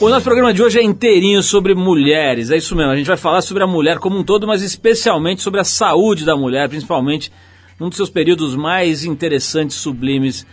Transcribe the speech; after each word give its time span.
O 0.00 0.08
nosso 0.08 0.24
programa 0.24 0.52
de 0.52 0.60
hoje 0.60 0.80
é 0.80 0.82
inteirinho 0.82 1.40
sobre 1.40 1.72
mulheres, 1.72 2.50
é 2.50 2.56
isso 2.56 2.74
mesmo. 2.74 2.90
A 2.90 2.96
gente 2.96 3.06
vai 3.06 3.16
falar 3.16 3.42
sobre 3.42 3.62
a 3.62 3.66
mulher 3.66 3.98
como 3.98 4.18
um 4.18 4.24
todo, 4.24 4.44
mas 4.44 4.60
especialmente 4.60 5.40
sobre 5.40 5.60
a 5.60 5.64
saúde 5.64 6.24
da 6.24 6.36
mulher, 6.36 6.68
principalmente 6.68 7.30
num 7.78 7.88
dos 7.88 7.96
seus 7.96 8.10
períodos 8.10 8.56
mais 8.56 9.04
interessantes, 9.04 9.76
sublimes 9.76 10.44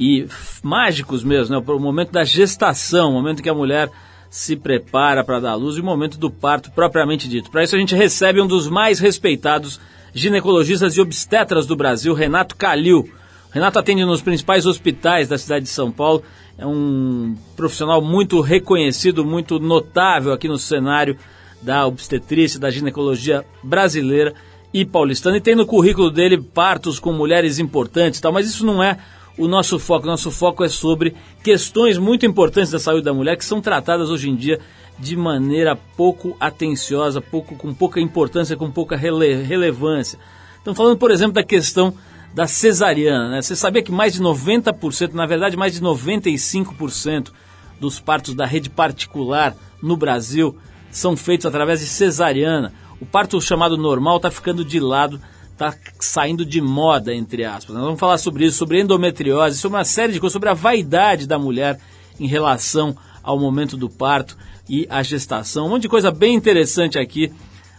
e 0.00 0.26
mágicos 0.62 1.22
mesmo, 1.22 1.54
né? 1.54 1.62
O 1.66 1.78
momento 1.78 2.10
da 2.10 2.24
gestação, 2.24 3.10
o 3.10 3.12
momento 3.12 3.42
que 3.42 3.50
a 3.50 3.54
mulher 3.54 3.90
se 4.30 4.56
prepara 4.56 5.22
para 5.22 5.40
dar 5.40 5.54
luz 5.54 5.76
e 5.76 5.80
o 5.80 5.84
momento 5.84 6.18
do 6.18 6.30
parto 6.30 6.70
propriamente 6.70 7.28
dito. 7.28 7.50
Para 7.50 7.64
isso 7.64 7.76
a 7.76 7.78
gente 7.78 7.94
recebe 7.94 8.40
um 8.40 8.46
dos 8.46 8.66
mais 8.66 8.98
respeitados 8.98 9.78
ginecologistas 10.14 10.96
e 10.96 11.00
obstetras 11.02 11.66
do 11.66 11.76
Brasil, 11.76 12.14
Renato 12.14 12.56
Calil. 12.56 13.10
Renato 13.50 13.78
atende 13.78 14.04
nos 14.04 14.22
principais 14.22 14.66
hospitais 14.66 15.28
da 15.28 15.38
cidade 15.38 15.64
de 15.66 15.70
São 15.70 15.92
Paulo. 15.92 16.22
É 16.58 16.66
um 16.66 17.36
profissional 17.54 18.00
muito 18.00 18.40
reconhecido, 18.40 19.24
muito 19.24 19.58
notável 19.58 20.32
aqui 20.32 20.48
no 20.48 20.58
cenário 20.58 21.16
da 21.60 21.86
obstetrícia, 21.86 22.58
da 22.58 22.70
ginecologia 22.70 23.44
brasileira 23.62 24.34
e 24.72 24.84
paulistana. 24.84 25.36
E 25.36 25.40
tem 25.40 25.54
no 25.54 25.66
currículo 25.66 26.10
dele 26.10 26.40
partos 26.40 26.98
com 26.98 27.12
mulheres 27.12 27.58
importantes 27.58 28.20
tal, 28.20 28.32
mas 28.32 28.48
isso 28.48 28.64
não 28.64 28.82
é 28.82 28.98
o 29.36 29.46
nosso 29.46 29.78
foco. 29.78 30.06
Nosso 30.06 30.30
foco 30.30 30.64
é 30.64 30.68
sobre 30.68 31.14
questões 31.42 31.98
muito 31.98 32.24
importantes 32.24 32.70
da 32.70 32.78
saúde 32.78 33.04
da 33.04 33.12
mulher 33.12 33.36
que 33.36 33.44
são 33.44 33.60
tratadas 33.60 34.08
hoje 34.08 34.30
em 34.30 34.36
dia 34.36 34.58
de 34.98 35.14
maneira 35.14 35.76
pouco 35.96 36.34
atenciosa, 36.40 37.20
pouco, 37.20 37.54
com 37.54 37.74
pouca 37.74 38.00
importância, 38.00 38.56
com 38.56 38.70
pouca 38.70 38.96
rele, 38.96 39.42
relevância. 39.42 40.18
Estamos 40.56 40.76
falando, 40.76 40.96
por 40.96 41.10
exemplo, 41.10 41.34
da 41.34 41.44
questão 41.44 41.94
da 42.36 42.46
cesariana. 42.46 43.30
Né? 43.30 43.40
Você 43.40 43.56
sabia 43.56 43.82
que 43.82 43.90
mais 43.90 44.12
de 44.12 44.22
90%, 44.22 45.14
na 45.14 45.24
verdade 45.24 45.56
mais 45.56 45.72
de 45.72 45.80
95% 45.80 47.32
dos 47.80 47.98
partos 47.98 48.34
da 48.34 48.44
rede 48.44 48.68
particular 48.68 49.56
no 49.82 49.96
Brasil 49.96 50.54
são 50.90 51.16
feitos 51.16 51.46
através 51.46 51.80
de 51.80 51.86
cesariana. 51.86 52.74
O 53.00 53.06
parto 53.06 53.40
chamado 53.40 53.78
normal 53.78 54.18
está 54.18 54.30
ficando 54.30 54.62
de 54.62 54.78
lado 54.78 55.18
está 55.50 55.74
saindo 55.98 56.44
de 56.44 56.60
moda, 56.60 57.14
entre 57.14 57.42
aspas. 57.42 57.74
Nós 57.74 57.82
vamos 57.82 57.98
falar 57.98 58.18
sobre 58.18 58.44
isso, 58.44 58.58
sobre 58.58 58.82
endometriose, 58.82 59.56
sobre 59.56 59.78
uma 59.78 59.84
série 59.86 60.12
de 60.12 60.20
coisas, 60.20 60.34
sobre 60.34 60.50
a 60.50 60.54
vaidade 60.54 61.26
da 61.26 61.38
mulher 61.38 61.80
em 62.20 62.26
relação 62.26 62.94
ao 63.22 63.38
momento 63.38 63.78
do 63.78 63.88
parto 63.88 64.36
e 64.68 64.86
a 64.90 65.02
gestação. 65.02 65.64
Um 65.64 65.70
monte 65.70 65.82
de 65.82 65.88
coisa 65.88 66.10
bem 66.10 66.34
interessante 66.34 66.98
aqui 66.98 67.32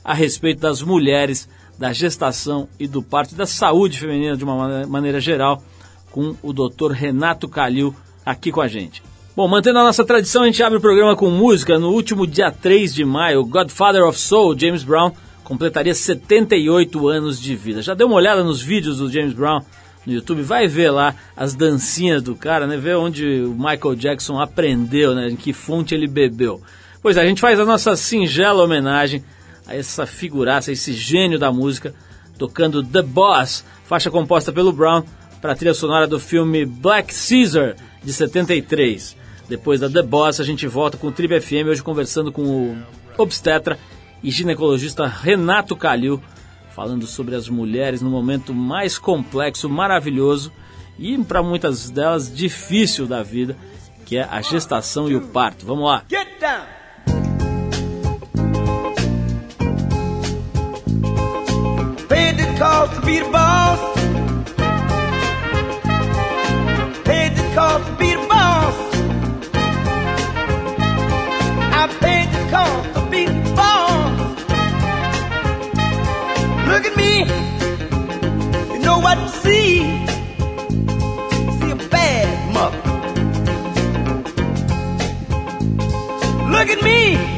a 0.04 0.16
respeito 0.16 0.62
das 0.62 0.82
mulheres, 0.82 1.48
da 1.78 1.94
gestação 1.94 2.68
e 2.80 2.88
do 2.88 3.02
parto 3.02 3.36
da 3.36 3.46
saúde 3.46 4.00
feminina 4.00 4.36
de 4.36 4.44
uma 4.44 4.86
maneira 4.86 5.20
geral, 5.20 5.62
com 6.12 6.36
o 6.42 6.52
Dr. 6.52 6.92
Renato 6.92 7.48
Calil 7.48 7.96
aqui 8.26 8.52
com 8.52 8.62
a 8.62 8.68
gente. 8.68 9.04
Bom, 9.36 9.48
mantendo 9.48 9.78
a 9.78 9.84
nossa 9.84 10.04
tradição, 10.04 10.42
a 10.42 10.46
gente 10.48 10.64
abre 10.64 10.80
o 10.80 10.82
programa 10.82 11.16
com 11.16 11.30
música. 11.30 11.78
No 11.78 11.92
último 11.92 12.26
dia 12.26 12.52
3 12.52 12.92
de 12.94 13.06
maio, 13.06 13.46
Godfather 13.46 14.04
of 14.04 14.18
Soul, 14.18 14.58
James 14.58 14.84
Brown, 14.84 15.12
completaria 15.44 15.94
78 15.94 17.08
anos 17.08 17.40
de 17.40 17.56
vida. 17.56 17.84
Já 17.84 17.94
deu 17.94 18.08
uma 18.08 18.16
olhada 18.16 18.44
nos 18.44 18.62
vídeos 18.62 18.98
do 18.98 19.12
James 19.12 19.34
Brown 19.34 19.62
no 20.08 20.14
YouTube? 20.14 20.42
Vai 20.42 20.68
ver 20.68 20.90
lá 20.90 21.14
as 21.36 21.54
dancinhas 21.54 22.24
do 22.24 22.36
cara, 22.36 22.66
né? 22.66 22.78
Ver 22.78 22.96
onde 22.96 23.44
o 23.44 23.54
Michael 23.54 23.96
Jackson 23.96 24.40
aprendeu, 24.40 25.14
né? 25.14 25.30
Em 25.30 25.36
que 25.36 25.54
fonte 25.54 25.94
ele 25.94 26.08
bebeu. 26.08 26.60
Pois 27.00 27.16
é, 27.16 27.22
a 27.22 27.26
gente 27.26 27.40
faz 27.40 27.60
a 27.60 27.66
nossa 27.66 27.96
singela 27.96 28.64
homenagem 28.64 29.24
a 29.68 29.76
essa 29.76 30.06
figuraça, 30.06 30.72
esse 30.72 30.94
gênio 30.94 31.38
da 31.38 31.52
música, 31.52 31.94
tocando 32.38 32.84
The 32.84 33.02
Boss, 33.02 33.66
faixa 33.86 34.10
composta 34.10 34.52
pelo 34.52 34.72
Brown, 34.72 35.04
para 35.42 35.54
a 35.54 35.56
trilha 35.56 35.74
sonora 35.74 36.08
do 36.08 36.20
filme 36.20 36.66
Black 36.66 37.14
Caesar, 37.14 37.76
de 38.04 38.14
73. 38.14 39.16
Depois 39.50 39.80
da 39.80 39.90
The 39.90 40.02
Boss, 40.02 40.40
a 40.40 40.44
gente 40.44 40.68
volta 40.68 40.98
com 40.98 41.08
o 41.08 41.12
Tribe 41.12 41.40
FM, 41.40 41.68
hoje 41.70 41.84
conversando 41.84 42.32
com 42.32 42.42
o 42.42 42.78
obstetra 43.18 43.78
e 44.24 44.32
ginecologista 44.32 45.06
Renato 45.08 45.76
Calil, 45.76 46.22
falando 46.74 47.08
sobre 47.08 47.36
as 47.36 47.50
mulheres 47.50 48.02
no 48.02 48.10
momento 48.10 48.54
mais 48.54 48.98
complexo, 48.98 49.70
maravilhoso 49.70 50.52
e 51.00 51.18
para 51.18 51.44
muitas 51.44 51.90
delas 51.90 52.34
difícil 52.34 53.06
da 53.06 53.24
vida, 53.24 53.56
que 54.06 54.18
é 54.18 54.24
a 54.24 54.42
gestação 54.42 55.10
e 55.10 55.16
o 55.16 55.22
parto. 55.22 55.66
Vamos 55.66 55.86
lá. 55.86 56.04
Get 56.10 56.40
down. 56.40 56.77
The 62.58 62.64
cost 62.64 62.96
to 62.96 63.02
be 63.06 63.20
the 63.20 63.30
boss. 63.30 63.80
Paid 67.06 67.36
the 67.36 67.44
cost 67.54 67.86
to 67.86 67.96
be 67.98 68.16
the 68.16 68.28
boss. 68.28 68.76
I 71.72 71.88
paid 72.00 72.28
the 72.34 72.50
cost 72.50 72.94
to 72.96 73.02
be 73.12 73.26
the 73.26 73.54
boss. 73.56 74.40
Look 76.68 76.86
at 76.90 76.96
me. 76.98 77.20
You 78.74 78.80
know 78.80 79.00
what 79.02 79.16
to 79.20 79.30
see. 79.44 79.84
See 81.60 81.70
a 81.70 81.76
bad 81.92 82.54
mother. 82.56 82.82
Look 86.50 86.70
at 86.70 86.82
me. 86.82 87.37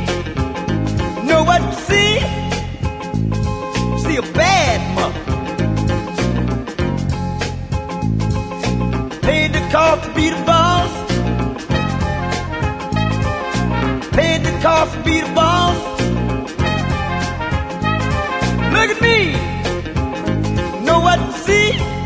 The 9.72 10.04
to 10.04 10.14
be 10.16 10.30
the 10.30 10.44
boss. 10.46 10.92
Paid 14.12 14.44
the 14.44 14.60
cost 14.62 14.94
to 14.96 15.04
be 15.04 15.22
the 15.22 15.32
boss. 15.36 15.78
Look 18.74 18.90
at 18.96 19.02
me. 19.02 19.34
Know 20.86 21.00
what 21.02 21.18
to 21.18 21.34
see? 21.46 21.99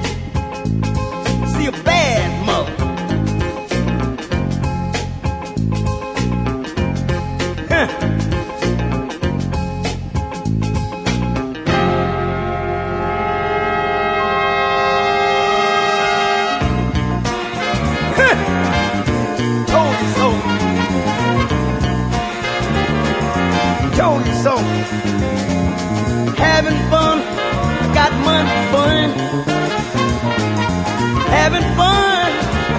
Having 26.38 26.80
fun, 26.92 27.18
got 27.94 28.12
money 28.28 28.56
fun. 28.72 29.10
Having 31.38 31.68
fun, 31.80 32.32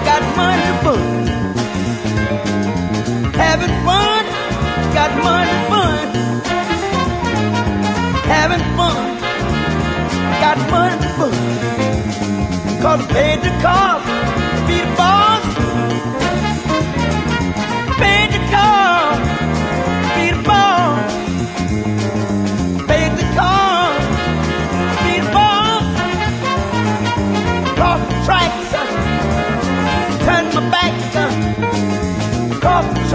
got 0.05 0.23
money 0.37 0.71
fun. 0.83 1.03
Having 3.33 3.75
fun, 3.87 4.23
got 4.93 5.11
money 5.23 5.57
fun. 5.71 6.05
Having 8.33 8.65
fun, 8.77 9.03
got 10.43 10.57
money 10.69 11.07
fun. 11.17 11.33
Cause 12.81 13.01
I 13.01 13.13
paid 13.13 13.39
the 13.41 13.51
cost, 13.63 14.05
be 14.67 14.77
the 14.79 14.95
boss. 14.95 15.54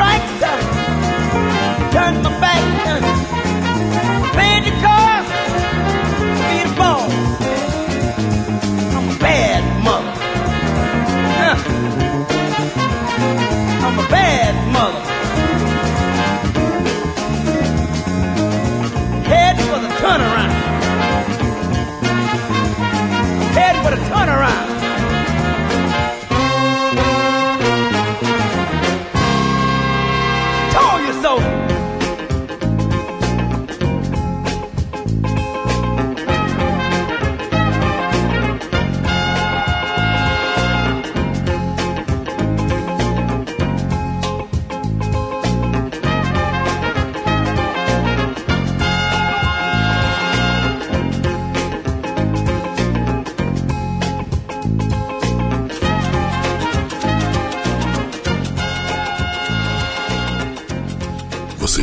tractor. 0.00 0.56
My 1.92 2.40
back 2.40 3.29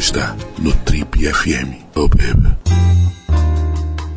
está 0.07 0.37
no 0.59 0.71
Trip 0.85 1.19
FM. 1.19 1.83
Oh, 1.93 2.07
baby. 2.07 2.55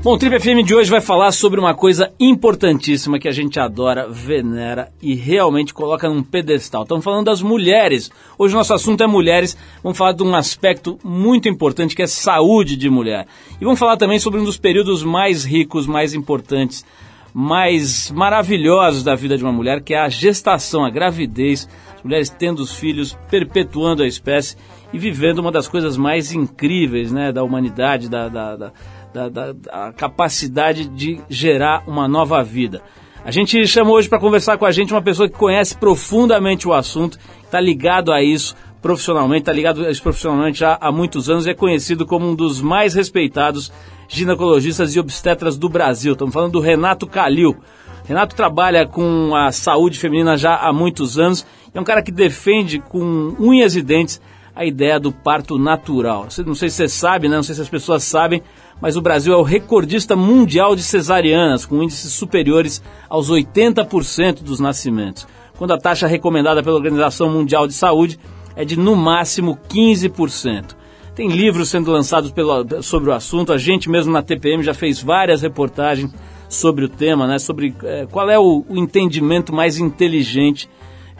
Bom, 0.04 0.12
o 0.12 0.18
Trip 0.18 0.38
FM 0.38 0.64
de 0.64 0.72
hoje 0.72 0.88
vai 0.88 1.00
falar 1.00 1.32
sobre 1.32 1.58
uma 1.58 1.74
coisa 1.74 2.12
importantíssima 2.20 3.18
que 3.18 3.26
a 3.26 3.32
gente 3.32 3.58
adora, 3.58 4.08
venera 4.08 4.88
e 5.02 5.16
realmente 5.16 5.74
coloca 5.74 6.08
num 6.08 6.22
pedestal. 6.22 6.84
Estamos 6.84 7.04
falando 7.04 7.26
das 7.26 7.42
mulheres. 7.42 8.08
Hoje 8.38 8.54
o 8.54 8.58
nosso 8.58 8.72
assunto 8.72 9.02
é 9.02 9.06
mulheres. 9.08 9.56
Vamos 9.82 9.98
falar 9.98 10.12
de 10.12 10.22
um 10.22 10.32
aspecto 10.36 10.96
muito 11.02 11.48
importante 11.48 11.96
que 11.96 12.02
é 12.02 12.06
saúde 12.06 12.76
de 12.76 12.88
mulher. 12.88 13.26
E 13.60 13.64
vamos 13.64 13.80
falar 13.80 13.96
também 13.96 14.20
sobre 14.20 14.38
um 14.38 14.44
dos 14.44 14.56
períodos 14.56 15.02
mais 15.02 15.44
ricos, 15.44 15.88
mais 15.88 16.14
importantes, 16.14 16.86
mais 17.34 18.12
maravilhosos 18.12 19.02
da 19.02 19.16
vida 19.16 19.36
de 19.36 19.42
uma 19.42 19.52
mulher, 19.52 19.82
que 19.82 19.94
é 19.94 19.98
a 19.98 20.08
gestação, 20.08 20.84
a 20.84 20.90
gravidez. 20.90 21.68
As 21.96 22.02
mulheres 22.04 22.30
tendo 22.30 22.60
os 22.60 22.76
filhos, 22.76 23.18
perpetuando 23.28 24.04
a 24.04 24.06
espécie 24.06 24.56
e 24.92 24.98
vivendo 24.98 25.38
uma 25.38 25.52
das 25.52 25.68
coisas 25.68 25.96
mais 25.96 26.32
incríveis 26.32 27.12
né, 27.12 27.32
da 27.32 27.42
humanidade, 27.42 28.08
da, 28.08 28.28
da, 28.28 28.56
da 28.56 28.72
da, 29.12 29.28
da, 29.28 29.52
da 29.52 29.92
capacidade 29.92 30.88
de 30.88 31.20
gerar 31.28 31.82
uma 31.86 32.06
nova 32.06 32.42
vida. 32.42 32.82
A 33.24 33.30
gente 33.30 33.66
chamou 33.66 33.96
hoje 33.96 34.08
para 34.08 34.18
conversar 34.18 34.56
com 34.56 34.64
a 34.64 34.72
gente 34.72 34.94
uma 34.94 35.02
pessoa 35.02 35.28
que 35.28 35.36
conhece 35.36 35.76
profundamente 35.76 36.66
o 36.66 36.72
assunto, 36.72 37.18
está 37.44 37.60
ligado 37.60 38.12
a 38.12 38.22
isso 38.22 38.54
profissionalmente, 38.80 39.42
está 39.42 39.52
ligado 39.52 39.84
a 39.84 39.90
isso 39.90 40.02
profissionalmente 40.02 40.60
já 40.60 40.78
há 40.80 40.90
muitos 40.90 41.28
anos 41.28 41.44
e 41.44 41.50
é 41.50 41.54
conhecido 41.54 42.06
como 42.06 42.26
um 42.26 42.34
dos 42.34 42.62
mais 42.62 42.94
respeitados 42.94 43.70
ginecologistas 44.08 44.96
e 44.96 45.00
obstetras 45.00 45.58
do 45.58 45.68
Brasil. 45.68 46.14
Estamos 46.14 46.32
falando 46.32 46.52
do 46.52 46.60
Renato 46.60 47.06
Calil. 47.06 47.58
Renato 48.04 48.34
trabalha 48.34 48.86
com 48.86 49.36
a 49.36 49.52
saúde 49.52 49.98
feminina 49.98 50.36
já 50.38 50.56
há 50.56 50.72
muitos 50.72 51.18
anos. 51.18 51.46
É 51.74 51.80
um 51.80 51.84
cara 51.84 52.02
que 52.02 52.10
defende 52.10 52.80
com 52.80 53.36
unhas 53.38 53.76
e 53.76 53.82
dentes 53.82 54.20
a 54.60 54.66
ideia 54.66 55.00
do 55.00 55.10
parto 55.10 55.58
natural. 55.58 56.28
Não 56.44 56.54
sei 56.54 56.68
se 56.68 56.76
você 56.76 56.86
sabe, 56.86 57.30
né? 57.30 57.36
não 57.36 57.42
sei 57.42 57.54
se 57.54 57.62
as 57.62 57.68
pessoas 57.70 58.04
sabem, 58.04 58.42
mas 58.78 58.94
o 58.94 59.00
Brasil 59.00 59.32
é 59.32 59.36
o 59.38 59.42
recordista 59.42 60.14
mundial 60.14 60.76
de 60.76 60.82
cesarianas, 60.82 61.64
com 61.64 61.82
índices 61.82 62.12
superiores 62.12 62.82
aos 63.08 63.30
80% 63.30 64.42
dos 64.42 64.60
nascimentos, 64.60 65.26
quando 65.56 65.72
a 65.72 65.78
taxa 65.78 66.06
recomendada 66.06 66.62
pela 66.62 66.76
Organização 66.76 67.30
Mundial 67.30 67.66
de 67.66 67.72
Saúde 67.72 68.20
é 68.54 68.62
de 68.62 68.78
no 68.78 68.94
máximo 68.94 69.58
15%. 69.66 70.76
Tem 71.14 71.28
livros 71.28 71.70
sendo 71.70 71.90
lançados 71.90 72.30
pelo, 72.30 72.82
sobre 72.82 73.08
o 73.08 73.14
assunto, 73.14 73.54
a 73.54 73.58
gente 73.58 73.88
mesmo 73.88 74.12
na 74.12 74.20
TPM 74.20 74.62
já 74.62 74.74
fez 74.74 75.02
várias 75.02 75.40
reportagens 75.40 76.12
sobre 76.50 76.84
o 76.84 76.88
tema, 76.90 77.26
né, 77.26 77.38
sobre 77.38 77.74
é, 77.82 78.06
qual 78.10 78.28
é 78.28 78.38
o, 78.38 78.62
o 78.68 78.76
entendimento 78.76 79.54
mais 79.54 79.78
inteligente, 79.78 80.68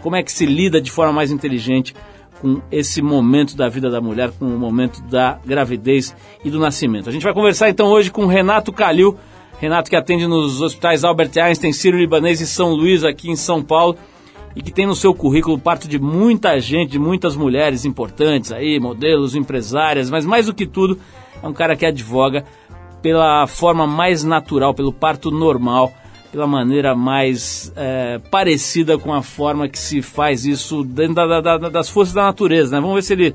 como 0.02 0.14
é 0.14 0.22
que 0.22 0.30
se 0.30 0.44
lida 0.44 0.78
de 0.78 0.90
forma 0.90 1.14
mais 1.14 1.30
inteligente 1.30 1.94
com 2.40 2.60
esse 2.72 3.02
momento 3.02 3.56
da 3.56 3.68
vida 3.68 3.90
da 3.90 4.00
mulher, 4.00 4.30
com 4.38 4.46
o 4.46 4.58
momento 4.58 5.02
da 5.02 5.38
gravidez 5.44 6.14
e 6.44 6.50
do 6.50 6.58
nascimento. 6.58 7.08
A 7.08 7.12
gente 7.12 7.22
vai 7.22 7.34
conversar 7.34 7.68
então 7.68 7.88
hoje 7.88 8.10
com 8.10 8.26
Renato 8.26 8.72
Calil, 8.72 9.16
Renato 9.58 9.90
que 9.90 9.96
atende 9.96 10.26
nos 10.26 10.62
hospitais 10.62 11.04
Albert 11.04 11.32
Einstein, 11.36 11.72
Sírio-Libanês 11.72 12.40
e 12.40 12.46
São 12.46 12.72
Luís 12.72 13.04
aqui 13.04 13.30
em 13.30 13.36
São 13.36 13.62
Paulo 13.62 13.96
e 14.56 14.62
que 14.62 14.72
tem 14.72 14.86
no 14.86 14.96
seu 14.96 15.14
currículo 15.14 15.58
parte 15.58 15.86
de 15.86 15.98
muita 15.98 16.58
gente, 16.58 16.92
de 16.92 16.98
muitas 16.98 17.36
mulheres 17.36 17.84
importantes 17.84 18.50
aí, 18.50 18.80
modelos, 18.80 19.36
empresárias, 19.36 20.10
mas 20.10 20.24
mais 20.24 20.46
do 20.46 20.54
que 20.54 20.66
tudo, 20.66 20.98
é 21.42 21.46
um 21.46 21.52
cara 21.52 21.76
que 21.76 21.86
advoga 21.86 22.44
pela 23.02 23.46
forma 23.46 23.86
mais 23.86 24.24
natural, 24.24 24.74
pelo 24.74 24.92
parto 24.92 25.30
normal, 25.30 25.92
pela 26.30 26.46
maneira 26.46 26.94
mais 26.94 27.72
é, 27.76 28.20
parecida 28.30 28.96
com 28.96 29.12
a 29.12 29.22
forma 29.22 29.68
que 29.68 29.78
se 29.78 30.00
faz 30.00 30.44
isso 30.44 30.84
dentro 30.84 31.14
da, 31.14 31.40
da, 31.40 31.68
das 31.68 31.88
forças 31.88 32.14
da 32.14 32.22
natureza. 32.24 32.76
Né? 32.76 32.80
Vamos 32.80 32.96
ver 32.96 33.02
se 33.02 33.12
ele 33.12 33.34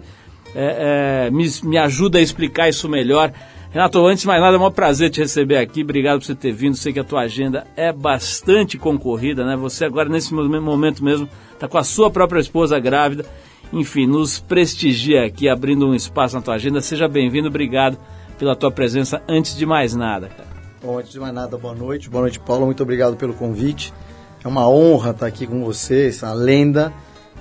é, 0.55 1.27
é, 1.27 1.31
me, 1.31 1.45
me 1.63 1.77
ajuda 1.77 2.17
a 2.17 2.21
explicar 2.21 2.69
isso 2.69 2.87
melhor. 2.87 3.31
Renato, 3.71 4.05
antes 4.05 4.21
de 4.21 4.27
mais 4.27 4.41
nada, 4.41 4.55
é 4.55 4.59
um 4.59 4.71
prazer 4.71 5.09
te 5.09 5.19
receber 5.19 5.57
aqui. 5.57 5.83
Obrigado 5.83 6.19
por 6.19 6.25
você 6.25 6.33
ter 6.33 6.53
vindo. 6.53 6.77
Sei 6.77 6.93
que 6.93 6.99
a 6.99 7.03
tua 7.03 7.21
agenda 7.21 7.67
é 7.75 7.91
bastante 7.91 8.77
concorrida, 8.77 9.45
né? 9.45 9.57
Você 9.57 9.83
agora, 9.83 10.07
nesse 10.07 10.33
momento 10.33 11.03
mesmo, 11.03 11.27
está 11.51 11.67
com 11.67 11.77
a 11.77 11.83
sua 11.83 12.09
própria 12.09 12.39
esposa 12.39 12.79
grávida. 12.79 13.25
Enfim, 13.73 14.07
nos 14.07 14.39
prestigia 14.39 15.25
aqui, 15.25 15.49
abrindo 15.49 15.85
um 15.85 15.93
espaço 15.93 16.35
na 16.35 16.41
tua 16.41 16.53
agenda. 16.53 16.79
Seja 16.79 17.09
bem-vindo. 17.09 17.49
Obrigado 17.49 17.97
pela 18.39 18.55
tua 18.55 18.71
presença 18.71 19.21
antes 19.27 19.57
de 19.57 19.65
mais 19.65 19.93
nada, 19.93 20.29
cara. 20.29 20.54
Bom, 20.85 20.99
antes 20.99 21.11
de 21.11 21.19
mais 21.19 21.33
nada, 21.33 21.57
boa 21.57 21.73
noite. 21.73 22.11
Boa 22.11 22.21
noite, 22.21 22.39
Paulo. 22.39 22.67
Muito 22.67 22.83
obrigado 22.83 23.15
pelo 23.15 23.33
convite. 23.33 23.91
É 24.43 24.47
uma 24.47 24.69
honra 24.69 25.09
estar 25.09 25.25
aqui 25.25 25.47
com 25.47 25.63
você, 25.65 26.09
essa 26.09 26.31
lenda, 26.31 26.93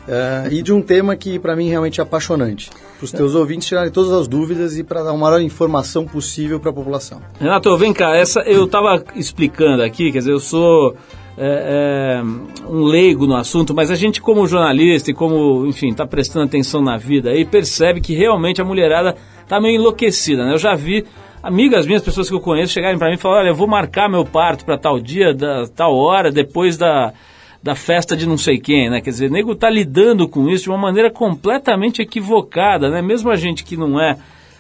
uh, 0.08 0.50
e 0.50 0.62
de 0.62 0.73
um 0.73 0.81
tema 0.81 1.14
que 1.14 1.38
para 1.38 1.55
mim 1.55 1.69
realmente 1.69 2.00
é 2.00 2.02
apaixonante. 2.02 2.70
Para 2.70 3.05
os 3.05 3.12
teus 3.12 3.35
ouvintes 3.35 3.69
tirarem 3.69 3.93
todas 3.93 4.12
as 4.12 4.26
dúvidas 4.26 4.79
e 4.79 4.82
para 4.82 5.02
dar 5.02 5.11
a 5.11 5.17
maior 5.17 5.43
informação 5.43 6.06
possível 6.06 6.58
para 6.58 6.70
a 6.70 6.73
população. 6.73 7.20
Renato, 7.38 7.76
vem 7.76 7.93
cá, 7.93 8.17
essa, 8.17 8.41
eu 8.41 8.64
estava 8.64 9.05
explicando 9.14 9.82
aqui, 9.82 10.11
quer 10.11 10.20
dizer, 10.20 10.32
eu 10.32 10.41
sou 10.41 10.96
é, 11.37 12.23
é, 12.23 12.67
um 12.67 12.85
leigo 12.85 13.26
no 13.26 13.37
assunto, 13.37 13.75
mas 13.75 13.91
a 13.91 13.94
gente 13.94 14.23
como 14.23 14.46
jornalista 14.46 15.11
e 15.11 15.14
como, 15.14 15.67
enfim, 15.67 15.91
está 15.91 16.06
prestando 16.06 16.46
atenção 16.46 16.81
na 16.81 16.96
vida 16.96 17.29
aí, 17.29 17.44
percebe 17.44 18.00
que 18.00 18.14
realmente 18.14 18.62
a 18.62 18.64
mulherada 18.64 19.14
está 19.43 19.61
meio 19.61 19.79
enlouquecida, 19.79 20.46
né? 20.46 20.55
Eu 20.55 20.58
já 20.58 20.75
vi 20.75 21.05
amigas 21.44 21.87
minhas, 21.87 22.02
pessoas 22.02 22.29
que 22.29 22.35
eu 22.35 22.41
conheço, 22.41 22.73
chegarem 22.73 22.99
para 22.99 23.08
mim 23.08 23.17
e 23.17 23.19
falar, 23.19 23.41
olha, 23.41 23.49
eu 23.49 23.55
vou 23.55 23.69
marcar 23.69 24.08
meu 24.08 24.25
parto 24.25 24.64
para 24.64 24.79
tal 24.79 24.99
dia, 24.99 25.35
da, 25.35 25.67
tal 25.69 25.94
hora, 25.94 26.32
depois 26.32 26.79
da, 26.79 27.12
da 27.62 27.75
festa 27.75 28.17
de 28.17 28.26
não 28.26 28.38
sei 28.38 28.58
quem, 28.58 28.88
né? 28.88 29.02
Quer 29.02 29.11
dizer, 29.11 29.31
o 29.31 29.32
nego 29.32 29.52
está 29.52 29.69
lidando 29.69 30.26
com 30.26 30.49
isso 30.49 30.64
de 30.64 30.70
uma 30.70 30.79
maneira 30.79 31.11
completamente 31.11 32.00
equivocada, 32.00 32.88
né? 32.88 33.02
Mesmo 33.02 33.31
a 33.31 33.37
gente 33.37 33.62
que 33.62 33.76
não 33.76 34.00
é, 34.00 34.17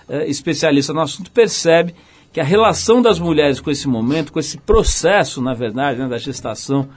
é 0.08 0.28
especialista 0.28 0.92
no 0.92 1.00
assunto 1.00 1.30
percebe 1.30 1.94
que 2.30 2.38
a 2.38 2.44
relação 2.44 3.00
das 3.00 3.18
mulheres 3.18 3.60
com 3.60 3.70
esse 3.70 3.88
momento, 3.88 4.30
com 4.30 4.38
esse 4.38 4.58
processo, 4.58 5.40
na 5.40 5.54
verdade, 5.54 6.00
né, 6.00 6.06
da 6.06 6.18
gestação 6.18 6.88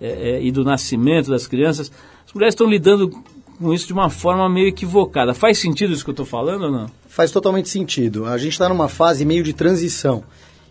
é, 0.00 0.06
é, 0.06 0.42
e 0.42 0.50
do 0.50 0.64
nascimento 0.64 1.28
das 1.28 1.46
crianças, 1.46 1.92
as 2.26 2.32
mulheres 2.32 2.54
estão 2.54 2.66
lidando 2.66 3.10
com 3.58 3.72
isso 3.72 3.86
de 3.86 3.92
uma 3.92 4.10
forma 4.10 4.48
meio 4.48 4.68
equivocada. 4.68 5.34
Faz 5.34 5.58
sentido 5.58 5.92
isso 5.92 6.04
que 6.04 6.10
eu 6.10 6.12
estou 6.12 6.26
falando 6.26 6.64
ou 6.64 6.70
não? 6.70 6.90
Faz 7.08 7.30
totalmente 7.30 7.68
sentido. 7.68 8.26
A 8.26 8.38
gente 8.38 8.52
está 8.52 8.68
numa 8.68 8.88
fase 8.88 9.24
meio 9.24 9.42
de 9.42 9.52
transição. 9.52 10.22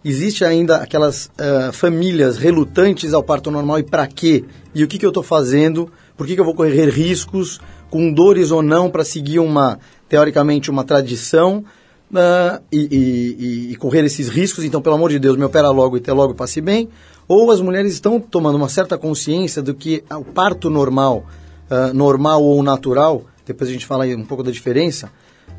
Existe 0.03 0.45
ainda 0.45 0.77
aquelas 0.77 1.25
uh, 1.25 1.74
famílias 1.74 2.38
relutantes 2.38 3.13
ao 3.13 3.24
parto 3.24 3.50
normal 3.50 3.79
e 3.79 3.83
para 3.83 4.05
quê? 4.05 4.45
E 4.74 4.83
o 4.83 4.88
que, 4.88 5.00
que 5.00 5.05
eu 5.05 5.09
estou 5.09 5.24
fazendo? 5.24 5.91
Por 6.15 6.27
que, 6.27 6.36
que 6.36 6.39
eu 6.39 6.45
vou 6.45 6.53
correr 6.53 6.89
riscos, 6.89 7.59
com 7.89 8.13
dores 8.13 8.51
ou 8.51 8.62
não, 8.62 8.89
para 8.89 9.03
seguir 9.03 9.39
uma, 9.39 9.79
teoricamente, 10.07 10.69
uma 10.69 10.83
tradição 10.83 11.65
uh, 12.12 12.62
e, 12.71 12.88
e, 12.91 13.71
e, 13.71 13.75
correr 13.77 14.05
esses 14.05 14.29
riscos? 14.29 14.63
Então, 14.63 14.79
pelo 14.79 14.93
amor 14.93 15.09
de 15.09 15.17
Deus, 15.17 15.36
me 15.36 15.43
opera 15.43 15.71
logo 15.71 15.98
e 15.98 16.00
até 16.00 16.13
logo 16.13 16.36
passe 16.36 16.62
bem. 16.62 16.88
Ou 17.27 17.50
as 17.50 17.59
mulheres 17.59 17.91
estão 17.91 18.19
tomando 18.19 18.55
uma 18.55 18.69
certa 18.69 19.00
consciência 19.00 19.59
do 19.59 19.74
que 19.74 20.03
o 20.12 20.24
parto 20.24 20.69
normal 20.69 21.25
uh, 21.69 21.93
normal 21.93 22.43
ou 22.43 22.62
natural, 22.63 23.24
depois 23.45 23.69
a 23.69 23.74
gente 23.74 23.86
fala 23.86 24.05
um 24.05 24.25
pouco 24.25 24.43
da 24.43 24.51
diferença 24.51 25.12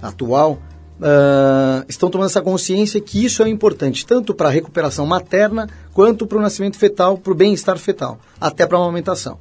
atual, 0.03 0.59
uh, 1.01 1.85
estão 1.89 2.11
tomando 2.11 2.27
essa 2.27 2.43
consciência 2.43 3.01
que 3.01 3.25
isso 3.25 3.43
é 3.43 3.49
importante, 3.49 4.07
tanto 4.07 4.35
para 4.35 4.49
a 4.49 4.53
recuperação 4.53 5.07
materna, 5.07 5.69
quanto 5.93 6.27
para 6.27 6.39
o 6.39 6.41
nascimento 6.41 6.77
fetal, 6.77 7.19
para 7.19 7.33
o 7.33 7.37
bem-estar 7.37 7.79
fetal, 7.79 8.19
até 8.41 8.67
para 8.67 8.79
a 8.79 8.81
amamentação. 8.81 9.39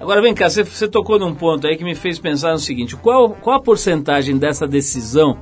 Agora 0.00 0.20
vem 0.20 0.34
cá, 0.34 0.50
você, 0.50 0.64
você, 0.64 0.88
tocou 0.88 1.18
num 1.18 1.34
ponto 1.34 1.66
aí 1.66 1.76
que 1.76 1.84
me 1.84 1.94
fez 1.94 2.18
pensar 2.18 2.52
no 2.52 2.58
seguinte: 2.58 2.96
qual, 2.96 3.30
qual 3.30 3.56
a 3.56 3.62
porcentagem 3.62 4.36
dessa 4.36 4.66
decisão 4.66 5.38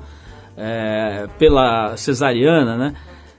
é, 0.57 1.27
pela 1.39 1.97
cesariana, 1.97 2.77
né? 2.77 2.95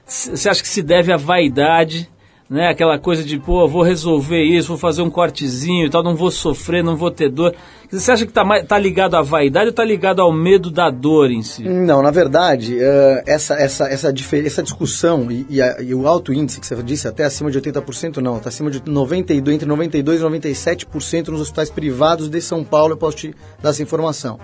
Você 0.06 0.48
acha 0.50 0.60
que 0.60 0.68
se 0.68 0.82
deve 0.82 1.12
à 1.12 1.16
vaidade 1.16 2.10
né? 2.48 2.68
Aquela 2.68 2.98
coisa 2.98 3.24
de, 3.24 3.38
pô, 3.38 3.66
vou 3.66 3.82
resolver 3.82 4.42
isso, 4.42 4.68
vou 4.68 4.76
fazer 4.76 5.02
um 5.02 5.10
cortezinho 5.10 5.86
e 5.86 5.90
tal, 5.90 6.02
não 6.02 6.14
vou 6.14 6.30
sofrer, 6.30 6.84
não 6.84 6.96
vou 6.96 7.10
ter 7.10 7.30
dor. 7.30 7.54
Você 7.90 8.10
acha 8.10 8.24
que 8.24 8.30
está 8.30 8.44
tá 8.64 8.78
ligado 8.78 9.14
à 9.14 9.22
vaidade 9.22 9.66
ou 9.66 9.70
está 9.70 9.84
ligado 9.84 10.20
ao 10.20 10.32
medo 10.32 10.70
da 10.70 10.90
dor 10.90 11.30
em 11.30 11.42
si? 11.42 11.62
Não, 11.62 12.02
na 12.02 12.10
verdade, 12.10 12.74
uh, 12.74 13.22
essa, 13.24 13.54
essa, 13.54 13.84
essa, 13.88 14.12
essa 14.36 14.62
discussão 14.62 15.30
e, 15.30 15.46
e, 15.48 15.62
a, 15.62 15.80
e, 15.80 15.94
o 15.94 16.06
alto 16.06 16.32
índice 16.32 16.60
que 16.60 16.66
você 16.66 16.82
disse, 16.82 17.08
até 17.08 17.24
acima 17.24 17.50
de 17.50 17.60
80%, 17.60 18.18
não, 18.18 18.36
está 18.36 18.48
acima 18.48 18.70
de 18.70 18.82
92, 18.84 19.54
entre 19.54 19.68
92% 19.68 20.16
e 20.16 20.40
97% 20.40 21.28
nos 21.28 21.40
hospitais 21.40 21.70
privados 21.70 22.28
de 22.28 22.40
São 22.40 22.64
Paulo, 22.64 22.92
eu 22.92 22.96
posso 22.96 23.16
te 23.16 23.34
dar 23.62 23.70
essa 23.70 23.82
informação. 23.82 24.38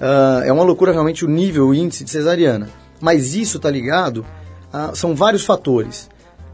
Uh, 0.00 0.44
é 0.44 0.52
uma 0.52 0.64
loucura 0.64 0.92
realmente 0.92 1.24
o 1.24 1.28
nível, 1.28 1.68
o 1.68 1.74
índice 1.74 2.04
de 2.04 2.10
cesariana. 2.10 2.68
Mas 3.00 3.34
isso 3.34 3.56
está 3.56 3.70
ligado, 3.70 4.24
a, 4.72 4.94
são 4.94 5.14
vários 5.14 5.44
fatores. 5.44 6.08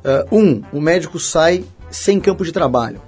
Uh, 0.08 0.34
um, 0.34 0.62
o 0.72 0.80
médico 0.80 1.18
sai 1.20 1.64
sem 1.90 2.18
campo 2.18 2.42
de 2.42 2.50
trabalho. 2.50 3.02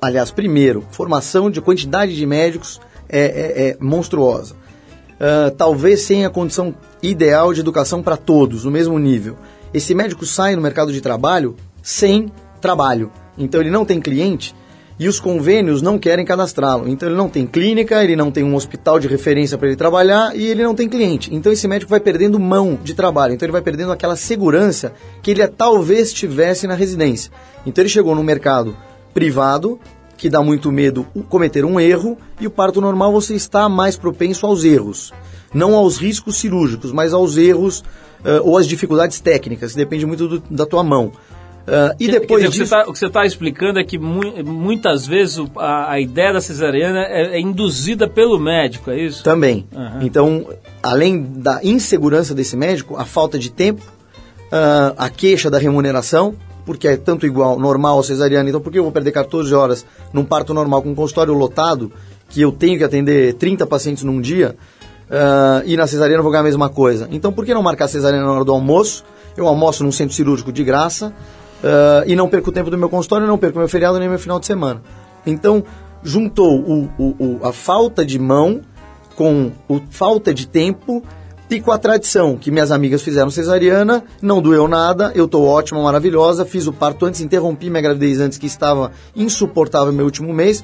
Aliás, 0.00 0.30
primeiro, 0.30 0.82
formação 0.90 1.50
de 1.50 1.60
quantidade 1.60 2.16
de 2.16 2.24
médicos 2.24 2.80
é, 3.06 3.20
é, 3.20 3.68
é 3.68 3.76
monstruosa. 3.78 4.54
Uh, 4.54 5.50
talvez 5.50 6.00
sem 6.00 6.24
a 6.24 6.30
condição 6.30 6.74
ideal 7.02 7.52
de 7.52 7.60
educação 7.60 8.02
para 8.02 8.16
todos, 8.16 8.64
no 8.64 8.70
mesmo 8.70 8.98
nível. 8.98 9.36
Esse 9.74 9.94
médico 9.94 10.24
sai 10.24 10.56
no 10.56 10.62
mercado 10.62 10.94
de 10.94 11.02
trabalho 11.02 11.56
sem 11.82 12.32
trabalho. 12.58 13.12
Então 13.36 13.60
ele 13.60 13.70
não 13.70 13.84
tem 13.84 14.00
cliente 14.00 14.54
e 15.00 15.08
os 15.08 15.18
convênios 15.18 15.80
não 15.80 15.98
querem 15.98 16.26
cadastrá-lo. 16.26 16.86
Então 16.86 17.08
ele 17.08 17.16
não 17.16 17.30
tem 17.30 17.46
clínica, 17.46 18.04
ele 18.04 18.14
não 18.14 18.30
tem 18.30 18.44
um 18.44 18.54
hospital 18.54 19.00
de 19.00 19.08
referência 19.08 19.56
para 19.56 19.68
ele 19.68 19.76
trabalhar 19.76 20.36
e 20.36 20.44
ele 20.44 20.62
não 20.62 20.74
tem 20.74 20.90
cliente. 20.90 21.34
Então 21.34 21.50
esse 21.50 21.66
médico 21.66 21.88
vai 21.88 22.00
perdendo 22.00 22.38
mão 22.38 22.78
de 22.84 22.92
trabalho, 22.92 23.32
então 23.32 23.46
ele 23.46 23.52
vai 23.52 23.62
perdendo 23.62 23.92
aquela 23.92 24.14
segurança 24.14 24.92
que 25.22 25.30
ele 25.30 25.48
talvez 25.48 26.12
tivesse 26.12 26.66
na 26.66 26.74
residência. 26.74 27.32
Então 27.64 27.80
ele 27.80 27.88
chegou 27.88 28.14
no 28.14 28.22
mercado 28.22 28.76
privado, 29.14 29.80
que 30.18 30.28
dá 30.28 30.42
muito 30.42 30.70
medo 30.70 31.06
cometer 31.30 31.64
um 31.64 31.80
erro, 31.80 32.18
e 32.38 32.46
o 32.46 32.50
parto 32.50 32.78
normal 32.78 33.10
você 33.10 33.34
está 33.34 33.70
mais 33.70 33.96
propenso 33.96 34.44
aos 34.44 34.64
erros. 34.64 35.14
Não 35.54 35.74
aos 35.74 35.96
riscos 35.96 36.36
cirúrgicos, 36.36 36.92
mas 36.92 37.14
aos 37.14 37.38
erros 37.38 37.80
uh, 37.80 38.44
ou 38.44 38.58
às 38.58 38.66
dificuldades 38.66 39.18
técnicas, 39.18 39.74
depende 39.74 40.04
muito 40.04 40.28
do, 40.28 40.42
da 40.50 40.66
tua 40.66 40.84
mão. 40.84 41.10
Uh, 41.66 41.94
e 42.00 42.08
depois 42.08 42.42
dizer, 42.42 42.64
disso... 42.64 42.74
O 42.86 42.92
que 42.92 42.98
você 42.98 43.06
está 43.06 43.20
tá 43.20 43.26
explicando 43.26 43.78
é 43.78 43.84
que 43.84 43.98
mu 43.98 44.22
muitas 44.44 45.06
vezes 45.06 45.38
a, 45.56 45.92
a, 45.92 46.00
ideia 46.00 46.32
da 46.32 46.40
cesariana 46.40 47.00
é, 47.00 47.36
é, 47.36 47.40
induzida 47.40 48.08
pelo 48.08 48.38
médico, 48.38 48.90
é 48.90 48.98
isso? 48.98 49.22
Também. 49.22 49.66
Uhum. 49.72 50.02
Então, 50.02 50.46
além 50.82 51.22
da 51.22 51.60
insegurança 51.62 52.34
desse 52.34 52.56
médico, 52.56 52.96
a 52.96 53.04
falta 53.04 53.38
de 53.38 53.50
tempo, 53.50 53.82
uh, 54.50 54.94
a 54.96 55.08
queixa 55.08 55.50
da 55.50 55.58
remuneração, 55.58 56.34
porque 56.64 56.88
é 56.88 56.96
tanto 56.96 57.26
igual 57.26 57.58
normal 57.58 57.96
ao 57.96 58.02
cesariana, 58.02 58.48
então 58.48 58.60
por 58.60 58.72
que 58.72 58.78
eu 58.78 58.82
vou 58.82 58.92
perder 58.92 59.12
14 59.12 59.54
horas 59.54 59.86
num 60.12 60.24
parto 60.24 60.52
normal 60.52 60.82
com 60.82 60.90
um 60.90 60.94
consultório 60.94 61.34
lotado, 61.34 61.92
que 62.28 62.40
eu 62.40 62.52
tenho 62.52 62.78
que 62.78 62.84
atender 62.84 63.34
30 63.34 63.66
pacientes 63.66 64.02
num 64.02 64.20
dia, 64.20 64.56
uh, 65.08 65.62
e 65.66 65.76
na 65.76 65.86
cesariana 65.86 66.20
eu 66.20 66.22
vou 66.22 66.32
ganhar 66.32 66.42
a 66.42 66.44
mesma 66.44 66.68
coisa? 66.68 67.08
Então 67.10 67.32
por 67.32 67.44
que 67.44 67.54
não 67.54 67.62
marcar 67.62 67.84
a 67.86 67.88
cesariana 67.88 68.26
na 68.26 68.32
hora 68.32 68.44
do 68.44 68.52
almoço? 68.52 69.04
Eu 69.36 69.46
almoço 69.46 69.84
num 69.84 69.92
centro 69.92 70.14
cirúrgico 70.14 70.52
de 70.52 70.64
graça, 70.64 71.12
uh, 71.62 72.04
e 72.06 72.16
não 72.16 72.28
perco 72.28 72.50
o 72.50 72.52
tempo 72.52 72.70
do 72.70 72.78
meu 72.78 72.88
consultório, 72.88 73.26
não 73.26 73.38
perco 73.38 73.58
meu 73.58 73.68
feriado 73.68 73.98
nem 73.98 74.08
meu 74.08 74.18
final 74.18 74.40
de 74.40 74.46
semana. 74.46 74.82
Então, 75.26 75.64
juntou 76.02 76.60
o, 76.60 76.90
o, 76.98 77.04
o, 77.18 77.46
a 77.46 77.52
falta 77.52 78.04
de 78.04 78.18
mão 78.18 78.62
com 79.14 79.52
a 79.68 79.80
falta 79.90 80.32
de 80.32 80.46
tempo 80.46 81.02
e 81.50 81.60
com 81.60 81.72
a 81.72 81.78
tradição 81.78 82.36
que 82.36 82.50
minhas 82.50 82.70
amigas 82.70 83.02
fizeram 83.02 83.28
cesariana, 83.28 84.04
não 84.22 84.40
doeu 84.40 84.68
nada, 84.68 85.10
eu 85.14 85.24
estou 85.24 85.44
ótima, 85.44 85.82
maravilhosa, 85.82 86.44
fiz 86.44 86.66
o 86.66 86.72
parto 86.72 87.06
antes, 87.06 87.20
interrompi 87.20 87.68
minha 87.68 87.82
gravidez 87.82 88.20
antes 88.20 88.38
que 88.38 88.46
estava 88.46 88.92
insuportável 89.16 89.92
meu 89.92 90.04
último 90.04 90.32
mês, 90.32 90.62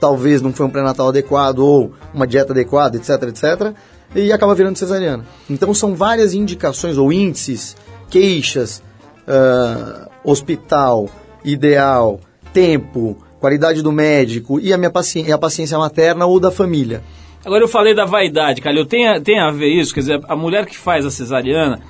talvez 0.00 0.42
não 0.42 0.52
foi 0.52 0.66
um 0.66 0.70
pré-natal 0.70 1.08
adequado 1.08 1.60
ou 1.60 1.92
uma 2.12 2.26
dieta 2.26 2.52
adequada, 2.52 2.96
etc, 2.96 3.10
etc, 3.28 3.74
e 4.14 4.32
acaba 4.32 4.54
virando 4.54 4.76
cesariana. 4.76 5.24
Então 5.48 5.72
são 5.72 5.94
várias 5.94 6.34
indicações 6.34 6.98
ou 6.98 7.12
índices, 7.12 7.76
queixas, 8.10 8.82
uh, 9.28 10.10
hospital, 10.24 11.08
ideal, 11.44 12.18
tempo, 12.52 13.16
qualidade 13.38 13.82
do 13.82 13.92
médico 13.92 14.58
e 14.58 14.72
a 14.72 14.78
minha 14.78 14.90
paciência, 14.90 15.34
a 15.34 15.38
paciência 15.38 15.78
materna 15.78 16.24
ou 16.24 16.40
da 16.40 16.50
família. 16.50 17.02
Agora 17.44 17.62
eu 17.62 17.68
falei 17.68 17.94
da 17.94 18.06
vaidade, 18.06 18.62
Calil, 18.62 18.86
tem 18.86 19.20
tem 19.20 19.38
a 19.38 19.50
ver 19.50 19.68
isso? 19.68 19.92
Quer 19.92 20.00
dizer, 20.00 20.20
a 20.26 20.34
mulher 20.34 20.64
que 20.64 20.78
faz 20.78 21.04
a 21.04 21.10
cesariana, 21.10 21.80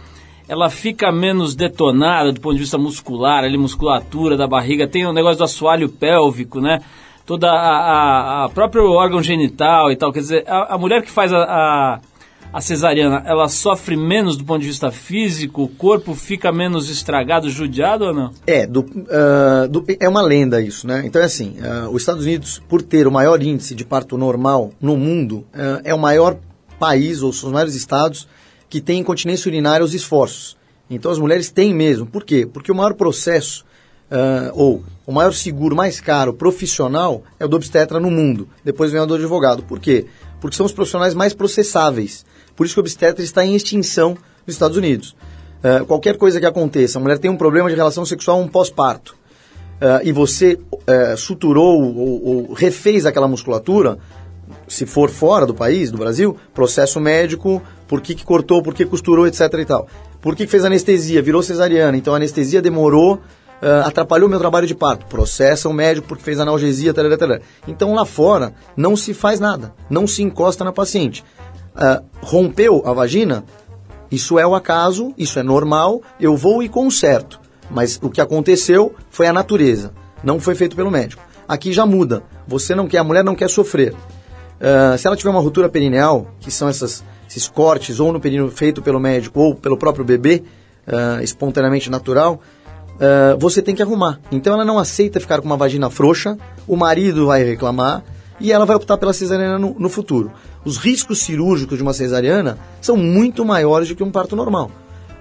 ela 0.48 0.68
fica 0.68 1.12
menos 1.12 1.54
detonada 1.54 2.32
do 2.32 2.40
ponto 2.40 2.54
de 2.54 2.60
vista 2.60 2.76
muscular, 2.76 3.44
ali, 3.44 3.56
musculatura 3.56 4.36
da 4.36 4.48
barriga, 4.48 4.88
tem 4.88 5.06
o 5.06 5.12
negócio 5.12 5.38
do 5.38 5.44
assoalho 5.44 5.88
pélvico, 5.88 6.60
né? 6.60 6.80
Toda 7.24 7.48
a, 7.48 7.54
a, 7.54 8.44
a 8.44 8.48
próprio 8.48 8.90
órgão 8.90 9.22
genital 9.22 9.90
e 9.92 9.96
tal. 9.96 10.12
Quer 10.12 10.20
dizer, 10.20 10.44
a, 10.46 10.74
a 10.74 10.78
mulher 10.78 11.02
que 11.02 11.10
faz 11.10 11.32
a, 11.32 11.38
a 11.38 12.00
a 12.54 12.60
cesariana 12.60 13.20
ela 13.26 13.48
sofre 13.48 13.96
menos 13.96 14.36
do 14.36 14.44
ponto 14.44 14.60
de 14.60 14.68
vista 14.68 14.92
físico? 14.92 15.64
O 15.64 15.68
corpo 15.68 16.14
fica 16.14 16.52
menos 16.52 16.88
estragado, 16.88 17.50
judiado 17.50 18.04
ou 18.04 18.14
não? 18.14 18.30
É, 18.46 18.64
do, 18.64 18.82
uh, 18.82 19.68
do, 19.68 19.84
é 19.98 20.08
uma 20.08 20.22
lenda 20.22 20.60
isso, 20.60 20.86
né? 20.86 21.02
Então 21.04 21.20
é 21.20 21.24
assim, 21.24 21.56
uh, 21.58 21.90
os 21.90 22.02
Estados 22.02 22.22
Unidos, 22.22 22.62
por 22.68 22.80
ter 22.80 23.08
o 23.08 23.10
maior 23.10 23.42
índice 23.42 23.74
de 23.74 23.84
parto 23.84 24.16
normal 24.16 24.70
no 24.80 24.96
mundo, 24.96 25.38
uh, 25.52 25.82
é 25.82 25.92
o 25.92 25.98
maior 25.98 26.36
país, 26.78 27.22
ou 27.22 27.32
são 27.32 27.48
os 27.48 27.52
maiores 27.52 27.74
estados, 27.74 28.28
que 28.70 28.80
tem 28.80 29.00
incontinência 29.00 29.48
urinária 29.48 29.84
os 29.84 29.92
esforços. 29.92 30.56
Então 30.88 31.10
as 31.10 31.18
mulheres 31.18 31.50
têm 31.50 31.74
mesmo. 31.74 32.06
Por 32.06 32.22
quê? 32.22 32.46
Porque 32.46 32.70
o 32.70 32.74
maior 32.74 32.94
processo, 32.94 33.64
ou 34.52 34.84
o 35.04 35.12
maior 35.12 35.32
seguro 35.32 35.74
mais 35.74 36.00
caro 36.00 36.32
profissional 36.32 37.22
é 37.40 37.44
o 37.44 37.48
do 37.48 37.56
obstetra 37.56 37.98
no 37.98 38.10
mundo. 38.10 38.48
Depois 38.62 38.92
vem 38.92 39.00
o 39.00 39.06
do 39.06 39.14
advogado. 39.14 39.62
Por 39.64 39.80
quê? 39.80 40.06
Porque 40.40 40.56
são 40.56 40.66
os 40.66 40.72
profissionais 40.72 41.14
mais 41.14 41.32
processáveis. 41.32 42.24
Por 42.56 42.66
isso 42.66 42.74
que 42.74 42.80
o 42.80 42.82
obstetra 42.82 43.22
está 43.22 43.44
em 43.44 43.54
extinção 43.54 44.16
nos 44.46 44.54
Estados 44.54 44.76
Unidos. 44.76 45.16
Uh, 45.64 45.84
qualquer 45.86 46.18
coisa 46.18 46.38
que 46.38 46.44
aconteça, 46.44 46.98
a 46.98 47.02
mulher 47.02 47.18
tem 47.18 47.30
um 47.30 47.36
problema 47.36 47.70
de 47.70 47.74
relação 47.74 48.04
sexual, 48.04 48.38
um 48.38 48.46
pós-parto, 48.46 49.16
uh, 49.80 50.06
e 50.06 50.12
você 50.12 50.58
uh, 50.72 51.16
suturou 51.16 51.80
ou, 51.80 52.26
ou, 52.26 52.52
refez 52.52 53.06
aquela 53.06 53.26
musculatura, 53.26 53.98
se 54.68 54.84
for 54.84 55.08
fora 55.08 55.46
do 55.46 55.54
país, 55.54 55.90
do 55.90 55.96
Brasil, 55.96 56.36
processo 56.52 57.00
médico, 57.00 57.62
por 57.88 58.02
que, 58.02 58.14
que 58.14 58.24
cortou, 58.26 58.62
por 58.62 58.74
que 58.74 58.84
costurou, 58.84 59.26
etc 59.26 59.40
e 59.58 59.64
tal. 59.64 59.88
Por 60.20 60.36
que, 60.36 60.44
que 60.44 60.50
fez 60.50 60.66
anestesia? 60.66 61.22
Virou 61.22 61.42
cesariana, 61.42 61.96
então 61.96 62.12
a 62.12 62.16
anestesia 62.16 62.60
demorou, 62.60 63.20
atrapalhou 63.84 64.28
meu 64.28 64.38
trabalho 64.38 64.66
de 64.66 64.74
parto. 64.74 65.06
Processa 65.06 65.68
o 65.68 65.72
médico 65.72 66.08
porque 66.08 66.22
fez 66.22 66.40
analgesia, 66.40 66.94
tal. 66.94 67.04
Então 67.68 67.94
lá 67.94 68.06
fora 68.06 68.54
não 68.74 68.96
se 68.96 69.12
faz 69.12 69.38
nada, 69.38 69.74
não 69.88 70.06
se 70.06 70.22
encosta 70.22 70.64
na 70.64 70.72
paciente 70.72 71.24
uh, 71.74 72.04
rompeu 72.20 72.82
a 72.86 72.92
vagina, 72.92 73.44
isso 74.10 74.38
é 74.38 74.46
o 74.46 74.54
acaso, 74.54 75.12
isso 75.18 75.38
é 75.38 75.42
normal, 75.42 76.02
eu 76.20 76.36
vou 76.36 76.62
e 76.62 76.68
conserto. 76.68 77.40
Mas 77.70 77.98
o 78.02 78.10
que 78.10 78.20
aconteceu 78.20 78.94
foi 79.10 79.26
a 79.26 79.32
natureza, 79.32 79.92
não 80.22 80.38
foi 80.38 80.54
feito 80.54 80.76
pelo 80.76 80.90
médico. 80.90 81.22
Aqui 81.48 81.72
já 81.72 81.84
muda. 81.84 82.22
Você 82.46 82.74
não 82.74 82.86
quer, 82.86 82.98
a 82.98 83.04
mulher 83.04 83.24
não 83.24 83.34
quer 83.34 83.48
sofrer. 83.48 83.92
Uh, 83.92 84.96
se 84.96 85.06
ela 85.06 85.16
tiver 85.16 85.30
uma 85.30 85.40
ruptura 85.40 85.68
perineal, 85.68 86.28
que 86.40 86.50
são 86.50 86.68
essas, 86.68 87.04
esses 87.28 87.48
cortes, 87.48 88.00
ou 88.00 88.12
no 88.12 88.20
períneo 88.20 88.50
feito 88.50 88.80
pelo 88.80 89.00
médico, 89.00 89.40
ou 89.40 89.54
pelo 89.54 89.76
próprio 89.76 90.04
bebê, 90.04 90.42
uh, 90.86 91.22
espontaneamente 91.22 91.90
natural, 91.90 92.40
uh, 92.94 93.38
você 93.38 93.60
tem 93.60 93.74
que 93.74 93.82
arrumar. 93.82 94.20
Então 94.30 94.54
ela 94.54 94.64
não 94.64 94.78
aceita 94.78 95.20
ficar 95.20 95.40
com 95.40 95.46
uma 95.46 95.56
vagina 95.56 95.90
frouxa, 95.90 96.38
o 96.66 96.76
marido 96.76 97.26
vai 97.26 97.42
reclamar, 97.42 98.02
e 98.40 98.52
ela 98.52 98.66
vai 98.66 98.76
optar 98.76 98.96
pela 98.96 99.12
cesariana 99.12 99.58
no, 99.58 99.74
no 99.78 99.88
futuro. 99.88 100.32
Os 100.64 100.76
riscos 100.76 101.20
cirúrgicos 101.20 101.76
de 101.76 101.82
uma 101.82 101.92
cesariana 101.92 102.58
são 102.80 102.96
muito 102.96 103.44
maiores 103.44 103.88
do 103.88 103.94
que 103.94 104.02
um 104.02 104.10
parto 104.10 104.34
normal. 104.34 104.70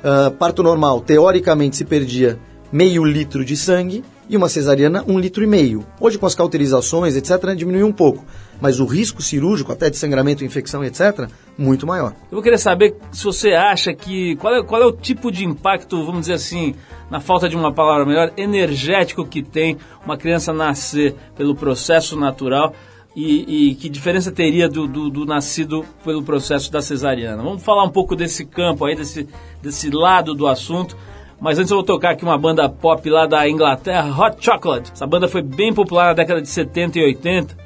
Uh, 0.04 0.32
parto 0.32 0.64
normal, 0.64 1.02
teoricamente, 1.02 1.78
se 1.78 1.86
perdia 1.86 2.40
meio 2.72 3.04
litro 3.06 3.46
de 3.46 3.56
sangue 3.56 4.04
e 4.28 4.36
uma 4.36 4.50
cesariana 4.50 5.04
um 5.08 5.20
litro 5.20 5.44
e 5.44 5.48
meio. 5.48 5.86
Hoje, 6.00 6.18
com 6.18 6.26
as 6.26 6.36
cauterizações, 6.36 7.16
etc., 7.16 7.56
diminuiu 7.56 7.86
um 7.86 7.92
pouco. 7.92 8.26
Mas 8.60 8.80
o 8.80 8.86
risco 8.86 9.22
cirúrgico, 9.22 9.72
até 9.72 9.90
de 9.90 9.98
sangramento, 9.98 10.44
infecção, 10.44 10.84
etc., 10.84 11.28
muito 11.58 11.86
maior. 11.86 12.14
Eu 12.32 12.42
querer 12.42 12.58
saber 12.58 12.96
se 13.12 13.24
você 13.24 13.52
acha 13.52 13.94
que. 13.94 14.36
Qual 14.38 14.56
é, 14.56 14.64
qual 14.64 14.82
é 14.82 14.86
o 14.86 14.92
tipo 14.92 15.32
de 15.32 15.46
impacto, 15.46 16.04
vamos 16.06 16.22
dizer 16.22 16.34
assim, 16.34 16.74
na 17.12 17.20
falta 17.20 17.48
de 17.48 17.56
uma 17.56 17.72
palavra 17.72 18.06
melhor, 18.06 18.32
energético 18.38 19.26
que 19.26 19.44
tem 19.44 19.78
uma 20.04 20.18
criança 20.18 20.54
nascer 20.54 21.16
pelo 21.36 21.56
processo 21.56 22.18
natural 22.18 22.74
e, 23.16 23.70
e, 23.70 23.76
que 23.76 23.90
diferença 23.90 24.32
teria 24.32 24.68
do, 24.68 24.88
do, 24.88 25.10
do, 25.10 25.26
nascido 25.26 25.86
pelo 26.04 26.24
processo 26.24 26.72
da 26.72 26.82
cesariana. 26.82 27.44
Vamos 27.44 27.64
falar 27.64 27.84
um 27.84 27.90
pouco 27.90 28.16
desse 28.16 28.46
campo 28.46 28.86
aí, 28.86 28.96
desse, 28.96 29.28
desse 29.62 29.90
lado 29.90 30.34
do 30.34 30.48
assunto. 30.48 30.98
Mas 31.40 31.60
antes 31.60 31.70
eu 31.70 31.78
vou 31.78 31.86
tocar 31.86 32.12
aqui 32.12 32.24
uma 32.24 32.38
banda 32.38 32.68
pop 32.70 33.08
lá 33.10 33.28
da 33.28 33.48
Inglaterra, 33.48 34.10
Hot 34.18 34.38
Chocolate. 34.40 34.92
Essa 34.94 35.06
banda 35.06 35.28
foi 35.28 35.42
bem 35.42 35.74
popular 35.74 36.08
na 36.08 36.14
década 36.14 36.42
de 36.42 36.48
70 36.48 36.98
e 36.98 37.04
80 37.04 37.58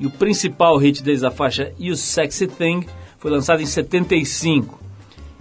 e 0.00 0.06
o 0.06 0.10
principal 0.10 0.76
hit 0.76 1.02
deles, 1.02 1.22
a 1.22 1.30
faixa 1.30 1.72
You 1.78 1.96
Sexy 1.96 2.46
Thing, 2.46 2.86
foi 3.18 3.30
lançado 3.30 3.60
em 3.60 3.66
75 3.66 4.78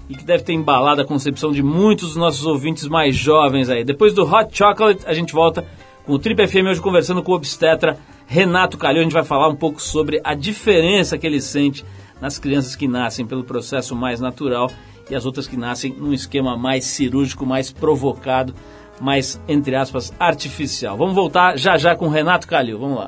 e 0.10 0.16
que 0.16 0.24
deve 0.24 0.44
ter 0.44 0.54
embalado 0.54 1.02
a 1.02 1.06
concepção 1.06 1.52
de 1.52 1.62
muitos 1.62 2.10
dos 2.10 2.18
nossos 2.18 2.46
ouvintes 2.46 2.88
mais 2.88 3.16
jovens 3.16 3.70
aí. 3.70 3.84
Depois 3.84 4.14
do 4.14 4.24
Hot 4.24 4.50
Chocolate, 4.52 5.04
a 5.06 5.14
gente 5.14 5.34
volta 5.34 5.66
com 6.06 6.14
o 6.14 6.20
Trip 6.20 6.48
FM 6.48 6.68
hoje 6.70 6.82
conversando 6.82 7.22
com 7.22 7.34
o 7.34 7.36
obstetra 7.36 7.98
Renato 8.28 8.78
Calhão. 8.78 9.00
A 9.00 9.04
gente 9.04 9.14
vai 9.14 9.24
falar 9.24 9.48
um 9.48 9.56
pouco 9.56 9.82
sobre 9.82 10.22
a 10.24 10.36
diferença 10.36 11.18
que 11.18 11.26
ele 11.26 11.42
sente 11.42 11.84
nas 12.22 12.38
crianças 12.38 12.76
que 12.76 12.88
nascem 12.88 13.26
pelo 13.26 13.44
processo 13.44 13.96
mais 13.96 14.20
natural 14.20 14.70
e 15.10 15.16
as 15.16 15.26
outras 15.26 15.48
que 15.48 15.56
nascem 15.56 15.94
num 15.94 16.14
esquema 16.14 16.58
mais 16.58 16.86
cirúrgico, 16.86 17.46
mais 17.46 17.72
provocado, 17.72 18.54
mais, 19.00 19.42
entre 19.48 19.76
aspas, 19.76 20.14
artificial. 20.20 20.98
Vamos 20.98 21.16
voltar 21.16 21.58
já 21.58 21.78
já 21.78 21.96
com 21.96 22.10
Renato 22.10 22.48
Calil. 22.48 22.78
Vamos 22.78 22.98
lá. 23.00 23.06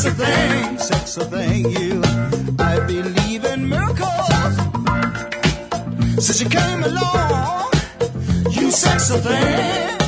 Sex 0.00 0.18
a 0.18 0.24
thing, 0.24 0.78
sex 0.78 1.16
a 1.18 1.24
thing, 1.26 1.70
you. 1.72 2.00
I 2.58 2.80
believe 2.86 3.44
in 3.44 3.68
miracles. 3.68 4.56
Since 6.24 6.40
you 6.40 6.48
came 6.48 6.82
along, 6.84 7.70
you 8.50 8.70
sex 8.70 9.10
a 9.10 9.18
thing. 9.18 9.99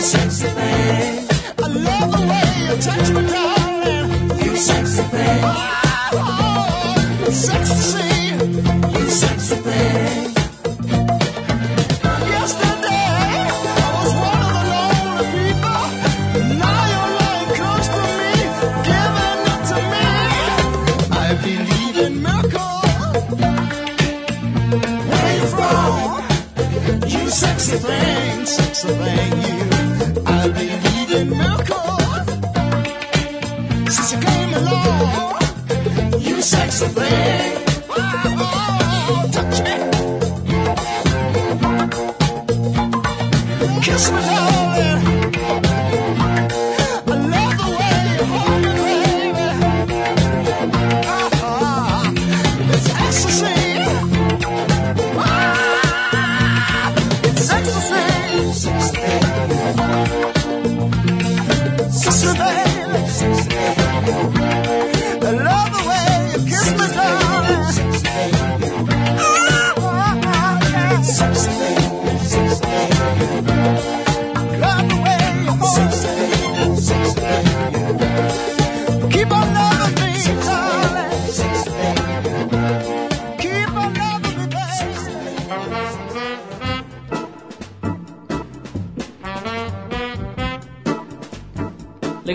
You 0.00 0.49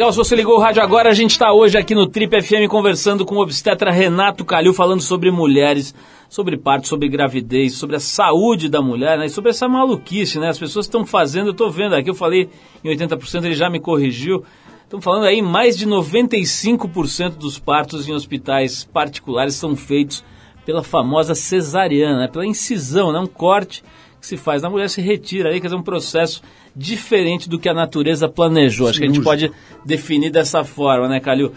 Legal, 0.05 0.13
se 0.13 0.17
você 0.19 0.35
ligou 0.35 0.57
o 0.57 0.59
rádio 0.59 0.83
agora, 0.83 1.09
a 1.09 1.15
gente 1.15 1.31
está 1.31 1.51
hoje 1.51 1.79
aqui 1.79 1.95
no 1.95 2.05
Trip 2.05 2.39
FM 2.39 2.69
conversando 2.69 3.25
com 3.25 3.37
o 3.37 3.41
obstetra 3.41 3.89
Renato 3.89 4.45
Calil, 4.45 4.71
falando 4.71 5.01
sobre 5.01 5.31
mulheres, 5.31 5.95
sobre 6.29 6.55
parto, 6.57 6.87
sobre 6.87 7.09
gravidez, 7.09 7.73
sobre 7.73 7.95
a 7.95 7.99
saúde 7.99 8.69
da 8.69 8.83
mulher, 8.83 9.17
né? 9.17 9.25
E 9.25 9.31
sobre 9.31 9.49
essa 9.49 9.67
maluquice, 9.67 10.37
né? 10.37 10.49
As 10.49 10.59
pessoas 10.59 10.85
estão 10.85 11.07
fazendo, 11.07 11.47
eu 11.47 11.53
estou 11.53 11.71
vendo 11.71 11.95
aqui, 11.95 12.07
eu 12.07 12.13
falei 12.13 12.47
em 12.83 12.95
80%, 12.95 13.45
ele 13.45 13.55
já 13.55 13.67
me 13.67 13.79
corrigiu. 13.79 14.43
Estão 14.83 15.01
falando 15.01 15.25
aí, 15.25 15.41
mais 15.41 15.75
de 15.75 15.87
95% 15.87 17.31
dos 17.31 17.57
partos 17.57 18.07
em 18.07 18.13
hospitais 18.13 18.83
particulares 18.83 19.55
são 19.55 19.75
feitos 19.75 20.23
pela 20.63 20.83
famosa 20.83 21.33
cesariana, 21.33 22.19
né? 22.19 22.27
pela 22.27 22.45
incisão, 22.45 23.11
né? 23.11 23.17
um 23.17 23.25
corte 23.25 23.83
que 24.25 24.29
se 24.29 24.37
faz. 24.37 24.63
A 24.63 24.69
mulher 24.69 24.89
se 24.89 25.01
retira 25.01 25.49
aí, 25.49 25.61
quer 25.61 25.67
dizer, 25.67 25.77
um 25.77 25.83
processo 25.83 26.41
diferente 26.75 27.47
do 27.47 27.59
que 27.59 27.69
a 27.69 27.73
natureza 27.73 28.27
planejou. 28.27 28.87
Acho 28.87 28.99
que 28.99 29.05
a 29.05 29.07
gente 29.07 29.21
pode 29.21 29.51
definir 29.85 30.31
dessa 30.31 30.63
forma, 30.63 31.07
né, 31.07 31.19
Calil? 31.19 31.53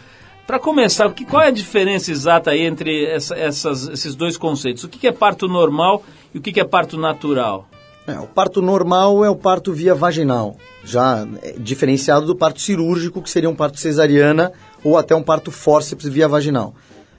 Para 0.46 0.58
começar, 0.58 1.10
que, 1.12 1.24
qual 1.24 1.42
é 1.42 1.48
a 1.48 1.50
diferença 1.50 2.10
exata 2.10 2.50
aí 2.50 2.62
entre 2.62 3.04
essa, 3.06 3.34
essas, 3.34 3.88
esses 3.88 4.14
dois 4.14 4.36
conceitos? 4.36 4.84
O 4.84 4.88
que, 4.88 5.06
é 5.06 5.12
parto 5.12 5.48
normal 5.48 6.02
e 6.32 6.38
o 6.38 6.40
que, 6.40 6.52
que 6.52 6.60
é 6.60 6.64
parto 6.64 6.96
natural? 6.98 7.66
É, 8.06 8.18
o 8.18 8.26
parto 8.26 8.62
normal 8.62 9.22
é 9.22 9.28
o 9.28 9.36
parto 9.36 9.74
via 9.74 9.94
vaginal, 9.94 10.56
já 10.82 11.28
é, 11.42 11.52
diferenciado 11.58 12.24
do 12.24 12.34
parto 12.34 12.62
cirúrgico, 12.62 13.20
que 13.20 13.28
seria 13.28 13.50
um 13.50 13.54
parto 13.54 13.78
cesariana 13.78 14.50
ou 14.82 14.96
até 14.96 15.14
um 15.14 15.22
parto 15.22 15.50
fórceps 15.50 16.08
via 16.08 16.26
vaginal. 16.26 16.74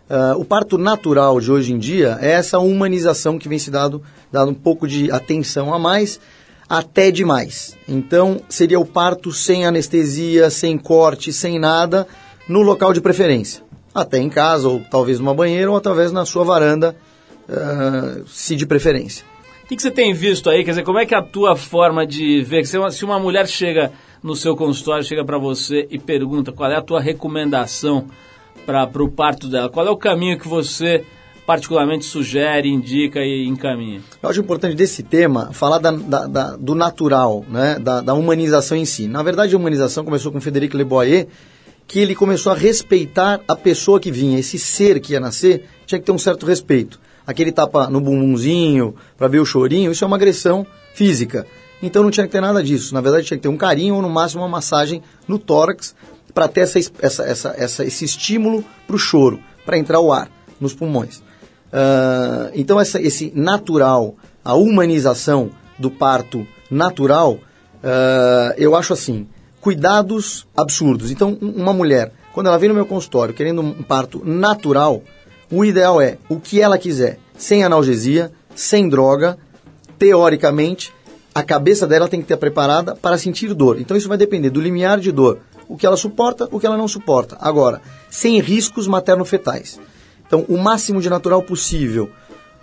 Ah, 0.10 0.34
o 0.36 0.44
parto 0.44 0.78
natural 0.78 1.40
de 1.40 1.52
hoje 1.52 1.72
em 1.72 1.78
dia 1.78 2.18
é 2.20 2.32
essa 2.32 2.58
humanização 2.58 3.38
que 3.38 3.48
vem 3.48 3.60
se 3.60 3.70
dado, 3.70 4.02
dado 4.32 4.50
um 4.50 4.56
pouco 4.56 4.88
de 4.88 5.12
atenção 5.12 5.72
a 5.72 5.78
mais, 5.78 6.20
até 6.68 7.12
demais. 7.12 7.78
Então, 7.88 8.42
seria 8.50 8.80
o 8.80 8.86
parto 8.86 9.32
sem 9.32 9.68
anestesia, 9.68 10.50
sem 10.50 10.78
corte, 10.78 11.32
sem 11.32 11.60
nada, 11.60 12.08
no 12.48 12.62
local 12.62 12.92
de 12.92 13.02
preferência. 13.02 13.64
Até 13.94 14.18
em 14.18 14.30
casa, 14.30 14.68
ou 14.68 14.82
talvez 14.90 15.20
numa 15.20 15.34
banheira, 15.34 15.70
ou 15.70 15.80
talvez 15.80 16.12
na 16.12 16.26
sua 16.26 16.44
varanda, 16.44 16.96
ah, 17.48 18.22
se 18.26 18.56
de 18.56 18.66
preferência. 18.66 19.24
O 19.64 19.68
que, 19.70 19.76
que 19.76 19.82
você 19.84 19.92
tem 19.92 20.12
visto 20.16 20.50
aí? 20.50 20.64
Quer 20.64 20.72
dizer, 20.72 20.84
como 20.84 20.98
é 20.98 21.06
que 21.06 21.14
é 21.14 21.18
a 21.18 21.22
tua 21.22 21.56
forma 21.56 22.06
de 22.08 22.42
ver? 22.42 22.66
Se 22.66 22.76
uma, 22.80 22.90
se 22.90 23.06
uma 23.06 23.20
mulher 23.20 23.48
chega 23.48 23.92
no 24.24 24.36
seu 24.36 24.56
consultório, 24.56 25.04
chega 25.04 25.24
para 25.24 25.38
você 25.38 25.88
e 25.92 26.00
pergunta 26.00 26.52
qual 26.52 26.72
é 26.72 26.76
a 26.76 26.82
tua 26.82 27.00
recomendação 27.00 28.08
para 28.90 29.04
o 29.04 29.10
parto 29.10 29.48
dela, 29.48 29.68
qual 29.70 29.86
é 29.88 29.90
o 29.90 29.98
caminho 29.98 30.38
que 30.38 30.48
você 30.48 31.04
particularmente 31.46 32.06
sugere, 32.06 32.70
indica 32.70 33.20
e 33.20 33.46
encaminha? 33.48 34.02
Eu 34.22 34.30
acho 34.30 34.40
importante 34.40 34.76
desse 34.76 35.02
tema 35.02 35.52
falar 35.52 35.80
da- 35.80 35.90
da- 35.92 36.28
da- 36.28 36.56
do 36.56 36.76
natural, 36.76 37.44
né? 37.50 37.80
da, 37.80 38.14
humanização 38.14 38.78
em 38.78 38.86
si. 38.86 39.08
Na 39.08 39.24
verdade, 39.24 39.56
a 39.56 39.58
humanização 39.58 40.06
começou 40.06 40.32
com 40.32 40.40
Frederic 40.40 40.78
Leboyer, 40.78 41.28
que 41.88 42.00
ele 42.00 42.14
começou 42.14 42.52
a 42.52 42.56
respeitar 42.56 43.42
a 43.48 43.56
pessoa 43.56 44.00
que 44.00 44.12
vinha, 44.12 44.38
esse 44.38 44.60
ser 44.60 45.00
que 45.00 45.14
ia 45.14 45.20
nascer, 45.20 45.66
tinha 45.88 45.98
que 45.98 46.06
ter 46.06 46.12
um 46.12 46.20
certo 46.20 46.46
respeito. 46.46 47.00
Aquele 47.26 47.52
tapa 47.52 47.90
no 47.90 48.00
bumbumzinho 48.00 48.94
para 49.18 49.28
ver 49.28 49.40
o 49.40 49.46
chorinho, 49.46 49.92
isso 49.92 50.04
é 50.04 50.08
uma 50.08 50.16
agressão 50.18 50.66
física. 50.94 51.48
Então 51.82 52.04
não 52.04 52.12
tinha 52.12 52.28
que 52.28 52.32
ter 52.32 52.42
nada 52.42 52.62
disso. 52.62 52.94
Na 52.94 53.02
verdade, 53.02 53.26
tinha 53.26 53.38
que 53.38 53.42
ter 53.44 53.50
um 53.50 53.58
carinho 53.58 53.96
ou 53.96 54.02
no 54.04 54.10
máximo 54.10 54.44
uma 54.44 54.50
massagem 54.50 55.02
no 55.28 55.40
tórax 55.40 55.96
para 56.34 56.48
ter 56.48 56.62
essa, 56.62 56.80
es- 56.80 56.92
essa, 57.02 57.24
essa, 57.24 57.56
essa- 57.58 57.86
esse 57.86 58.06
estímulo 58.06 58.64
para 58.88 58.96
o 58.96 59.00
choro, 59.00 59.40
para 59.66 59.78
entrar 59.78 60.00
o 60.00 60.12
ar 60.14 60.30
nos 60.60 60.74
pulmões. 60.74 61.22
Ah, 61.72 62.50
então 62.54 62.80
essa, 62.80 63.02
esse 63.02 63.32
natural, 63.36 64.16
a 64.44 64.54
humanização 64.56 65.52
do 65.78 65.90
parto 65.92 66.46
natural, 66.70 67.38
ah, 67.84 68.54
eu 68.58 68.76
acho 68.76 68.94
assim, 68.94 69.28
cuidados 69.62 70.48
absurdos. 70.56 71.12
Então 71.12 71.38
um- 71.42 71.52
uma 71.62 71.74
mulher, 71.74 72.12
quando 72.34 72.48
ela 72.48 72.58
vem 72.58 72.70
no 72.70 72.76
meu 72.76 72.86
consultório 72.86 73.34
querendo 73.34 73.62
um 73.62 73.84
parto 73.84 74.22
natural, 74.26 75.02
o 75.52 75.64
ideal 75.66 76.00
é 76.02 76.18
o 76.30 76.40
que 76.40 76.62
ela 76.62 76.78
quiser, 76.78 77.18
sem 77.38 77.64
analgesia, 77.64 78.32
sem 78.56 78.88
droga, 78.90 79.38
teoricamente, 79.98 80.94
a 81.34 81.44
cabeça 81.44 81.86
dela 81.88 82.08
tem 82.08 82.20
que 82.20 82.26
estar 82.26 82.38
preparada 82.38 82.96
para 82.96 83.18
sentir 83.18 83.54
dor. 83.54 83.80
Então 83.80 83.96
isso 83.96 84.08
vai 84.08 84.18
depender 84.18 84.50
do 84.50 84.60
limiar 84.62 85.00
de 85.00 85.12
dor, 85.12 85.40
o 85.70 85.78
que 85.78 85.86
ela 85.86 85.96
suporta, 85.96 86.50
o 86.52 86.60
que 86.60 86.66
ela 86.66 86.76
não 86.76 86.88
suporta. 86.88 87.38
Agora, 87.40 87.80
sem 88.10 88.42
riscos 88.42 88.88
materno-fetais. 88.88 89.80
Então, 90.26 90.44
o 90.50 90.58
máximo 90.58 91.00
de 91.00 91.10
natural 91.10 91.44
possível, 91.44 92.10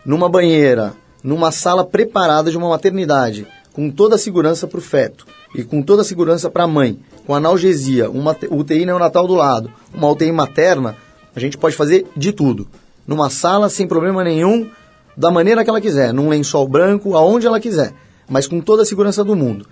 numa 0.05 0.29
banheira, 0.29 0.93
numa 1.23 1.53
sala 1.53 1.85
preparada 1.85 2.51
de 2.51 2.59
uma 2.59 2.69
maternidade, 2.69 3.47
com 3.73 3.91
toda 3.91 4.17
a 4.17 4.19
segurança 4.19 4.67
para 4.67 4.79
o 4.79 4.83
feto 4.83 5.27
e 5.55 5.63
com 5.63 5.81
toda 5.83 6.03
a 6.03 6.05
segurança 6.05 6.51
para 6.51 6.65
a 6.65 6.69
mãe, 6.69 6.99
com 7.27 7.35
analgesia, 7.35 8.11
uma 8.11 8.37
UTI 8.51 8.85
neonatal 8.85 9.27
do 9.27 9.35
lado, 9.35 9.73
uma 9.95 10.11
UTI 10.11 10.33
materna, 10.33 10.97
a 11.35 11.41
gente 11.41 11.57
pode 11.57 11.77
fazer 11.77 12.07
de 12.17 12.33
tudo. 12.33 12.67
Numa 13.07 13.31
sala 13.31 13.69
sem 13.69 13.87
problema 13.87 14.25
nenhum, 14.25 14.69
da 15.17 15.31
maneira 15.31 15.63
que 15.63 15.71
ela 15.71 15.81
quiser, 15.81 16.13
num 16.13 16.29
lençol 16.29 16.67
branco, 16.67 17.15
aonde 17.15 17.47
ela 17.47 17.61
quiser, 17.61 17.93
mas 18.29 18.49
com 18.49 18.61
toda 18.61 18.83
a 18.83 18.87
segurança 18.87 19.23
do 19.23 19.37
mundo. 19.37 19.67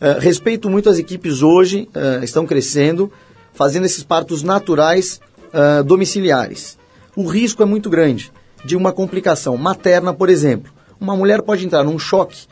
Eh, 0.00 0.18
respeito 0.18 0.68
muito 0.68 0.90
as 0.90 0.98
equipes 0.98 1.42
hoje, 1.42 1.88
eh, 1.94 2.20
estão 2.24 2.44
crescendo, 2.44 3.12
fazendo 3.52 3.86
esses 3.86 4.02
partos 4.02 4.42
naturais 4.42 5.20
eh, 5.52 5.82
domiciliares. 5.82 6.76
O 7.14 7.26
risco 7.26 7.62
é 7.62 7.66
muito 7.66 7.88
grande 7.88 8.32
de 8.64 8.76
uma 8.76 8.92
complicação 8.92 9.56
materna, 9.56 10.12
por 10.12 10.28
exemplo. 10.28 10.72
Uma 11.00 11.16
mulher 11.16 11.42
pode 11.42 11.64
entrar 11.66 11.84
num 11.84 11.98
choque, 11.98 12.46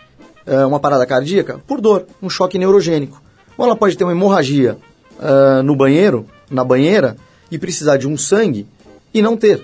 uma 0.66 0.80
parada 0.80 1.06
cardíaca, 1.06 1.60
por 1.66 1.80
dor, 1.80 2.04
um 2.20 2.28
choque 2.28 2.58
neurogênico. 2.58 3.22
Ou 3.56 3.64
ela 3.64 3.76
pode 3.76 3.96
ter 3.96 4.02
uma 4.02 4.12
hemorragia 4.12 4.76
no 5.64 5.76
banheiro, 5.76 6.26
na 6.50 6.64
banheira, 6.64 7.16
e 7.48 7.58
precisar 7.58 7.96
de 7.96 8.08
um 8.08 8.18
sangue 8.18 8.66
e 9.14 9.22
não 9.22 9.36
ter. 9.36 9.62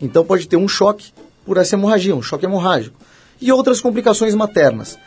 Então 0.00 0.24
pode 0.24 0.48
ter 0.48 0.56
um 0.56 0.66
choque 0.66 1.12
por 1.46 1.56
essa 1.56 1.76
hemorragia, 1.76 2.14
um 2.14 2.22
choque 2.22 2.44
hemorrágico. 2.44 2.96
E 3.40 3.52
outras 3.52 3.80
complicações 3.80 4.34
maternas. 4.34 4.98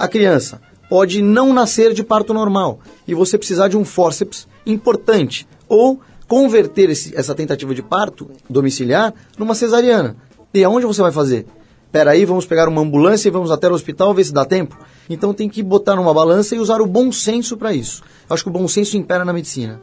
A 0.00 0.08
criança 0.08 0.60
pode 0.88 1.20
não 1.22 1.52
nascer 1.52 1.92
de 1.92 2.02
parto 2.04 2.32
normal 2.34 2.78
e 3.06 3.14
você 3.14 3.36
precisar 3.38 3.68
de 3.68 3.76
um 3.76 3.84
fórceps 3.84 4.46
importante. 4.64 5.46
Ou 5.68 6.00
converter 6.28 6.90
esse- 6.90 7.14
essa 7.16 7.34
tentativa 7.34 7.74
de 7.74 7.82
parto 7.82 8.28
domiciliar 8.50 9.14
numa 9.38 9.54
cesariana. 9.54 10.16
E 10.52 10.64
aonde 10.64 10.86
você 10.86 11.02
vai 11.02 11.12
fazer? 11.12 11.46
Peraí, 11.92 12.24
vamos 12.24 12.44
pegar 12.44 12.68
uma 12.68 12.80
ambulância 12.82 13.28
e 13.28 13.30
vamos 13.30 13.50
até 13.50 13.68
o 13.68 13.72
hospital 13.72 14.12
ver 14.12 14.24
se 14.24 14.32
dá 14.32 14.44
tempo? 14.44 14.76
Então 15.08 15.32
tem 15.32 15.48
que 15.48 15.62
botar 15.62 15.94
numa 15.96 16.12
balança 16.12 16.54
e 16.54 16.58
usar 16.58 16.80
o 16.80 16.86
bom 16.86 17.10
senso 17.12 17.56
para 17.56 17.72
isso. 17.72 18.02
Eu 18.28 18.34
acho 18.34 18.42
que 18.42 18.50
o 18.50 18.52
bom 18.52 18.66
senso 18.66 18.96
impera 18.96 19.24
na 19.24 19.32
medicina. 19.32 19.80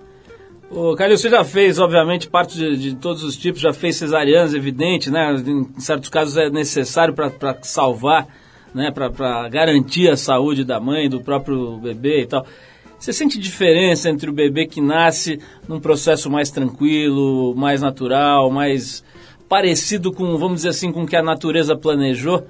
Ô, 0.70 0.96
Calil, 0.96 1.18
você 1.18 1.30
já 1.30 1.44
fez, 1.44 1.78
obviamente, 1.80 2.28
parte 2.28 2.58
de, 2.58 2.76
de 2.78 2.96
todos 2.96 3.24
os 3.24 3.38
tipos, 3.38 3.62
já 3.62 3.72
fez 3.72 3.96
cesarianas, 3.96 4.54
evidente, 4.54 5.10
né? 5.12 5.34
Em 5.46 5.68
certos 5.80 6.10
casos 6.10 6.36
é 6.36 6.50
necessário 6.50 7.14
para 7.14 7.58
salvar, 7.62 8.28
né? 8.74 8.92
Para 8.92 9.50
garantir 9.50 10.10
a 10.10 10.18
saúde 10.18 10.64
da 10.64 10.80
mãe, 10.80 11.10
do 11.10 11.22
próprio 11.22 11.78
bebê 11.78 12.22
e 12.22 12.28
tal. 12.28 12.46
Você 12.98 13.12
sente 13.12 13.38
diferença 13.38 14.10
entre 14.10 14.30
o 14.30 14.34
bebê 14.34 14.66
que 14.66 14.80
nasce 14.80 15.38
num 15.68 15.80
processo 15.80 16.30
mais 16.30 16.50
tranquilo, 16.50 17.54
mais 17.54 17.82
natural, 17.82 18.50
mais 18.50 19.04
parecido 19.50 20.12
com, 20.12 20.38
vamos 20.38 20.58
dizer 20.58 20.70
assim, 20.70 20.92
com 20.92 21.04
o 21.04 21.06
que 21.06 21.16
a 21.16 21.22
natureza 21.22 21.76
planejou? 21.76 22.48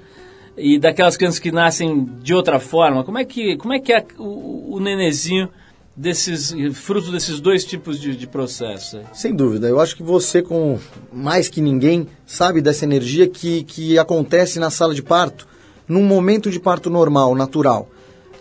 E 0.56 0.78
daquelas 0.78 1.16
crianças 1.16 1.40
que 1.40 1.50
nascem 1.50 2.08
de 2.22 2.32
outra 2.32 2.60
forma, 2.60 3.02
como 3.02 3.18
é 3.18 3.24
que, 3.24 3.56
como 3.56 3.74
é, 3.74 3.80
que 3.80 3.92
é 3.92 4.06
o, 4.16 4.76
o 4.76 4.80
nenezinho 4.80 5.48
desses, 5.96 6.54
fruto 6.74 7.10
desses 7.10 7.40
dois 7.40 7.64
tipos 7.64 8.00
de, 8.00 8.16
de 8.16 8.26
processo? 8.26 9.00
Sem 9.12 9.34
dúvida. 9.34 9.66
Eu 9.66 9.80
acho 9.80 9.96
que 9.96 10.02
você, 10.04 10.40
com 10.40 10.78
mais 11.12 11.48
que 11.48 11.60
ninguém, 11.60 12.06
sabe 12.24 12.60
dessa 12.60 12.84
energia 12.84 13.26
que, 13.28 13.64
que 13.64 13.98
acontece 13.98 14.60
na 14.60 14.70
sala 14.70 14.94
de 14.94 15.02
parto, 15.02 15.48
num 15.88 16.02
momento 16.02 16.50
de 16.50 16.58
parto 16.58 16.90
normal, 16.90 17.34
natural. 17.34 17.88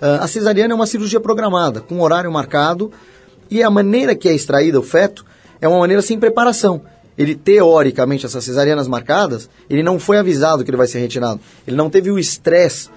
Ah, 0.02 0.24
a 0.24 0.28
cesariana 0.28 0.74
é 0.74 0.76
uma 0.76 0.86
cirurgia 0.86 1.20
programada, 1.20 1.82
com 1.82 2.02
horário 2.02 2.32
marcado, 2.32 2.92
e 3.50 3.64
a 3.64 3.70
maneira 3.70 4.16
que 4.16 4.28
é 4.28 4.34
extraída 4.34 4.80
o 4.80 4.84
feto 4.84 5.26
é 5.62 5.68
uma 5.68 5.80
maneira 5.80 6.02
sem 6.02 6.20
preparação. 6.20 6.82
Ele, 7.18 7.36
teoricamente, 7.36 8.26
essas 8.26 8.44
cesarianas 8.44 8.88
marcadas, 8.88 9.50
ele 9.70 9.84
não 9.84 10.00
foi 10.00 10.18
avisado 10.18 10.64
que 10.64 10.70
ele 10.70 10.78
vai 10.78 10.88
ser 10.88 11.00
retirado. 11.00 11.40
Ele 11.66 11.76
não 11.76 11.90
teve 11.90 12.10
o 12.10 12.18
estresse 12.18 12.90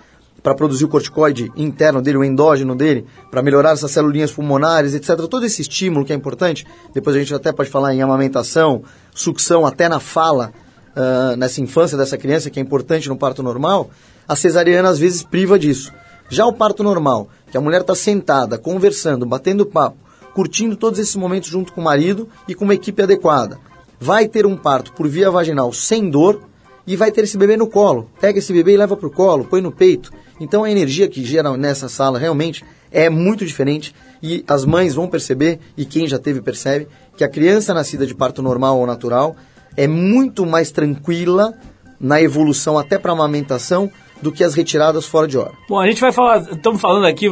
para 0.42 0.54
produzir 0.54 0.84
o 0.84 0.88
corticoide 0.88 1.52
interno 1.56 2.00
dele, 2.00 2.18
o 2.18 2.24
endógeno 2.24 2.74
dele, 2.74 3.04
para 3.30 3.42
melhorar 3.42 3.72
essas 3.72 3.90
celulinhas 3.90 4.32
pulmonares, 4.32 4.94
etc. 4.94 5.16
Todo 5.28 5.44
esse 5.44 5.60
estímulo 5.60 6.04
que 6.04 6.12
é 6.12 6.16
importante. 6.16 6.66
Depois 6.94 7.14
a 7.14 7.18
gente 7.18 7.34
até 7.34 7.52
pode 7.52 7.68
falar 7.68 7.94
em 7.94 8.00
amamentação, 8.00 8.82
sucção 9.14 9.66
até 9.66 9.88
na 9.88 10.00
fala, 10.00 10.52
ah, 10.94 11.34
nessa 11.36 11.60
infância 11.60 11.98
dessa 11.98 12.16
criança, 12.16 12.48
que 12.48 12.58
é 12.58 12.62
importante 12.62 13.08
no 13.08 13.16
parto 13.16 13.42
normal. 13.42 13.90
A 14.28 14.34
cesariana 14.34 14.88
às 14.88 14.98
vezes 14.98 15.22
priva 15.22 15.58
disso. 15.58 15.92
Já 16.28 16.46
o 16.46 16.52
parto 16.52 16.82
normal, 16.82 17.28
que 17.50 17.56
a 17.56 17.60
mulher 17.60 17.82
está 17.82 17.94
sentada, 17.94 18.58
conversando, 18.58 19.24
batendo 19.24 19.64
papo, 19.64 19.96
curtindo 20.34 20.76
todos 20.76 20.98
esses 20.98 21.14
momentos 21.14 21.48
junto 21.48 21.72
com 21.72 21.80
o 21.80 21.84
marido 21.84 22.28
e 22.48 22.54
com 22.54 22.64
uma 22.64 22.74
equipe 22.74 23.02
adequada, 23.02 23.58
vai 24.00 24.26
ter 24.26 24.44
um 24.44 24.56
parto 24.56 24.92
por 24.92 25.08
via 25.08 25.30
vaginal 25.30 25.72
sem 25.72 26.10
dor 26.10 26.42
e 26.86 26.96
vai 26.96 27.10
ter 27.10 27.24
esse 27.24 27.38
bebê 27.38 27.56
no 27.56 27.66
colo. 27.66 28.10
Pega 28.20 28.38
esse 28.38 28.52
bebê 28.52 28.74
e 28.74 28.76
leva 28.76 28.96
para 28.96 29.06
o 29.06 29.10
colo, 29.10 29.44
põe 29.44 29.60
no 29.60 29.72
peito. 29.72 30.12
Então 30.40 30.64
a 30.64 30.70
energia 30.70 31.08
que 31.08 31.24
gera 31.24 31.56
nessa 31.56 31.88
sala 31.88 32.18
realmente 32.18 32.64
é 32.90 33.08
muito 33.08 33.46
diferente 33.46 33.94
e 34.22 34.44
as 34.48 34.64
mães 34.64 34.94
vão 34.94 35.08
perceber, 35.08 35.60
e 35.76 35.84
quem 35.84 36.06
já 36.06 36.18
teve 36.18 36.40
percebe, 36.40 36.88
que 37.16 37.24
a 37.24 37.28
criança 37.28 37.72
nascida 37.72 38.06
de 38.06 38.14
parto 38.14 38.42
normal 38.42 38.78
ou 38.78 38.86
natural 38.86 39.36
é 39.76 39.86
muito 39.86 40.44
mais 40.44 40.70
tranquila 40.70 41.54
na 42.00 42.20
evolução 42.20 42.78
até 42.78 42.98
para 42.98 43.12
amamentação 43.12 43.90
do 44.22 44.32
que 44.32 44.42
as 44.42 44.54
retiradas 44.54 45.06
fora 45.06 45.26
de 45.28 45.36
hora. 45.38 45.52
Bom, 45.68 45.78
a 45.78 45.86
gente 45.86 46.00
vai 46.00 46.12
falar, 46.12 46.38
estamos 46.42 46.80
falando 46.80 47.06
aqui 47.06 47.26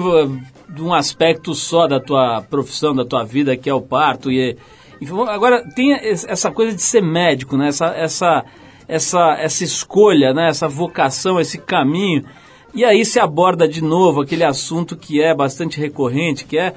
de 0.68 0.82
um 0.82 0.92
aspecto 0.92 1.54
só 1.54 1.86
da 1.86 1.98
tua 2.00 2.42
profissão, 2.42 2.94
da 2.94 3.04
tua 3.04 3.24
vida, 3.24 3.56
que 3.56 3.70
é 3.70 3.74
o 3.74 3.80
parto. 3.80 4.30
E, 4.30 4.56
e 5.00 5.06
agora 5.28 5.64
tem 5.74 5.92
es- 5.92 6.24
essa 6.28 6.50
coisa 6.50 6.74
de 6.74 6.82
ser 6.82 7.00
médico, 7.02 7.56
né? 7.56 7.68
Essa, 7.68 7.86
essa, 7.86 8.44
essa, 8.86 9.36
essa 9.38 9.64
escolha, 9.64 10.34
né? 10.34 10.48
Essa 10.48 10.68
vocação, 10.68 11.40
esse 11.40 11.58
caminho. 11.58 12.24
E 12.74 12.84
aí 12.84 13.04
se 13.04 13.20
aborda 13.20 13.68
de 13.68 13.80
novo 13.82 14.20
aquele 14.22 14.44
assunto 14.44 14.96
que 14.96 15.22
é 15.22 15.32
bastante 15.34 15.78
recorrente, 15.80 16.44
que 16.44 16.58
é 16.58 16.74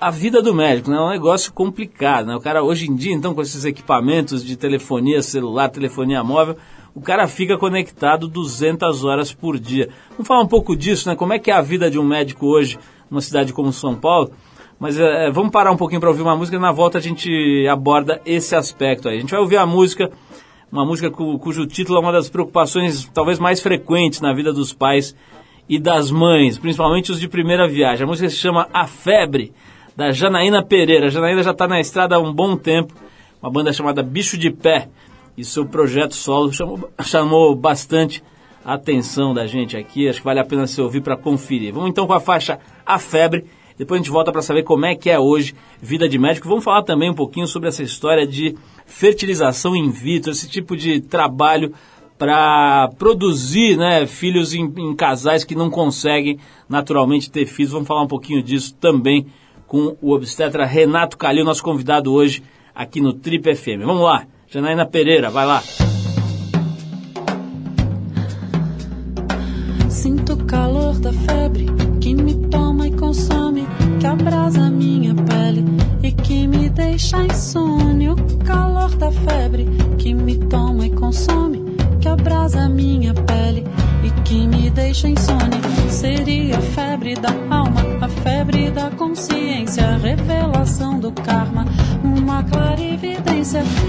a 0.00 0.10
vida 0.12 0.40
do 0.40 0.54
médico, 0.54 0.90
né? 0.90 0.96
É 0.96 1.00
um 1.00 1.10
negócio 1.10 1.52
complicado, 1.52 2.26
né? 2.26 2.36
O 2.36 2.40
cara 2.40 2.62
hoje 2.62 2.88
em 2.88 2.94
dia, 2.94 3.12
então, 3.12 3.34
com 3.34 3.42
esses 3.42 3.64
equipamentos 3.64 4.44
de 4.44 4.56
telefonia 4.56 5.20
celular, 5.22 5.68
telefonia 5.68 6.22
móvel, 6.22 6.56
o 6.98 7.00
cara 7.00 7.28
fica 7.28 7.56
conectado 7.56 8.26
200 8.26 9.04
horas 9.04 9.32
por 9.32 9.56
dia. 9.56 9.88
Vamos 10.10 10.26
falar 10.26 10.42
um 10.42 10.48
pouco 10.48 10.74
disso, 10.74 11.08
né? 11.08 11.14
Como 11.14 11.32
é 11.32 11.38
que 11.38 11.48
é 11.48 11.54
a 11.54 11.60
vida 11.60 11.88
de 11.88 11.96
um 11.96 12.02
médico 12.02 12.44
hoje 12.44 12.76
numa 13.08 13.20
cidade 13.20 13.52
como 13.52 13.72
São 13.72 13.94
Paulo? 13.94 14.32
Mas 14.80 14.98
é, 14.98 15.30
vamos 15.30 15.52
parar 15.52 15.70
um 15.70 15.76
pouquinho 15.76 16.00
para 16.00 16.10
ouvir 16.10 16.22
uma 16.22 16.34
música 16.34 16.56
e 16.56 16.60
na 16.60 16.72
volta 16.72 16.98
a 16.98 17.00
gente 17.00 17.64
aborda 17.70 18.20
esse 18.26 18.56
aspecto 18.56 19.08
aí. 19.08 19.18
A 19.18 19.20
gente 19.20 19.30
vai 19.30 19.38
ouvir 19.38 19.58
a 19.58 19.64
música, 19.64 20.10
uma 20.72 20.84
música 20.84 21.08
cu, 21.08 21.38
cujo 21.38 21.68
título 21.68 21.98
é 21.98 22.02
uma 22.02 22.10
das 22.10 22.28
preocupações 22.28 23.08
talvez 23.14 23.38
mais 23.38 23.60
frequentes 23.60 24.20
na 24.20 24.34
vida 24.34 24.52
dos 24.52 24.72
pais 24.72 25.14
e 25.68 25.78
das 25.78 26.10
mães, 26.10 26.58
principalmente 26.58 27.12
os 27.12 27.20
de 27.20 27.28
primeira 27.28 27.68
viagem. 27.68 28.02
A 28.02 28.08
música 28.08 28.28
se 28.28 28.36
chama 28.36 28.66
A 28.72 28.88
Febre, 28.88 29.52
da 29.96 30.10
Janaína 30.10 30.64
Pereira. 30.64 31.06
A 31.06 31.10
Janaína 31.10 31.44
já 31.44 31.52
está 31.52 31.68
na 31.68 31.78
estrada 31.78 32.16
há 32.16 32.18
um 32.18 32.32
bom 32.32 32.56
tempo, 32.56 32.92
uma 33.40 33.52
banda 33.52 33.72
chamada 33.72 34.02
Bicho 34.02 34.36
de 34.36 34.50
Pé. 34.50 34.88
E 35.38 35.44
seu 35.44 35.64
projeto 35.64 36.16
solo 36.16 36.52
chamou, 36.52 36.90
chamou 37.00 37.54
bastante 37.54 38.24
a 38.64 38.74
atenção 38.74 39.32
da 39.32 39.46
gente 39.46 39.76
aqui. 39.76 40.08
Acho 40.08 40.18
que 40.18 40.24
vale 40.24 40.40
a 40.40 40.44
pena 40.44 40.66
se 40.66 40.80
ouvir 40.82 41.00
para 41.00 41.16
conferir. 41.16 41.72
Vamos 41.72 41.90
então 41.90 42.08
com 42.08 42.12
a 42.12 42.18
faixa 42.18 42.58
A 42.84 42.98
Febre. 42.98 43.44
Depois 43.78 44.00
a 44.00 44.02
gente 44.02 44.12
volta 44.12 44.32
para 44.32 44.42
saber 44.42 44.64
como 44.64 44.84
é 44.84 44.96
que 44.96 45.08
é 45.08 45.16
hoje 45.16 45.54
vida 45.80 46.08
de 46.08 46.18
médico. 46.18 46.48
Vamos 46.48 46.64
falar 46.64 46.82
também 46.82 47.08
um 47.08 47.14
pouquinho 47.14 47.46
sobre 47.46 47.68
essa 47.68 47.84
história 47.84 48.26
de 48.26 48.56
fertilização 48.84 49.76
in 49.76 49.88
vitro, 49.90 50.32
esse 50.32 50.48
tipo 50.48 50.76
de 50.76 51.00
trabalho 51.00 51.72
para 52.18 52.90
produzir 52.98 53.76
né, 53.76 54.08
filhos 54.08 54.52
em, 54.52 54.64
em 54.76 54.92
casais 54.96 55.44
que 55.44 55.54
não 55.54 55.70
conseguem 55.70 56.40
naturalmente 56.68 57.30
ter 57.30 57.46
filhos. 57.46 57.70
Vamos 57.70 57.86
falar 57.86 58.02
um 58.02 58.08
pouquinho 58.08 58.42
disso 58.42 58.74
também 58.74 59.24
com 59.68 59.96
o 60.02 60.12
obstetra 60.12 60.66
Renato 60.66 61.16
Calil, 61.16 61.44
nosso 61.44 61.62
convidado 61.62 62.12
hoje 62.12 62.42
aqui 62.74 63.00
no 63.00 63.12
Trip 63.12 63.54
FM. 63.54 63.84
Vamos 63.84 64.02
lá, 64.02 64.26
Janaína 64.50 64.86
Pereira, 64.86 65.28
vai 65.28 65.44
lá. 65.44 65.62
Sinto 69.90 70.32
o 70.32 70.44
calor 70.46 70.98
da 70.98 71.12
febre 71.12 71.66
que 72.00 72.14
me 72.14 72.34
toma 72.48 72.88
e 72.88 72.92
consome, 72.92 73.66
que 74.00 74.06
abrasa 74.06 74.70
minha 74.70 75.14
pele 75.14 75.64
e 76.02 76.12
que 76.12 76.46
me 76.46 76.70
deixa 76.70 77.22
insônia. 77.24 78.14
O 78.14 78.38
calor 78.44 78.96
da 78.96 79.12
febre 79.12 79.66
que 79.98 80.14
me 80.14 80.38
toma 80.38 80.86
e 80.86 80.90
consome, 80.90 81.62
que 82.00 82.08
abrasa 82.08 82.70
minha 82.70 83.12
pele 83.12 83.66
e 84.02 84.10
que 84.22 84.46
me 84.46 84.70
deixa 84.70 85.08
insônia. 85.08 85.60
Seria 85.90 86.56
a 86.56 86.60
febre 86.62 87.14
da 87.16 87.32
alma, 87.54 87.82
a 88.00 88.08
febre 88.08 88.70
da 88.70 88.90
consciência, 88.92 89.84
a 89.86 89.98
revelação 89.98 90.98
do 90.98 91.12
karma. 91.12 91.66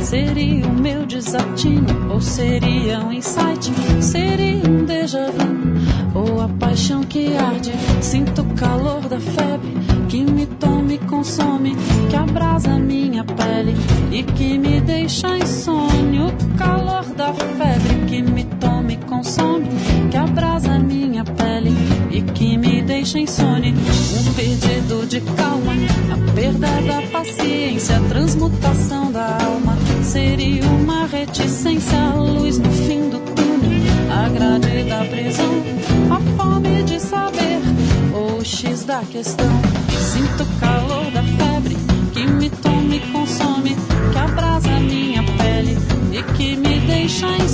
Seria 0.02 0.66
o 0.66 0.74
meu 0.74 1.06
desatino, 1.06 2.12
ou 2.12 2.20
seria 2.20 3.00
um 3.00 3.12
insight, 3.12 3.72
seria 4.02 4.68
um 4.68 4.86
déjà 4.86 5.28
vu, 5.28 6.20
ou 6.20 6.42
a 6.42 6.48
paixão 6.48 7.04
que 7.04 7.36
arde. 7.36 7.72
Sinto 8.02 8.42
o 8.42 8.54
calor 8.56 9.02
da 9.02 9.20
febre 9.20 9.74
que 10.08 10.24
me 10.24 10.46
toma 10.46 10.94
e 10.94 10.98
consome, 10.98 11.76
que 12.10 12.16
abrasa 12.16 12.80
minha 12.80 13.24
pele 13.24 13.76
e 14.12 14.24
que 14.24 14.58
me 14.58 14.82
deixa 14.82 15.38
insônia. 15.38 16.26
O 16.26 16.58
calor 16.58 17.06
da 17.16 17.34
febre 17.34 18.06
que 18.08 18.22
me 18.22 18.44
toma 18.60 18.94
e 18.94 18.98
consome, 18.98 19.68
que 20.10 20.18
abrasa 20.18 20.80
minha 20.80 21.24
pele 21.24 21.72
e 22.10 22.22
que 22.22 22.58
me 22.58 22.82
deixa 22.82 23.20
insônia. 23.20 23.72
Um 23.72 24.34
pedido 24.34 25.06
de 25.08 25.22
calma, 25.22 25.74
a 26.12 26.34
perda 26.34 26.68
da 26.82 27.02
paciência, 27.12 27.98
a 27.98 28.02
transmutação. 28.10 29.09
Seria 30.10 30.66
uma 30.66 31.06
reticência, 31.06 31.96
a 31.96 32.16
luz 32.16 32.58
no 32.58 32.72
fim 32.72 33.12
do 33.12 33.20
túnel, 33.20 33.70
a 34.12 34.28
grade 34.28 34.90
da 34.90 35.06
prisão, 35.06 35.64
a 36.10 36.20
fome 36.36 36.82
de 36.82 37.00
saber, 37.00 37.62
o 38.12 38.44
X 38.44 38.86
da 38.86 39.02
questão. 39.02 39.46
Sinto 39.92 40.42
o 40.42 40.60
calor 40.60 41.12
da 41.12 41.22
febre 41.22 41.78
que 42.12 42.26
me 42.26 42.50
toma 42.50 42.96
e 42.96 43.00
consome, 43.12 43.76
que 44.12 44.18
abrasa 44.18 44.80
minha 44.80 45.22
pele 45.38 45.78
e 46.12 46.24
que 46.34 46.56
me 46.56 46.80
deixa 46.80 47.28
insônia. 47.28 47.49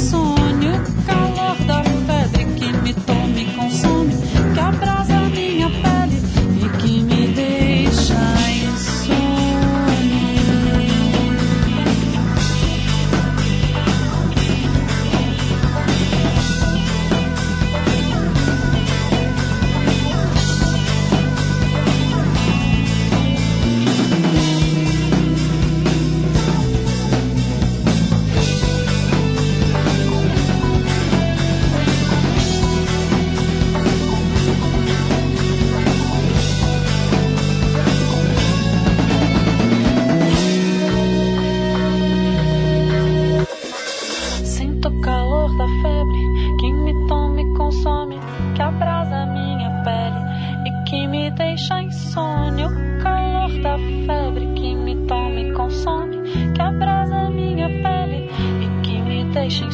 Deixa. 59.46 59.66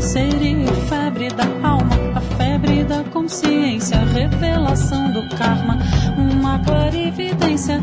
Seria 0.00 0.72
febre 0.88 1.28
da 1.30 1.44
alma, 1.68 1.96
a 2.14 2.20
febre 2.36 2.84
da 2.84 3.02
consciência, 3.04 3.98
revelação 3.98 5.12
do 5.12 5.28
karma, 5.36 5.78
uma 6.16 6.58
clarividência. 6.60 7.80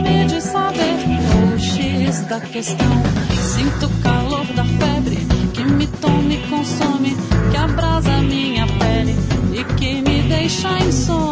Fome 0.00 0.24
de 0.26 0.40
saber, 0.40 1.54
o 1.54 1.58
X 1.58 2.20
da 2.26 2.40
questão. 2.40 3.02
Sinto 3.54 3.86
o 3.86 4.02
calor 4.02 4.46
da 4.54 4.64
febre 4.64 5.16
que 5.52 5.64
me 5.64 5.86
toma 5.86 6.32
e 6.32 6.38
consome, 6.48 7.16
que 7.50 7.56
abrasa 7.56 8.16
minha 8.18 8.66
pele 8.66 9.14
e 9.52 9.64
que 9.74 10.00
me 10.02 10.22
deixa 10.22 10.68
insônia. 10.78 11.29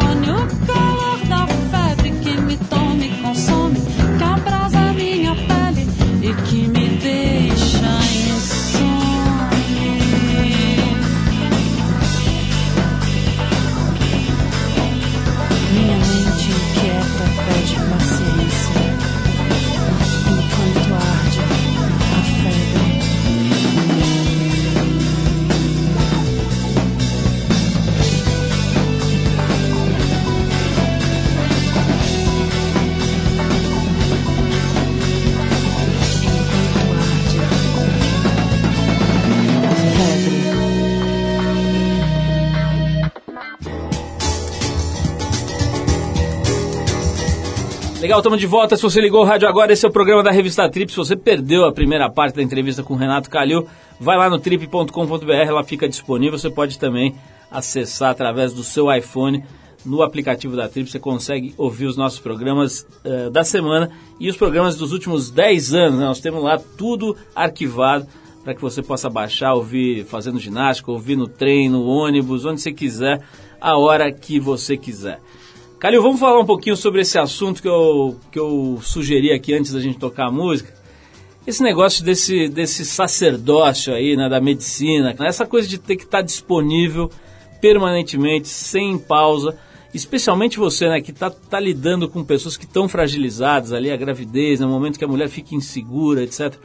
Legal, 48.09 48.21
estamos 48.21 48.39
de 48.39 48.47
volta. 48.47 48.75
Se 48.75 48.81
você 48.81 48.99
ligou 48.99 49.21
o 49.21 49.23
rádio 49.23 49.47
agora, 49.47 49.71
esse 49.71 49.85
é 49.85 49.87
o 49.87 49.91
programa 49.91 50.23
da 50.23 50.31
Revista 50.31 50.67
Trip. 50.67 50.91
Se 50.91 50.97
você 50.97 51.15
perdeu 51.15 51.63
a 51.67 51.71
primeira 51.71 52.09
parte 52.09 52.37
da 52.37 52.41
entrevista 52.41 52.81
com 52.81 52.95
o 52.95 52.97
Renato 52.97 53.29
Calil, 53.29 53.67
vai 53.99 54.17
lá 54.17 54.27
no 54.27 54.39
trip.com.br, 54.39 55.31
ela 55.31 55.63
fica 55.63 55.87
disponível. 55.87 56.35
Você 56.35 56.49
pode 56.49 56.79
também 56.79 57.13
acessar 57.51 58.09
através 58.09 58.51
do 58.51 58.63
seu 58.63 58.91
iPhone 58.91 59.43
no 59.85 60.01
aplicativo 60.01 60.55
da 60.55 60.67
Trip. 60.67 60.89
Você 60.89 60.97
consegue 60.97 61.53
ouvir 61.55 61.85
os 61.85 61.95
nossos 61.95 62.17
programas 62.17 62.83
eh, 63.03 63.29
da 63.29 63.43
semana 63.43 63.91
e 64.19 64.27
os 64.27 64.35
programas 64.35 64.75
dos 64.75 64.91
últimos 64.91 65.29
10 65.29 65.75
anos. 65.75 65.99
né? 65.99 66.05
Nós 66.05 66.19
temos 66.19 66.41
lá 66.41 66.57
tudo 66.57 67.15
arquivado 67.35 68.07
para 68.43 68.55
que 68.55 68.61
você 68.61 68.81
possa 68.81 69.07
baixar, 69.07 69.53
ouvir 69.53 70.03
fazendo 70.05 70.39
ginástica, 70.39 70.91
ouvir 70.91 71.15
no 71.15 71.27
trem, 71.27 71.69
no 71.69 71.85
ônibus, 71.85 72.43
onde 72.43 72.59
você 72.59 72.73
quiser, 72.73 73.21
a 73.61 73.77
hora 73.77 74.11
que 74.11 74.39
você 74.39 74.75
quiser. 74.75 75.19
Calil, 75.79 76.01
vamos 76.01 76.19
falar 76.19 76.41
um 76.41 76.45
pouquinho 76.45 76.75
sobre 76.75 76.99
esse 76.99 77.17
assunto 77.17 77.61
que 77.61 77.67
eu, 77.67 78.17
que 78.29 78.37
eu 78.37 78.79
sugeri 78.81 79.31
aqui 79.31 79.53
antes 79.53 79.71
da 79.71 79.79
gente 79.79 79.97
tocar 79.97 80.25
a 80.25 80.31
música. 80.31 80.73
esse 81.47 81.63
negócio 81.63 82.03
desse, 82.03 82.49
desse 82.49 82.83
sacerdócio 82.83 83.93
aí, 83.93 84.17
né, 84.17 84.27
da 84.27 84.41
medicina, 84.41 85.15
essa 85.21 85.45
coisa 85.45 85.69
de 85.69 85.77
ter 85.77 85.95
que 85.95 86.03
estar 86.03 86.21
disponível 86.21 87.09
permanentemente, 87.61 88.49
sem 88.49 88.97
pausa, 88.99 89.57
especialmente 89.93 90.59
você, 90.59 90.89
né, 90.89 90.99
que 90.99 91.11
está 91.11 91.29
tá 91.29 91.61
lidando 91.61 92.09
com 92.09 92.25
pessoas 92.25 92.57
que 92.57 92.65
estão 92.65 92.89
fragilizadas 92.89 93.71
ali, 93.71 93.89
a 93.89 93.95
gravidez, 93.95 94.59
no 94.59 94.67
né, 94.67 94.73
momento 94.73 94.99
que 94.99 95.05
a 95.05 95.07
mulher 95.07 95.29
fica 95.29 95.55
insegura, 95.55 96.23
etc. 96.23 96.55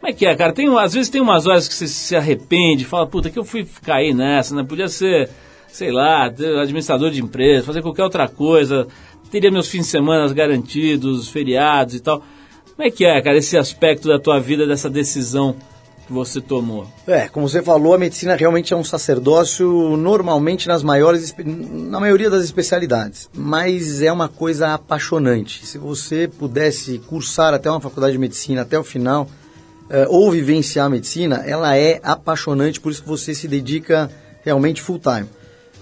Como 0.00 0.10
é 0.10 0.14
que 0.14 0.24
é, 0.24 0.34
cara? 0.34 0.54
Tem, 0.54 0.66
às 0.78 0.94
vezes 0.94 1.10
tem 1.10 1.20
umas 1.20 1.46
horas 1.46 1.68
que 1.68 1.74
você 1.74 1.86
se 1.86 2.16
arrepende, 2.16 2.86
fala, 2.86 3.06
puta, 3.06 3.28
que 3.28 3.38
eu 3.38 3.44
fui 3.44 3.68
cair 3.82 4.14
nessa, 4.14 4.54
né? 4.54 4.64
Podia 4.64 4.88
ser, 4.88 5.28
sei 5.76 5.92
lá, 5.92 6.24
administrador 6.24 7.10
de 7.10 7.20
empresa, 7.20 7.66
fazer 7.66 7.82
qualquer 7.82 8.02
outra 8.02 8.26
coisa, 8.26 8.86
teria 9.30 9.50
meus 9.50 9.68
fins 9.68 9.84
de 9.84 9.90
semana 9.90 10.32
garantidos, 10.32 11.28
feriados 11.28 11.94
e 11.94 12.00
tal. 12.00 12.22
Como 12.74 12.88
é 12.88 12.90
que 12.90 13.04
é, 13.04 13.20
cara, 13.20 13.36
esse 13.36 13.58
aspecto 13.58 14.08
da 14.08 14.18
tua 14.18 14.40
vida, 14.40 14.66
dessa 14.66 14.88
decisão 14.88 15.54
que 16.06 16.12
você 16.14 16.40
tomou? 16.40 16.86
É, 17.06 17.28
como 17.28 17.46
você 17.46 17.62
falou, 17.62 17.92
a 17.92 17.98
medicina 17.98 18.34
realmente 18.34 18.72
é 18.72 18.76
um 18.76 18.84
sacerdócio 18.84 19.98
normalmente 19.98 20.66
nas 20.66 20.82
maiores, 20.82 21.34
na 21.44 22.00
maioria 22.00 22.30
das 22.30 22.42
especialidades, 22.42 23.28
mas 23.34 24.00
é 24.00 24.10
uma 24.10 24.30
coisa 24.30 24.72
apaixonante. 24.72 25.66
Se 25.66 25.76
você 25.76 26.26
pudesse 26.26 26.98
cursar 27.00 27.52
até 27.52 27.70
uma 27.70 27.82
faculdade 27.82 28.14
de 28.14 28.18
medicina 28.18 28.62
até 28.62 28.78
o 28.78 28.84
final, 28.84 29.28
é, 29.90 30.06
ou 30.08 30.30
vivenciar 30.30 30.86
a 30.86 30.90
medicina, 30.90 31.44
ela 31.46 31.76
é 31.76 32.00
apaixonante, 32.02 32.80
por 32.80 32.90
isso 32.90 33.02
que 33.02 33.08
você 33.08 33.34
se 33.34 33.46
dedica 33.46 34.10
realmente 34.42 34.80
full 34.80 34.98
time. 34.98 35.28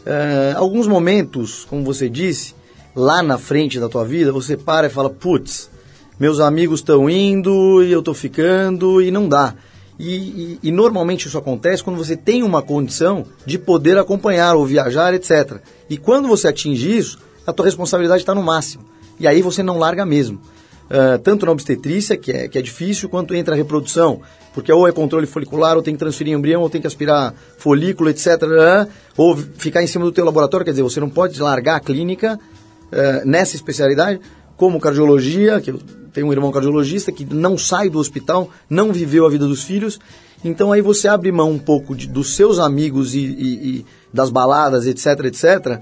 É, 0.07 0.55
alguns 0.57 0.87
momentos, 0.87 1.65
como 1.69 1.85
você 1.85 2.09
disse, 2.09 2.55
lá 2.95 3.23
na 3.23 3.39
frente 3.39 3.81
da 3.81 3.89
tua 3.89 4.05
vida, 4.05 4.33
você 4.33 4.57
para 4.57 4.87
e 4.87 4.91
fala, 4.91 5.11
putz, 5.11 5.71
meus 6.19 6.41
amigos 6.41 6.81
estão 6.81 7.09
indo 7.09 7.83
e 7.83 7.91
eu 7.91 8.01
estou 8.01 8.15
ficando 8.15 9.01
e 9.01 9.11
não 9.11 9.29
dá. 9.29 9.55
E, 9.99 10.15
e, 10.15 10.59
e, 10.65 10.73
normalmente 10.73 11.29
isso 11.29 11.39
acontece 11.39 11.83
quando 11.83 11.97
você 11.97 12.17
tem 12.17 12.43
uma 12.43 12.61
condição 12.61 13.25
de 13.47 13.59
poder 13.59 13.97
acompanhar 13.97 14.57
ou 14.57 14.67
viajar, 14.67 15.15
etc. 15.15 15.61
E 15.89 15.97
quando 15.97 16.27
você 16.27 16.49
atinge 16.49 16.97
isso, 16.97 17.19
a 17.47 17.53
tua 17.53 17.67
responsabilidade 17.67 18.23
está 18.23 18.35
no 18.35 18.43
máximo. 18.43 18.85
E 19.21 19.27
aí 19.27 19.41
você 19.41 19.63
não 19.63 19.79
larga 19.79 20.05
mesmo. 20.05 20.41
Uh, 20.85 21.19
tanto 21.19 21.47
na 21.47 21.53
obstetrícia, 21.53 22.17
que 22.17 22.31
é, 22.31 22.47
que 22.47 22.59
é 22.59 22.63
difícil, 22.63 23.09
quanto 23.09 23.35
entra 23.35 23.55
a 23.55 23.57
reprodução, 23.57 24.21
porque 24.53 24.71
ou 24.71 24.87
é 24.87 24.93
controle 24.93 25.27
folicular, 25.27 25.77
ou 25.77 25.83
tem 25.83 25.95
que 25.95 25.99
transferir 25.99 26.35
embrião, 26.35 26.61
ou 26.61 26.69
tem 26.69 26.81
que 26.81 26.87
aspirar 26.87 27.35
folículo, 27.59 28.11
etc. 28.11 28.43
Uh, 28.43 28.91
ou 29.17 29.37
ficar 29.37 29.83
em 29.83 29.87
cima 29.87 30.05
do 30.05 30.13
teu 30.13 30.25
laboratório, 30.25 30.65
quer 30.65 30.73
dizer, 30.73 30.83
você 30.83 31.01
não 31.01 31.09
pode 31.09 31.41
largar 31.41 31.77
a 31.77 31.81
clínica 31.81 32.39
uh, 32.39 33.27
nessa 33.27 33.57
especialidade, 33.57 34.21
como 34.57 34.79
cardiologia, 34.79 35.61
que 35.61 35.71
eu 35.71 35.81
tenho 36.13 36.29
um 36.29 36.33
irmão 36.33 36.53
cardiologista 36.53 37.11
que 37.11 37.25
não 37.25 37.59
sai 37.59 37.89
do 37.89 37.99
hospital, 37.99 38.51
não 38.71 38.93
viveu 38.93 39.27
a 39.27 39.31
vida 39.31 39.47
dos 39.47 39.65
filhos, 39.65 39.99
então 40.45 40.71
aí 40.71 40.83
você 40.83 41.09
abre 41.09 41.33
mão 41.33 41.51
um 41.51 41.59
pouco 41.59 41.97
de, 41.97 42.07
dos 42.07 42.37
seus 42.37 42.59
amigos 42.59 43.15
e, 43.15 43.19
e, 43.19 43.79
e 43.79 43.87
das 44.13 44.31
baladas, 44.31 44.87
etc, 44.87 45.25
etc, 45.25 45.81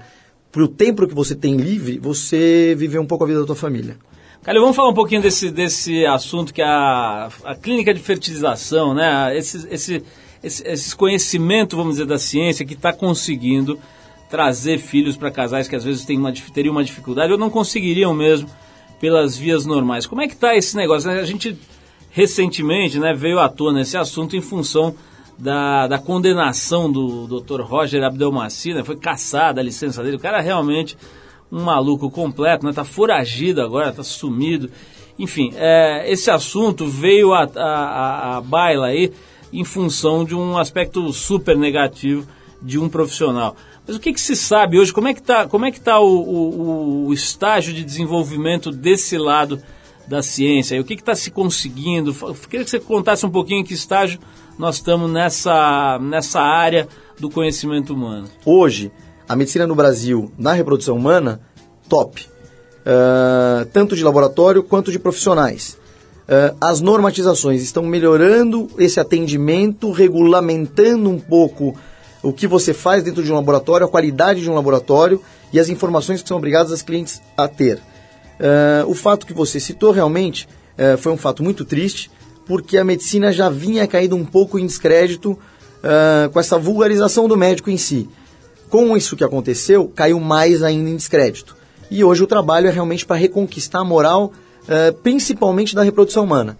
para 0.51 0.63
o 0.63 0.67
tempo 0.67 1.07
que 1.07 1.13
você 1.13 1.35
tem 1.35 1.57
livre, 1.57 1.99
você 1.99 2.73
viver 2.77 2.99
um 2.99 3.05
pouco 3.05 3.23
a 3.25 3.27
vida 3.27 3.41
da 3.41 3.45
tua 3.45 3.55
família. 3.55 3.97
Calil, 4.43 4.59
vamos 4.59 4.75
falar 4.75 4.89
um 4.89 4.93
pouquinho 4.93 5.21
desse, 5.21 5.49
desse 5.49 6.05
assunto 6.05 6.53
que 6.53 6.61
é 6.61 6.65
a, 6.65 7.29
a 7.45 7.55
clínica 7.55 7.93
de 7.93 8.01
fertilização, 8.01 8.93
né? 8.93 9.37
Esse, 9.37 9.65
esse, 9.71 10.03
esse, 10.43 10.67
esse 10.67 10.95
conhecimento, 10.97 11.77
vamos 11.77 11.93
dizer, 11.93 12.05
da 12.05 12.17
ciência 12.17 12.65
que 12.65 12.73
está 12.73 12.91
conseguindo 12.91 13.79
trazer 14.29 14.79
filhos 14.79 15.15
para 15.15 15.31
casais 15.31 15.69
que 15.69 15.75
às 15.77 15.85
vezes 15.85 16.03
têm 16.03 16.17
uma, 16.17 16.33
teriam 16.33 16.73
uma 16.73 16.83
dificuldade 16.83 17.31
ou 17.31 17.37
não 17.37 17.49
conseguiriam 17.49 18.13
mesmo 18.13 18.49
pelas 18.99 19.37
vias 19.37 19.65
normais. 19.65 20.05
Como 20.05 20.21
é 20.21 20.27
que 20.27 20.33
está 20.33 20.53
esse 20.53 20.75
negócio? 20.75 21.09
A 21.09 21.23
gente 21.23 21.57
recentemente 22.11 22.99
né, 22.99 23.13
veio 23.13 23.39
à 23.39 23.47
tona 23.47 23.79
esse 23.79 23.95
assunto 23.95 24.35
em 24.35 24.41
função 24.41 24.93
da, 25.39 25.87
da 25.87 25.97
condenação 25.97 26.91
do 26.91 27.27
Dr. 27.27 27.61
Roger 27.61 28.03
Abdelmaci, 28.03 28.73
né, 28.73 28.83
foi 28.83 28.97
caçada 28.97 29.61
a 29.61 29.63
licença 29.63 30.03
dele. 30.03 30.17
O 30.17 30.19
cara 30.19 30.41
realmente 30.41 30.97
um 31.53 31.63
maluco 31.63 32.09
completo, 32.09 32.65
né? 32.65 32.73
Tá 32.73 32.83
foragido 32.83 33.61
agora, 33.61 33.93
tá 33.93 34.03
sumido. 34.03 34.71
Enfim, 35.19 35.53
é, 35.55 36.11
esse 36.11 36.31
assunto 36.31 36.87
veio 36.87 37.31
a, 37.31 37.43
a, 37.55 38.37
a 38.37 38.41
baila 38.41 38.87
aí 38.87 39.13
em 39.53 39.63
função 39.63 40.25
de 40.25 40.33
um 40.33 40.57
aspecto 40.57 41.13
super 41.13 41.55
negativo 41.55 42.27
de 42.59 42.79
um 42.79 42.89
profissional. 42.89 43.55
Mas 43.85 43.95
o 43.95 43.99
que, 43.99 44.13
que 44.13 44.19
se 44.19 44.35
sabe 44.35 44.79
hoje? 44.79 44.91
Como 44.91 45.07
é 45.07 45.13
que 45.13 45.19
está 45.19 45.47
é 45.47 45.71
que 45.71 45.79
tá 45.79 45.99
o, 45.99 46.07
o, 46.07 47.07
o, 47.07 47.13
estágio 47.13 47.71
de 47.71 47.83
desenvolvimento 47.83 48.71
desse 48.71 49.15
lado 49.15 49.61
da 50.07 50.23
ciência? 50.23 50.75
E 50.75 50.79
o 50.79 50.83
que 50.83 50.95
está 50.95 51.13
se 51.13 51.29
conseguindo? 51.29 52.15
Eu 52.23 52.33
queria 52.33 52.63
que 52.63 52.71
você 52.71 52.79
contasse 52.79 53.25
um 53.25 53.29
pouquinho 53.29 53.59
em 53.59 53.63
que 53.63 53.73
estágio 53.75 54.19
nós 54.57 54.75
estamos 54.75 55.11
nessa, 55.11 55.99
nessa 56.01 56.41
área 56.41 56.87
do 57.19 57.29
conhecimento 57.29 57.93
humano. 57.93 58.27
Hoje, 58.43 58.91
a 59.33 59.35
medicina 59.35 59.65
no 59.65 59.73
Brasil, 59.73 60.31
na 60.37 60.53
reprodução 60.53 60.95
humana, 60.95 61.41
top. 61.89 62.27
Uh, 62.85 63.65
tanto 63.73 63.95
de 63.95 64.03
laboratório 64.03 64.61
quanto 64.61 64.91
de 64.91 64.99
profissionais. 64.99 65.75
Uh, 66.27 66.55
as 66.61 66.81
normatizações 66.81 67.63
estão 67.63 67.81
melhorando 67.81 68.69
esse 68.77 68.99
atendimento, 68.99 69.91
regulamentando 69.91 71.09
um 71.09 71.19
pouco 71.19 71.75
o 72.21 72.31
que 72.31 72.45
você 72.45 72.75
faz 72.75 73.01
dentro 73.01 73.23
de 73.23 73.31
um 73.31 73.35
laboratório, 73.35 73.87
a 73.87 73.89
qualidade 73.89 74.41
de 74.41 74.49
um 74.51 74.53
laboratório 74.53 75.19
e 75.51 75.59
as 75.59 75.67
informações 75.67 76.21
que 76.21 76.27
são 76.27 76.37
obrigadas 76.37 76.71
as 76.71 76.83
clientes 76.83 77.19
a 77.35 77.47
ter. 77.47 77.77
Uh, 77.77 78.87
o 78.87 78.93
fato 78.93 79.25
que 79.25 79.33
você 79.33 79.59
citou 79.59 79.91
realmente 79.91 80.47
uh, 80.77 80.95
foi 80.99 81.11
um 81.11 81.17
fato 81.17 81.41
muito 81.41 81.65
triste, 81.65 82.11
porque 82.45 82.77
a 82.77 82.83
medicina 82.83 83.31
já 83.31 83.49
vinha 83.49 83.87
caindo 83.87 84.15
um 84.15 84.25
pouco 84.25 84.59
em 84.59 84.65
descrédito 84.67 85.31
uh, 85.31 86.29
com 86.31 86.39
essa 86.39 86.59
vulgarização 86.59 87.27
do 87.27 87.35
médico 87.35 87.71
em 87.71 87.77
si. 87.77 88.07
Com 88.73 88.97
isso 88.97 89.15
que 89.15 89.23
aconteceu, 89.23 89.87
caiu 89.95 90.19
mais 90.19 90.63
ainda 90.63 90.89
em 90.89 90.95
descrédito. 90.95 91.55
E 91.91 92.03
hoje 92.03 92.23
o 92.23 92.25
trabalho 92.25 92.67
é 92.67 92.71
realmente 92.71 93.05
para 93.05 93.17
reconquistar 93.17 93.81
a 93.81 93.83
moral, 93.83 94.33
uh, 94.63 94.91
principalmente 95.03 95.75
da 95.75 95.83
reprodução 95.83 96.23
humana. 96.23 96.57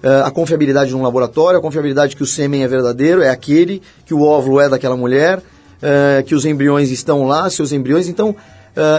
Uh, 0.00 0.24
a 0.24 0.30
confiabilidade 0.30 0.90
de 0.90 0.96
um 0.96 1.02
laboratório, 1.02 1.58
a 1.58 1.60
confiabilidade 1.60 2.14
que 2.14 2.22
o 2.22 2.26
sêmen 2.26 2.62
é 2.62 2.68
verdadeiro, 2.68 3.20
é 3.20 3.30
aquele, 3.30 3.82
que 4.04 4.14
o 4.14 4.22
óvulo 4.22 4.60
é 4.60 4.68
daquela 4.68 4.96
mulher, 4.96 5.38
uh, 5.38 6.22
que 6.24 6.36
os 6.36 6.44
embriões 6.44 6.92
estão 6.92 7.26
lá, 7.26 7.50
seus 7.50 7.72
embriões. 7.72 8.06
Então, 8.06 8.36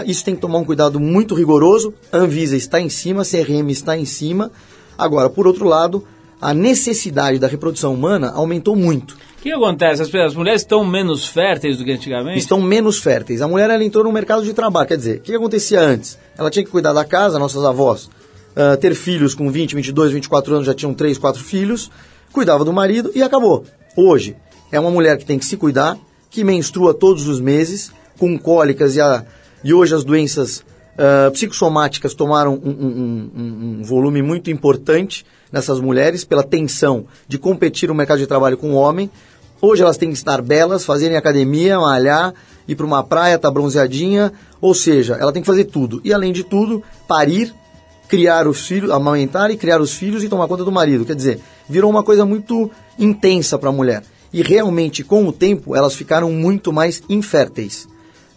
isso 0.04 0.22
tem 0.22 0.34
que 0.34 0.40
tomar 0.42 0.58
um 0.58 0.64
cuidado 0.64 1.00
muito 1.00 1.34
rigoroso. 1.34 1.94
A 2.12 2.18
Anvisa 2.18 2.54
está 2.54 2.78
em 2.78 2.90
cima, 2.90 3.22
a 3.22 3.24
CRM 3.24 3.70
está 3.70 3.96
em 3.96 4.04
cima. 4.04 4.50
Agora, 4.98 5.30
por 5.30 5.46
outro 5.46 5.66
lado, 5.66 6.04
a 6.38 6.52
necessidade 6.52 7.38
da 7.38 7.46
reprodução 7.46 7.94
humana 7.94 8.30
aumentou 8.34 8.76
muito. 8.76 9.16
Que 9.48 9.54
acontece? 9.54 10.02
As, 10.02 10.14
as, 10.14 10.34
mulheres 10.34 10.60
estão 10.60 10.84
menos 10.84 11.26
férteis 11.26 11.78
do 11.78 11.84
que 11.84 11.90
antigamente? 11.90 12.38
Estão 12.38 12.60
menos 12.60 12.98
férteis. 12.98 13.40
A 13.40 13.48
mulher 13.48 13.70
ela 13.70 13.82
entrou 13.82 14.04
no 14.04 14.12
mercado 14.12 14.44
de 14.44 14.52
trabalho. 14.52 14.86
Quer 14.86 14.98
dizer, 14.98 15.16
o 15.16 15.20
que 15.22 15.34
acontecia 15.34 15.80
antes? 15.80 16.18
Ela 16.36 16.50
tinha 16.50 16.62
que 16.62 16.70
cuidar 16.70 16.92
da 16.92 17.02
casa, 17.02 17.38
nossas 17.38 17.64
avós, 17.64 18.10
uh, 18.54 18.76
ter 18.78 18.94
filhos 18.94 19.34
com 19.34 19.50
20, 19.50 19.74
22, 19.74 20.12
24 20.12 20.54
anos, 20.54 20.66
já 20.66 20.74
tinham 20.74 20.92
3, 20.92 21.16
4 21.16 21.42
filhos, 21.42 21.90
cuidava 22.30 22.62
do 22.62 22.74
marido 22.74 23.10
e 23.14 23.22
acabou. 23.22 23.64
Hoje, 23.96 24.36
é 24.70 24.78
uma 24.78 24.90
mulher 24.90 25.16
que 25.16 25.24
tem 25.24 25.38
que 25.38 25.46
se 25.46 25.56
cuidar, 25.56 25.96
que 26.28 26.44
menstrua 26.44 26.92
todos 26.92 27.26
os 27.26 27.40
meses, 27.40 27.90
com 28.18 28.38
cólicas 28.38 28.96
e, 28.96 29.00
a, 29.00 29.24
e 29.64 29.72
hoje 29.72 29.94
as 29.94 30.04
doenças 30.04 30.58
uh, 30.58 31.30
psicossomáticas 31.32 32.12
tomaram 32.12 32.52
um, 32.62 32.70
um, 32.70 33.30
um, 33.34 33.78
um 33.80 33.82
volume 33.82 34.20
muito 34.20 34.50
importante 34.50 35.24
nessas 35.50 35.80
mulheres 35.80 36.22
pela 36.22 36.42
tensão 36.42 37.06
de 37.26 37.38
competir 37.38 37.88
no 37.88 37.94
mercado 37.94 38.18
de 38.18 38.26
trabalho 38.26 38.58
com 38.58 38.72
o 38.72 38.74
homem. 38.74 39.10
Hoje 39.60 39.82
elas 39.82 39.96
têm 39.96 40.10
que 40.10 40.16
estar 40.16 40.40
belas, 40.40 40.84
fazerem 40.84 41.16
academia, 41.16 41.78
malhar, 41.78 42.32
ir 42.66 42.74
para 42.76 42.86
uma 42.86 43.02
praia, 43.02 43.34
estar 43.34 43.48
tá 43.48 43.52
bronzeadinha, 43.52 44.32
ou 44.60 44.74
seja, 44.74 45.14
ela 45.14 45.32
tem 45.32 45.42
que 45.42 45.46
fazer 45.46 45.64
tudo. 45.64 46.00
E 46.04 46.12
além 46.12 46.32
de 46.32 46.44
tudo, 46.44 46.82
parir, 47.08 47.52
criar 48.08 48.46
os 48.46 48.66
filhos, 48.66 48.90
amamentar 48.90 49.50
e 49.50 49.56
criar 49.56 49.80
os 49.80 49.92
filhos 49.92 50.22
e 50.22 50.28
tomar 50.28 50.46
conta 50.48 50.64
do 50.64 50.72
marido. 50.72 51.04
Quer 51.04 51.16
dizer, 51.16 51.40
virou 51.68 51.90
uma 51.90 52.02
coisa 52.02 52.24
muito 52.24 52.70
intensa 52.98 53.58
para 53.58 53.68
a 53.68 53.72
mulher. 53.72 54.02
E 54.32 54.42
realmente, 54.42 55.02
com 55.02 55.26
o 55.26 55.32
tempo, 55.32 55.74
elas 55.74 55.94
ficaram 55.94 56.30
muito 56.30 56.72
mais 56.72 57.02
inférteis. 57.08 57.88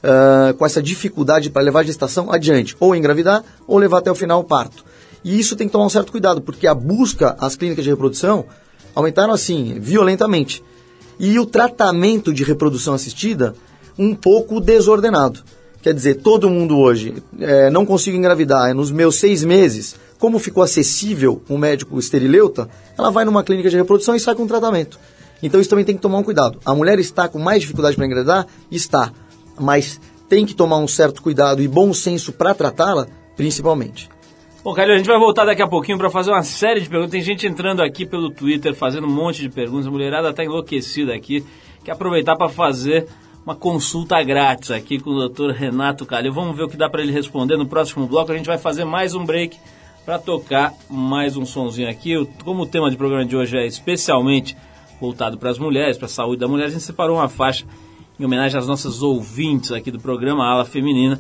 Uh, 0.04 0.56
com 0.56 0.66
essa 0.66 0.82
dificuldade 0.82 1.52
para 1.52 1.62
levar 1.62 1.82
a 1.82 1.84
gestação 1.84 2.32
adiante, 2.32 2.76
ou 2.80 2.96
engravidar, 2.96 3.44
ou 3.68 3.78
levar 3.78 4.00
até 4.00 4.10
o 4.12 4.16
final 4.16 4.40
o 4.40 4.44
parto. 4.44 4.84
E 5.24 5.40
isso 5.40 5.56
tem 5.56 5.68
que 5.68 5.72
tomar 5.72 5.86
um 5.86 5.90
certo 5.90 6.12
cuidado, 6.12 6.42
porque 6.42 6.66
a 6.66 6.74
busca 6.74 7.36
às 7.40 7.56
clínicas 7.56 7.84
de 7.84 7.92
reprodução 7.92 8.46
aumentaram 8.96 9.32
assim, 9.32 9.80
violentamente. 9.80 10.64
E 11.20 11.40
o 11.40 11.46
tratamento 11.46 12.34
de 12.34 12.44
reprodução 12.44 12.94
assistida, 12.94 13.56
um 13.98 14.16
pouco 14.16 14.60
desordenado. 14.60 15.42
Quer 15.82 15.94
dizer, 15.94 16.16
todo 16.16 16.50
mundo 16.50 16.78
hoje 16.78 17.22
é, 17.40 17.70
não 17.70 17.86
consigo 17.86 18.16
engravidar, 18.16 18.70
é 18.70 18.74
nos 18.74 18.92
meus 18.92 19.16
seis 19.16 19.44
meses, 19.44 19.96
como 20.20 20.38
ficou 20.38 20.62
acessível 20.62 21.42
um 21.50 21.58
médico 21.58 21.98
esterileuta, 21.98 22.70
ela 22.96 23.10
vai 23.10 23.26
numa 23.26 23.44
clínica 23.44 23.70
de 23.70 23.78
reprodução 23.78 24.16
e 24.16 24.20
sai 24.20 24.36
com 24.36 24.46
tratamento. 24.46 25.00
Então 25.42 25.60
isso 25.60 25.70
também 25.70 25.84
tem 25.84 25.96
que 25.96 26.02
tomar 26.02 26.20
um 26.20 26.24
cuidado. 26.24 26.60
A 26.64 26.76
mulher 26.76 27.00
está 27.00 27.28
com 27.28 27.40
mais 27.40 27.62
dificuldade 27.62 27.96
para 27.96 28.06
engravidar? 28.06 28.46
Está. 28.70 29.12
Mas 29.60 30.00
tem 30.30 30.46
que 30.46 30.54
tomar 30.54 30.78
um 30.78 30.88
certo 30.88 31.24
cuidado 31.24 31.62
e 31.62 31.68
bom 31.68 31.94
senso 31.94 32.32
para 32.32 32.54
tratá-la, 32.54 33.08
principalmente. 33.36 34.08
Bom, 34.64 34.76
Calil, 34.76 34.94
a 34.94 34.98
gente 34.98 35.08
vai 35.08 35.18
voltar 35.18 35.44
daqui 35.44 35.62
a 35.64 35.68
pouquinho 35.68 35.98
para 35.98 36.12
fazer 36.12 36.30
uma 36.30 36.44
série 36.44 36.82
de 36.82 36.88
perguntas. 36.88 37.10
Tem 37.10 37.22
gente 37.24 37.48
entrando 37.48 37.82
aqui 37.82 38.06
pelo 38.06 38.30
Twitter, 38.30 38.76
fazendo 38.76 39.08
um 39.08 39.10
monte 39.10 39.42
de 39.42 39.50
perguntas. 39.50 39.88
A 39.88 39.90
mulherada 39.90 40.30
está 40.30 40.44
enlouquecida 40.44 41.16
aqui. 41.16 41.44
Quer 41.84 41.94
aproveitar 41.94 42.36
para 42.36 42.48
fazer 42.48 43.08
uma 43.44 43.56
consulta 43.56 44.22
grátis 44.22 44.70
aqui 44.70 45.00
com 45.00 45.10
o 45.10 45.28
Dr. 45.28 45.50
Renato 45.50 46.06
Calil. 46.06 46.32
Vamos 46.32 46.56
ver 46.56 46.66
o 46.66 46.70
que 46.70 46.78
dá 46.78 46.88
para 46.88 47.02
ele 47.02 47.12
responder 47.12 47.58
no 47.58 47.66
próximo 47.66 48.06
bloco. 48.06 48.32
A 48.32 48.38
gente 48.38 48.46
vai 48.46 48.60
fazer 48.60 48.86
mais 48.86 49.16
um 49.16 49.26
break 49.26 49.58
para 50.06 50.20
tocar 50.20 50.76
mais 50.88 51.36
um 51.36 51.44
sonzinho 51.44 51.90
aqui. 51.90 52.24
Como 52.46 52.62
o 52.62 52.68
tema 52.68 52.92
de 52.92 52.98
programa 52.98 53.26
de 53.26 53.36
hoje 53.36 53.58
é 53.58 53.66
especialmente 53.66 54.56
voltado 55.00 55.40
para 55.40 55.50
as 55.50 55.58
mulheres, 55.58 55.98
para 55.98 56.06
a 56.06 56.10
saúde 56.10 56.40
da 56.40 56.48
mulher, 56.48 56.66
a 56.66 56.70
gente 56.70 56.84
separou 56.84 57.18
uma 57.18 57.28
faixa 57.28 57.66
em 58.20 58.24
homenagem 58.24 58.60
às 58.60 58.68
nossas 58.68 59.02
ouvintes 59.02 59.72
aqui 59.72 59.90
do 59.90 60.00
programa 60.00 60.46
Ala 60.46 60.66
Feminina, 60.66 61.20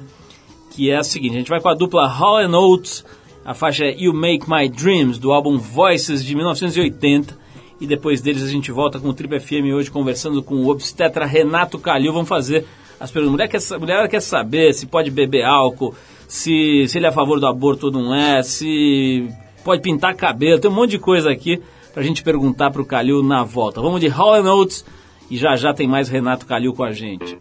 que 0.69 0.91
é 0.91 0.97
a 0.97 1.03
seguinte: 1.03 1.33
a 1.33 1.39
gente 1.39 1.49
vai 1.49 1.59
com 1.59 1.69
a 1.69 1.73
dupla 1.73 2.05
Hall 2.05 2.47
Oates 2.47 3.03
a 3.51 3.53
faixa 3.53 3.83
é 3.83 3.93
You 3.99 4.13
Make 4.13 4.49
My 4.49 4.69
Dreams, 4.69 5.19
do 5.19 5.29
álbum 5.33 5.57
Voices 5.57 6.23
de 6.23 6.33
1980. 6.33 7.37
E 7.81 7.85
depois 7.85 8.21
deles 8.21 8.43
a 8.43 8.47
gente 8.47 8.71
volta 8.71 8.97
com 8.97 9.09
o 9.09 9.13
Triple 9.13 9.41
FM 9.41 9.75
hoje 9.75 9.91
conversando 9.91 10.41
com 10.41 10.55
o 10.55 10.69
obstetra 10.69 11.25
Renato 11.25 11.77
Calil. 11.77 12.13
Vamos 12.13 12.29
fazer 12.29 12.65
as 12.97 13.11
perguntas. 13.11 13.33
Mulher 13.33 13.49
quer, 13.49 13.79
mulher 13.79 14.07
quer 14.07 14.21
saber 14.21 14.73
se 14.73 14.85
pode 14.85 15.11
beber 15.11 15.43
álcool, 15.43 15.93
se, 16.29 16.87
se 16.87 16.97
ele 16.97 17.07
é 17.07 17.09
a 17.09 17.11
favor 17.11 17.41
do 17.41 17.47
aborto 17.47 17.87
ou 17.87 17.91
não 17.91 18.15
é, 18.15 18.41
se 18.41 19.27
pode 19.65 19.81
pintar 19.81 20.15
cabelo. 20.15 20.61
Tem 20.61 20.71
um 20.71 20.73
monte 20.73 20.91
de 20.91 20.99
coisa 20.99 21.29
aqui 21.29 21.61
pra 21.93 22.03
gente 22.03 22.23
perguntar 22.23 22.71
pro 22.71 22.85
Calil 22.85 23.21
na 23.21 23.43
volta. 23.43 23.81
Vamos 23.81 23.99
de 23.99 24.07
Hall 24.07 24.41
Notes 24.41 24.85
e 25.29 25.35
já 25.35 25.57
já 25.57 25.73
tem 25.73 25.89
mais 25.89 26.07
Renato 26.07 26.45
Calil 26.45 26.73
com 26.73 26.85
a 26.85 26.93
gente. 26.93 27.37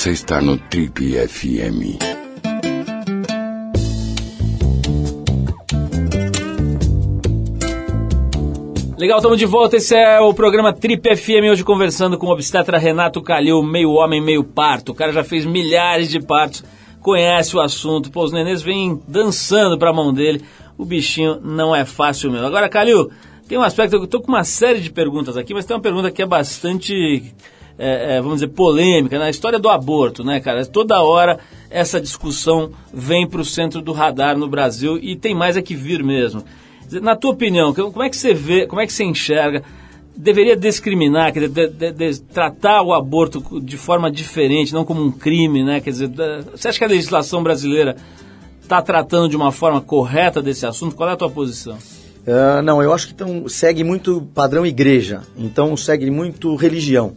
Você 0.00 0.12
está 0.12 0.40
no 0.40 0.56
Trip 0.56 1.12
FM. 1.28 2.00
Legal, 8.96 9.18
estamos 9.18 9.38
de 9.38 9.44
volta. 9.44 9.76
Esse 9.76 9.94
é 9.94 10.18
o 10.18 10.32
programa 10.32 10.72
Trip 10.72 11.14
FM. 11.14 11.50
Hoje 11.52 11.62
conversando 11.62 12.16
com 12.16 12.28
o 12.28 12.32
obstetra 12.32 12.78
Renato 12.78 13.20
Calil, 13.20 13.62
meio 13.62 13.90
homem, 13.90 14.22
meio 14.22 14.42
parto. 14.42 14.92
O 14.92 14.94
cara 14.94 15.12
já 15.12 15.22
fez 15.22 15.44
milhares 15.44 16.08
de 16.08 16.18
partos, 16.18 16.64
conhece 17.02 17.54
o 17.54 17.60
assunto. 17.60 18.10
Pô, 18.10 18.24
os 18.24 18.32
nenês 18.32 18.62
vêm 18.62 18.98
dançando 19.06 19.76
pra 19.78 19.92
mão 19.92 20.14
dele. 20.14 20.42
O 20.78 20.86
bichinho 20.86 21.38
não 21.44 21.76
é 21.76 21.84
fácil 21.84 22.30
mesmo. 22.30 22.46
Agora, 22.46 22.70
Calil, 22.70 23.10
tem 23.46 23.58
um 23.58 23.62
aspecto. 23.62 23.96
Eu 23.96 24.06
tô 24.06 24.22
com 24.22 24.28
uma 24.28 24.44
série 24.44 24.80
de 24.80 24.90
perguntas 24.90 25.36
aqui, 25.36 25.52
mas 25.52 25.66
tem 25.66 25.76
uma 25.76 25.82
pergunta 25.82 26.10
que 26.10 26.22
é 26.22 26.26
bastante. 26.26 27.34
É, 27.80 28.16
é, 28.16 28.20
vamos 28.20 28.36
dizer, 28.40 28.48
polêmica, 28.48 29.18
na 29.18 29.30
história 29.30 29.58
do 29.58 29.68
aborto, 29.68 30.22
né, 30.22 30.38
cara? 30.40 30.64
Toda 30.66 31.02
hora 31.02 31.38
essa 31.70 32.00
discussão 32.00 32.70
vem 32.92 33.26
para 33.26 33.40
o 33.40 33.44
centro 33.44 33.80
do 33.80 33.92
radar 33.92 34.36
no 34.36 34.48
Brasil 34.48 34.98
e 35.00 35.16
tem 35.16 35.34
mais 35.34 35.56
é 35.56 35.62
que 35.62 35.74
vir 35.74 36.02
mesmo. 36.04 36.44
Na 37.02 37.14
tua 37.16 37.30
opinião, 37.30 37.72
como 37.72 38.02
é 38.02 38.10
que 38.10 38.16
você 38.16 38.34
vê, 38.34 38.66
como 38.66 38.80
é 38.80 38.86
que 38.86 38.92
você 38.92 39.04
enxerga? 39.04 39.62
Deveria 40.16 40.56
discriminar, 40.56 41.32
quer 41.32 41.48
dizer, 41.48 41.68
de- 41.70 41.92
de- 41.92 42.12
de- 42.12 42.20
tratar 42.22 42.82
o 42.82 42.92
aborto 42.92 43.60
de 43.60 43.76
forma 43.76 44.10
diferente, 44.10 44.72
não 44.74 44.84
como 44.84 45.02
um 45.02 45.10
crime, 45.10 45.62
né? 45.64 45.80
Quer 45.80 45.90
dizer, 45.90 46.10
você 46.50 46.68
acha 46.68 46.78
que 46.78 46.84
a 46.84 46.88
legislação 46.88 47.42
brasileira 47.42 47.96
está 48.60 48.82
tratando 48.82 49.28
de 49.28 49.36
uma 49.36 49.52
forma 49.52 49.80
correta 49.80 50.42
desse 50.42 50.66
assunto? 50.66 50.94
Qual 50.96 51.08
é 51.08 51.12
a 51.12 51.16
tua 51.16 51.30
posição? 51.30 51.78
Ah, 52.26 52.60
não, 52.60 52.82
eu 52.82 52.92
acho 52.92 53.06
que 53.06 53.14
então, 53.14 53.48
segue 53.48 53.82
muito 53.82 54.20
padrão 54.34 54.66
igreja, 54.66 55.22
então 55.38 55.74
segue 55.76 56.10
muito 56.10 56.54
religião. 56.56 57.14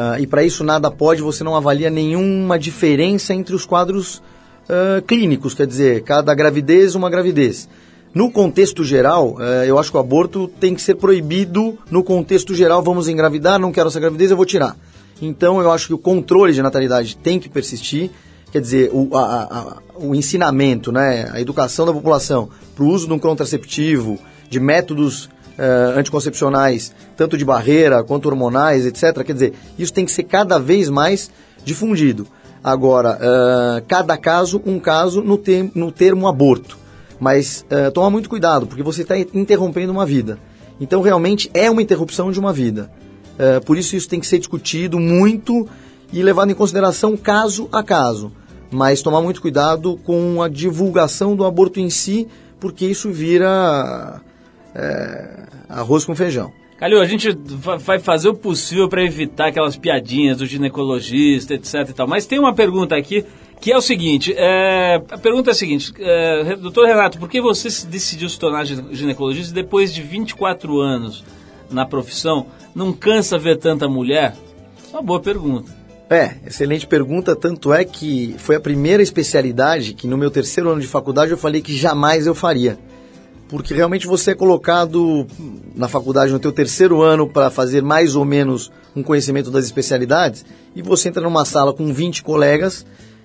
Ah, 0.00 0.20
e 0.20 0.26
para 0.28 0.44
isso 0.44 0.62
nada 0.62 0.90
pode, 0.92 1.20
você 1.22 1.42
não 1.42 1.56
avalia 1.56 1.90
nenhuma 1.90 2.56
diferença 2.56 3.34
entre 3.34 3.52
os 3.54 3.66
quadros 3.66 4.22
ah, 4.68 5.02
clínicos, 5.04 5.54
quer 5.54 5.66
dizer, 5.66 6.02
cada 6.04 6.32
gravidez 6.34 6.94
uma 6.94 7.10
gravidez. 7.10 7.68
No 8.14 8.30
contexto 8.30 8.82
geral, 8.84 9.36
eh, 9.38 9.64
eu 9.68 9.78
acho 9.78 9.90
que 9.90 9.96
o 9.96 10.00
aborto 10.00 10.48
tem 10.58 10.74
que 10.74 10.80
ser 10.80 10.94
proibido 10.94 11.76
no 11.90 12.02
contexto 12.02 12.54
geral. 12.54 12.82
Vamos 12.82 13.06
engravidar, 13.06 13.58
não 13.60 13.70
quero 13.70 13.88
essa 13.88 14.00
gravidez, 14.00 14.30
eu 14.30 14.36
vou 14.36 14.46
tirar. 14.46 14.76
Então, 15.20 15.60
eu 15.60 15.70
acho 15.70 15.88
que 15.88 15.94
o 15.94 15.98
controle 15.98 16.54
de 16.54 16.62
natalidade 16.62 17.16
tem 17.18 17.38
que 17.38 17.50
persistir. 17.50 18.10
Quer 18.50 18.62
dizer, 18.62 18.90
o, 18.94 19.14
a- 19.14 19.42
a- 19.42 19.76
o 20.02 20.14
ensinamento, 20.14 20.90
né, 20.90 21.28
a 21.32 21.38
educação 21.38 21.84
da 21.84 21.92
população 21.92 22.48
para 22.74 22.82
o 22.84 22.88
uso 22.88 23.06
de 23.06 23.12
um 23.12 23.18
contraceptivo, 23.18 24.18
de 24.48 24.58
métodos 24.58 25.28
eh, 25.58 25.94
anticoncepcionais, 25.98 26.94
tanto 27.16 27.36
de 27.36 27.44
barreira 27.44 28.02
quanto 28.04 28.26
hormonais, 28.28 28.86
etc. 28.86 29.22
Quer 29.24 29.32
dizer, 29.32 29.52
isso 29.78 29.92
tem 29.92 30.04
que 30.04 30.12
ser 30.12 30.22
cada 30.24 30.58
vez 30.58 30.88
mais 30.88 31.30
difundido. 31.64 32.26
Agora, 32.62 33.18
eh, 33.20 33.82
cada 33.88 34.16
caso, 34.16 34.60
um 34.64 34.78
caso 34.78 35.20
no, 35.22 35.36
tem- 35.36 35.70
no 35.74 35.90
termo 35.92 36.26
aborto. 36.28 36.76
Mas 37.20 37.64
eh, 37.68 37.90
toma 37.90 38.10
muito 38.10 38.28
cuidado, 38.28 38.66
porque 38.66 38.82
você 38.82 39.02
está 39.02 39.18
interrompendo 39.18 39.90
uma 39.92 40.06
vida. 40.06 40.38
Então, 40.80 41.02
realmente, 41.02 41.50
é 41.52 41.68
uma 41.70 41.82
interrupção 41.82 42.30
de 42.30 42.38
uma 42.38 42.52
vida. 42.52 42.90
Eh, 43.38 43.58
por 43.60 43.76
isso, 43.76 43.96
isso 43.96 44.08
tem 44.08 44.20
que 44.20 44.26
ser 44.26 44.38
discutido 44.38 44.98
muito 45.00 45.68
e 46.12 46.22
levado 46.22 46.50
em 46.50 46.54
consideração 46.54 47.16
caso 47.16 47.68
a 47.72 47.82
caso. 47.82 48.30
Mas 48.70 49.02
tomar 49.02 49.20
muito 49.20 49.40
cuidado 49.40 49.96
com 50.04 50.42
a 50.42 50.48
divulgação 50.48 51.34
do 51.34 51.44
aborto 51.44 51.80
em 51.80 51.90
si, 51.90 52.28
porque 52.60 52.86
isso 52.86 53.10
vira 53.10 54.20
eh, 54.74 55.46
arroz 55.68 56.04
com 56.04 56.14
feijão. 56.14 56.52
Calil, 56.78 57.00
a 57.00 57.06
gente 57.06 57.36
va- 57.44 57.76
vai 57.76 57.98
fazer 57.98 58.28
o 58.28 58.34
possível 58.34 58.88
para 58.88 59.02
evitar 59.02 59.48
aquelas 59.48 59.76
piadinhas 59.76 60.38
do 60.38 60.46
ginecologista, 60.46 61.54
etc 61.54 61.74
e 61.88 61.92
tal. 61.92 62.06
Mas 62.06 62.24
tem 62.26 62.38
uma 62.38 62.54
pergunta 62.54 62.94
aqui 62.96 63.24
que 63.60 63.72
é 63.72 63.76
o 63.76 63.80
seguinte: 63.80 64.32
é, 64.36 65.02
a 65.10 65.18
pergunta 65.18 65.50
é 65.50 65.52
a 65.52 65.54
seguinte, 65.54 65.92
é, 65.98 66.54
doutor 66.56 66.86
Renato, 66.86 67.18
por 67.18 67.28
que 67.28 67.40
você 67.40 67.68
decidiu 67.86 68.28
se 68.28 68.38
tornar 68.38 68.64
gine- 68.64 68.94
ginecologista 68.94 69.52
depois 69.52 69.92
de 69.92 70.02
24 70.02 70.80
anos 70.80 71.24
na 71.70 71.84
profissão? 71.84 72.46
Não 72.74 72.92
cansa 72.92 73.36
ver 73.36 73.56
tanta 73.56 73.88
mulher? 73.88 74.34
Uma 74.92 75.02
boa 75.02 75.20
pergunta. 75.20 75.76
É, 76.08 76.36
excelente 76.46 76.86
pergunta. 76.86 77.34
Tanto 77.34 77.72
é 77.72 77.84
que 77.84 78.36
foi 78.38 78.54
a 78.54 78.60
primeira 78.60 79.02
especialidade 79.02 79.92
que 79.94 80.06
no 80.06 80.16
meu 80.16 80.30
terceiro 80.30 80.70
ano 80.70 80.80
de 80.80 80.86
faculdade 80.86 81.32
eu 81.32 81.36
falei 81.36 81.60
que 81.60 81.76
jamais 81.76 82.24
eu 82.26 82.34
faria. 82.36 82.78
Porque 83.48 83.72
realmente 83.72 84.06
você 84.06 84.32
é 84.32 84.34
colocado 84.34 85.26
na 85.74 85.88
faculdade 85.88 86.32
no 86.32 86.38
teu 86.38 86.52
terceiro 86.52 87.00
ano 87.02 87.26
para 87.28 87.50
fazer 87.50 87.82
mais 87.82 88.14
ou 88.14 88.24
menos 88.24 88.70
um 88.94 89.02
conhecimento 89.02 89.50
das 89.50 89.64
especialidades 89.64 90.44
e 90.76 90.82
você 90.82 91.08
entra 91.08 91.22
numa 91.22 91.44
sala 91.44 91.72
com 91.72 91.92
20 91.92 92.22
colegas 92.22 92.84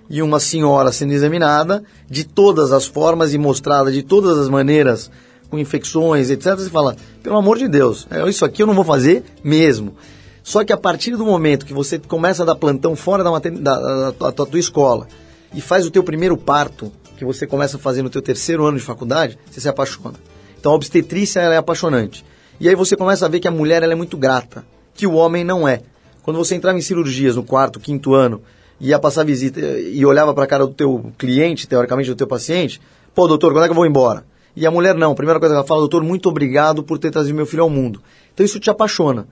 e 0.10 0.22
uma 0.22 0.40
senhora 0.40 0.92
sendo 0.92 1.12
examinada 1.14 1.84
de 2.10 2.24
todas 2.24 2.72
as 2.72 2.86
formas 2.86 3.34
e 3.34 3.38
mostrada 3.38 3.92
de 3.92 4.02
todas 4.04 4.38
as 4.38 4.48
maneiras 4.50 5.12
com 5.50 5.60
infecções, 5.60 6.30
etc. 6.30 6.56
Você 6.56 6.70
fala, 6.70 6.96
pelo 7.22 7.38
amor 7.38 7.58
de 7.58 7.68
Deus, 7.68 8.08
é, 8.10 8.28
isso 8.30 8.46
aqui 8.46 8.64
eu 8.64 8.68
não 8.68 8.74
vou 8.74 8.84
fazer 8.86 9.24
mesmo. 9.44 9.94
Só 10.42 10.64
que 10.64 10.74
a 10.74 10.78
partir 10.78 11.16
do 11.18 11.26
momento 11.26 11.66
que 11.66 11.74
você 11.74 12.00
começa 12.00 12.44
a 12.44 12.46
dar 12.46 12.56
plantão 12.56 12.96
fora 12.96 13.24
da, 13.24 13.32
da, 13.40 14.12
da- 14.12 14.12
da 14.32 14.46
tua 14.46 14.60
escola 14.60 15.08
e 15.54 15.60
faz 15.62 15.86
o 15.86 15.92
teu 15.92 16.04
primeiro 16.04 16.36
parto, 16.38 16.92
que 17.24 17.34
você 17.34 17.48
começa 17.48 17.78
a 17.78 17.80
fazer 17.80 18.02
no 18.02 18.10
teu 18.10 18.22
terceiro 18.22 18.66
ano 18.66 18.78
de 18.78 18.84
faculdade, 18.84 19.38
você 19.50 19.62
se 19.62 19.70
apaixona. 19.70 20.16
Então 20.60 20.72
a 20.72 20.76
obstetrícia 20.76 21.40
ela 21.40 21.56
é 21.56 21.58
apaixonante. 21.58 22.26
E 22.60 22.70
aí 22.70 22.76
você 22.76 22.96
começa 22.96 23.26
a 23.26 23.30
ver 23.30 23.40
que 23.40 23.48
a 23.48 23.52
mulher 23.52 23.82
ela 23.84 23.94
é 23.94 23.96
muito 23.96 24.18
grata, 24.18 24.66
que 24.94 25.08
o 25.08 25.14
homem 25.14 25.44
não 25.44 25.68
é. 25.68 25.82
Quando 26.22 26.38
você 26.38 26.56
entrava 26.56 26.78
em 26.78 26.82
cirurgias 26.82 27.36
no 27.36 27.44
quarto, 27.44 27.80
quinto 27.80 28.14
ano, 28.14 28.42
ia 28.80 29.00
passar 29.00 29.24
visita 29.24 29.60
e 29.60 30.06
olhava 30.06 30.34
para 30.34 30.44
a 30.44 30.48
cara 30.48 30.66
do 30.66 30.74
teu 30.74 31.12
cliente, 31.18 31.68
teoricamente 31.68 32.10
do 32.10 32.16
teu 32.16 32.28
paciente, 32.28 32.80
pô, 33.14 33.28
doutor, 33.28 33.52
quando 33.52 33.64
é 33.64 33.68
que 33.68 33.72
eu 33.72 33.76
vou 33.76 33.86
embora? 33.86 34.26
E 34.56 34.68
a 34.68 34.72
mulher 34.72 34.96
não, 34.96 35.12
a 35.12 35.16
primeira 35.16 35.40
coisa 35.40 35.56
que 35.56 35.58
ela 35.58 35.68
fala, 35.68 35.82
doutor, 35.82 36.04
muito 36.04 36.30
obrigado 36.30 36.84
por 36.84 37.00
ter 37.00 37.12
trazido 37.12 37.36
meu 37.36 37.46
filho 37.46 37.64
ao 37.64 37.70
mundo. 37.70 38.02
Então 38.34 38.46
isso 38.46 38.60
te 38.60 38.70
apaixona. 38.70 39.28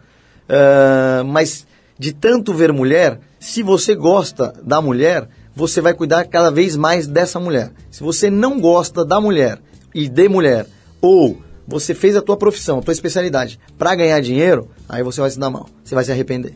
Ah, 0.49 1.23
mas 1.25 1.65
de 1.97 2.11
tanto 2.13 2.53
ver 2.53 2.73
mulher, 2.73 3.19
se 3.39 3.61
você 3.61 3.93
gosta 3.93 4.53
da 4.63 4.81
mulher, 4.81 5.29
você 5.56 5.82
vai 5.82 5.93
cuidar 5.93 6.26
cada 6.26 6.49
vez 6.49 6.76
mais 6.76 7.08
dessa 7.08 7.39
mulher. 7.39 7.72
Se 7.89 8.04
você 8.04 8.30
não 8.30 8.60
gosta 8.60 9.06
da 9.06 9.20
mulher 9.20 9.60
e 9.93 10.08
de 10.08 10.30
mulher, 10.30 10.66
ou 11.02 11.38
você 11.68 11.93
fez 11.93 12.16
a 12.16 12.22
tua 12.22 12.38
profissão, 12.38 12.80
a 12.80 12.82
tua 12.82 12.91
especialidade 12.91 13.60
para 13.78 13.95
ganhar 13.95 14.20
dinheiro, 14.22 14.70
aí 14.88 15.04
você 15.04 15.22
vai 15.22 15.30
se 15.30 15.39
dar 15.39 15.49
mal, 15.49 15.68
você 15.84 15.95
vai 15.95 16.04
se 16.04 16.12
arrepender. 16.12 16.54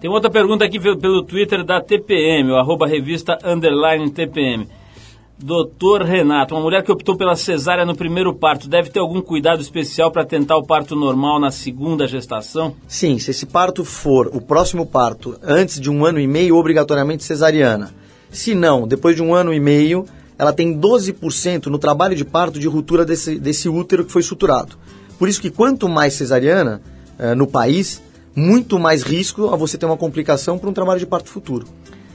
Tem 0.00 0.10
outra 0.10 0.30
pergunta 0.30 0.64
aqui 0.64 0.80
pelo 0.80 1.22
Twitter 1.22 1.64
da 1.64 1.80
TPM, 1.80 2.50
o 2.50 2.56
arroba 2.56 2.88
revista 2.88 3.38
underline 3.44 4.10
TPM. 4.10 4.66
Doutor 5.38 6.02
Renato, 6.02 6.54
uma 6.54 6.60
mulher 6.60 6.84
que 6.84 6.92
optou 6.92 7.16
pela 7.16 7.34
cesárea 7.34 7.84
no 7.84 7.96
primeiro 7.96 8.32
parto, 8.34 8.68
deve 8.68 8.90
ter 8.90 9.00
algum 9.00 9.20
cuidado 9.20 9.60
especial 9.60 10.10
para 10.10 10.24
tentar 10.24 10.56
o 10.56 10.64
parto 10.64 10.94
normal 10.94 11.40
na 11.40 11.50
segunda 11.50 12.06
gestação? 12.06 12.74
Sim, 12.86 13.18
se 13.18 13.32
esse 13.32 13.46
parto 13.46 13.84
for 13.84 14.28
o 14.28 14.40
próximo 14.40 14.86
parto 14.86 15.36
antes 15.42 15.80
de 15.80 15.90
um 15.90 16.04
ano 16.04 16.20
e 16.20 16.26
meio, 16.28 16.56
obrigatoriamente 16.56 17.24
cesariana. 17.24 17.92
Se 18.32 18.54
não, 18.54 18.88
depois 18.88 19.14
de 19.14 19.22
um 19.22 19.34
ano 19.34 19.52
e 19.52 19.60
meio, 19.60 20.06
ela 20.38 20.52
tem 20.52 20.76
12% 20.76 21.66
no 21.66 21.78
trabalho 21.78 22.16
de 22.16 22.24
parto 22.24 22.58
de 22.58 22.66
ruptura 22.66 23.04
desse, 23.04 23.38
desse 23.38 23.68
útero 23.68 24.04
que 24.04 24.10
foi 24.10 24.22
suturado. 24.22 24.76
Por 25.18 25.28
isso 25.28 25.40
que 25.40 25.50
quanto 25.50 25.88
mais 25.88 26.14
cesariana 26.14 26.82
eh, 27.18 27.34
no 27.34 27.46
país, 27.46 28.02
muito 28.34 28.78
mais 28.78 29.02
risco 29.02 29.48
a 29.48 29.56
você 29.56 29.76
ter 29.76 29.86
uma 29.86 29.96
complicação 29.96 30.58
para 30.58 30.68
um 30.68 30.72
trabalho 30.72 30.98
de 30.98 31.06
parto 31.06 31.28
futuro. 31.28 31.66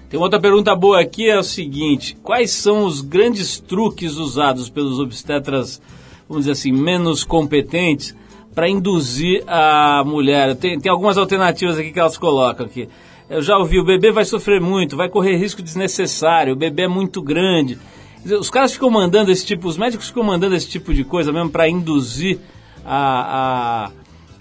Tem 0.09 0.19
outra 0.19 0.39
pergunta 0.39 0.75
boa 0.75 0.99
aqui, 0.99 1.29
é 1.29 1.37
o 1.37 1.43
seguinte: 1.43 2.17
quais 2.23 2.51
são 2.51 2.85
os 2.85 3.01
grandes 3.01 3.59
truques 3.59 4.15
usados 4.15 4.69
pelos 4.69 4.99
obstetras, 4.99 5.81
vamos 6.27 6.45
dizer 6.45 6.53
assim, 6.53 6.71
menos 6.71 7.23
competentes 7.23 8.15
para 8.55 8.67
induzir 8.67 9.43
a 9.47 10.03
mulher? 10.05 10.55
Tem, 10.55 10.79
tem 10.79 10.91
algumas 10.91 11.17
alternativas 11.17 11.77
aqui 11.77 11.91
que 11.91 11.99
elas 11.99 12.17
colocam 12.17 12.65
aqui. 12.65 12.89
Eu 13.29 13.41
já 13.41 13.57
ouvi, 13.57 13.79
o 13.79 13.83
bebê 13.83 14.11
vai 14.11 14.23
sofrer 14.23 14.61
muito, 14.61 14.95
vai 14.95 15.09
correr 15.09 15.35
risco 15.35 15.61
desnecessário, 15.61 16.53
o 16.53 16.55
bebê 16.55 16.83
é 16.83 16.87
muito 16.87 17.21
grande. 17.21 17.77
Os 18.25 18.49
caras 18.49 18.73
ficam 18.73 18.89
mandando 18.89 19.31
esse 19.31 19.45
tipo, 19.45 19.67
os 19.67 19.77
médicos 19.77 20.07
ficam 20.07 20.23
mandando 20.23 20.55
esse 20.55 20.67
tipo 20.67 20.93
de 20.93 21.03
coisa 21.03 21.31
mesmo 21.31 21.49
para 21.49 21.67
induzir 21.67 22.39
a, 22.85 23.91
a, 23.91 23.91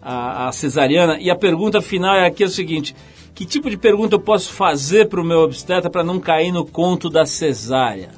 a, 0.02 0.48
a 0.48 0.52
cesariana. 0.52 1.18
E 1.20 1.30
a 1.30 1.36
pergunta 1.36 1.82
final 1.82 2.14
é 2.14 2.26
aqui 2.26 2.44
é 2.44 2.46
o 2.46 2.50
seguinte: 2.50 2.94
que 3.34 3.44
tipo 3.44 3.68
de 3.68 3.76
pergunta 3.76 4.14
eu 4.14 4.20
posso 4.20 4.52
fazer 4.52 5.08
para 5.08 5.20
o 5.20 5.24
meu 5.24 5.40
obstetra 5.40 5.90
para 5.90 6.04
não 6.04 6.20
cair 6.20 6.52
no 6.52 6.64
conto 6.64 7.10
da 7.10 7.26
cesárea? 7.26 8.10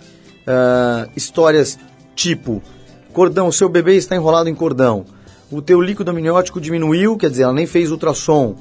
Ah, 0.47 1.09
histórias 1.16 1.79
tipo: 2.14 2.62
cordão, 3.12 3.51
seu 3.51 3.69
bebê 3.69 3.97
está 3.97 4.14
enrolado 4.14 4.49
em 4.49 4.55
cordão. 4.55 5.05
O 5.51 5.62
teu 5.62 5.81
líquido 5.81 6.11
amniótico 6.11 6.61
diminuiu, 6.61 7.16
quer 7.16 7.31
dizer, 7.31 7.45
ela 7.45 7.55
nem 7.55 7.66
fez 7.66 7.91
ultrassom. 7.91 8.55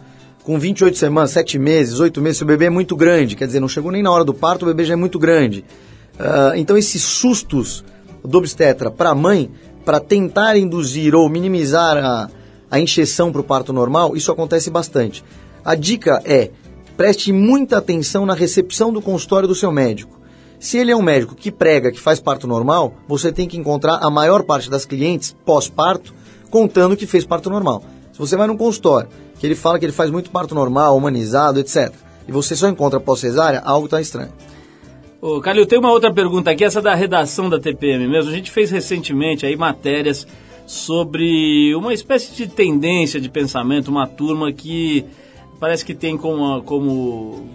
Com 0.48 0.58
28 0.58 0.98
semanas, 0.98 1.32
7 1.32 1.60
meses, 1.60 2.00
8 2.00 2.22
meses, 2.22 2.38
seu 2.38 2.48
bebê 2.48 2.68
é 2.68 2.70
muito 2.70 2.96
grande, 2.96 3.36
quer 3.36 3.48
dizer, 3.48 3.60
não 3.60 3.68
chegou 3.68 3.92
nem 3.92 4.02
na 4.02 4.10
hora 4.10 4.24
do 4.24 4.34
parto, 4.34 4.64
o 4.64 4.66
bebê 4.66 4.86
já 4.86 4.94
é 4.94 4.96
muito 4.96 5.20
grande. 5.20 5.66
Ah, 6.18 6.54
então, 6.56 6.78
esses 6.78 7.04
sustos 7.04 7.84
do 8.24 8.38
obstetra 8.38 8.90
para 8.90 9.10
a 9.10 9.14
mãe, 9.14 9.52
para 9.84 10.00
tentar 10.00 10.56
induzir 10.56 11.14
ou 11.14 11.28
minimizar 11.28 11.98
a, 11.98 12.30
a 12.72 12.80
encheção 12.80 13.30
para 13.30 13.42
o 13.42 13.44
parto 13.44 13.74
normal, 13.74 14.16
isso 14.16 14.32
acontece 14.32 14.70
bastante. 14.70 15.22
A 15.66 15.76
dica 15.76 16.22
é: 16.24 16.50
preste 16.96 17.34
muita 17.34 17.80
atenção 17.80 18.26
na 18.26 18.34
recepção 18.34 18.94
do 18.94 19.02
consultório 19.02 19.50
do 19.50 19.54
seu 19.54 19.70
médico. 19.70 20.18
Se 20.62 20.78
ele 20.78 20.92
é 20.92 20.96
um 20.96 21.02
médico 21.02 21.36
que 21.36 21.52
prega 21.52 21.92
que 21.92 22.00
faz 22.00 22.22
parto 22.22 22.48
normal, 22.48 22.94
você 23.06 23.34
tem 23.34 23.50
que 23.50 23.58
encontrar 23.58 24.00
a 24.02 24.10
maior 24.10 24.44
parte 24.44 24.70
das 24.70 24.86
clientes 24.86 25.36
pós-parto 25.46 26.16
contando 26.50 26.96
que 26.96 27.06
fez 27.06 27.26
parto 27.26 27.50
normal. 27.50 27.84
Se 28.18 28.20
você 28.20 28.36
vai 28.36 28.48
num 28.48 28.58
consultório 28.58 29.08
que 29.40 29.46
ele 29.46 29.54
fala 29.54 29.78
que 29.78 29.86
ele 29.86 29.92
faz 29.94 30.10
muito 30.10 30.32
parto 30.32 30.56
normal, 30.56 30.98
humanizado, 30.98 31.60
etc., 31.60 31.94
e 32.28 32.32
você 32.32 32.56
só 32.56 32.68
encontra 32.68 33.00
pós-cesárea, 33.00 33.62
algo 33.64 33.86
está 33.86 34.02
estranho. 34.02 34.32
Ô, 35.22 35.40
Calil, 35.40 35.68
tem 35.68 35.78
uma 35.78 35.92
outra 35.92 36.12
pergunta 36.12 36.50
aqui, 36.50 36.64
essa 36.64 36.82
da 36.82 36.96
redação 36.96 37.48
da 37.48 37.60
TPM 37.60 38.08
mesmo. 38.08 38.32
A 38.32 38.34
gente 38.34 38.50
fez 38.50 38.72
recentemente 38.72 39.46
aí 39.46 39.56
matérias 39.56 40.26
sobre 40.66 41.76
uma 41.76 41.94
espécie 41.94 42.34
de 42.36 42.48
tendência 42.48 43.22
de 43.22 43.30
pensamento, 43.30 43.90
uma 43.90 44.08
turma 44.08 44.52
que 44.52 45.06
parece 45.60 45.86
que 45.86 45.94
tem 45.94 46.18
como, 46.18 46.62
como 46.64 47.48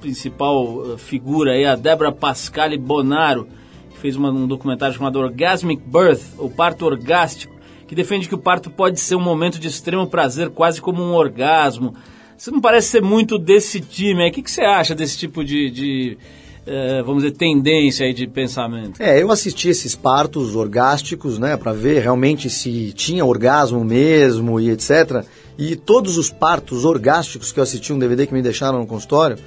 principal 0.00 0.94
eh, 0.94 0.98
figura 0.98 1.52
aí 1.52 1.64
a 1.64 1.76
Débora 1.76 2.10
Pascali 2.12 2.76
Bonaro, 2.76 3.46
que 3.90 3.98
fez 3.98 4.16
uma- 4.16 4.30
um 4.30 4.46
documentário 4.48 4.96
chamado 4.96 5.18
Orgasmic 5.20 5.80
Birth, 5.86 6.22
o 6.38 6.50
parto 6.50 6.84
orgástico, 6.86 7.54
que 7.88 7.94
defende 7.94 8.28
que 8.28 8.34
o 8.34 8.38
parto 8.38 8.70
pode 8.70 9.00
ser 9.00 9.16
um 9.16 9.20
momento 9.20 9.58
de 9.58 9.66
extremo 9.66 10.06
prazer, 10.06 10.50
quase 10.50 10.80
como 10.80 11.02
um 11.02 11.14
orgasmo. 11.14 11.94
Você 12.36 12.50
não 12.52 12.60
parece 12.60 12.88
ser 12.88 13.02
muito 13.02 13.38
desse 13.38 13.80
time 13.80 14.22
aí. 14.22 14.30
O 14.30 14.32
que, 14.32 14.42
que 14.42 14.50
você 14.50 14.60
acha 14.60 14.94
desse 14.94 15.18
tipo 15.18 15.42
de, 15.42 15.70
de, 15.70 16.18
eh, 16.66 17.02
vamos 17.04 17.24
dizer, 17.24 17.36
tendência 17.36 18.06
aí 18.06 18.12
de 18.12 18.28
pensamento? 18.28 19.02
É, 19.02 19.20
eu 19.20 19.32
assisti 19.32 19.70
esses 19.70 19.96
partos 19.96 20.54
orgásticos, 20.54 21.38
né, 21.38 21.56
para 21.56 21.72
ver 21.72 22.02
realmente 22.02 22.48
se 22.48 22.92
tinha 22.92 23.24
orgasmo 23.24 23.82
mesmo 23.82 24.60
e 24.60 24.70
etc. 24.70 25.24
E 25.58 25.74
todos 25.74 26.16
os 26.16 26.30
partos 26.30 26.84
orgásticos 26.84 27.50
que 27.50 27.58
eu 27.58 27.64
assisti, 27.64 27.92
um 27.92 27.98
DVD 27.98 28.26
que 28.26 28.34
me 28.34 28.42
deixaram 28.42 28.78
no 28.78 28.86
consultório, 28.86 29.38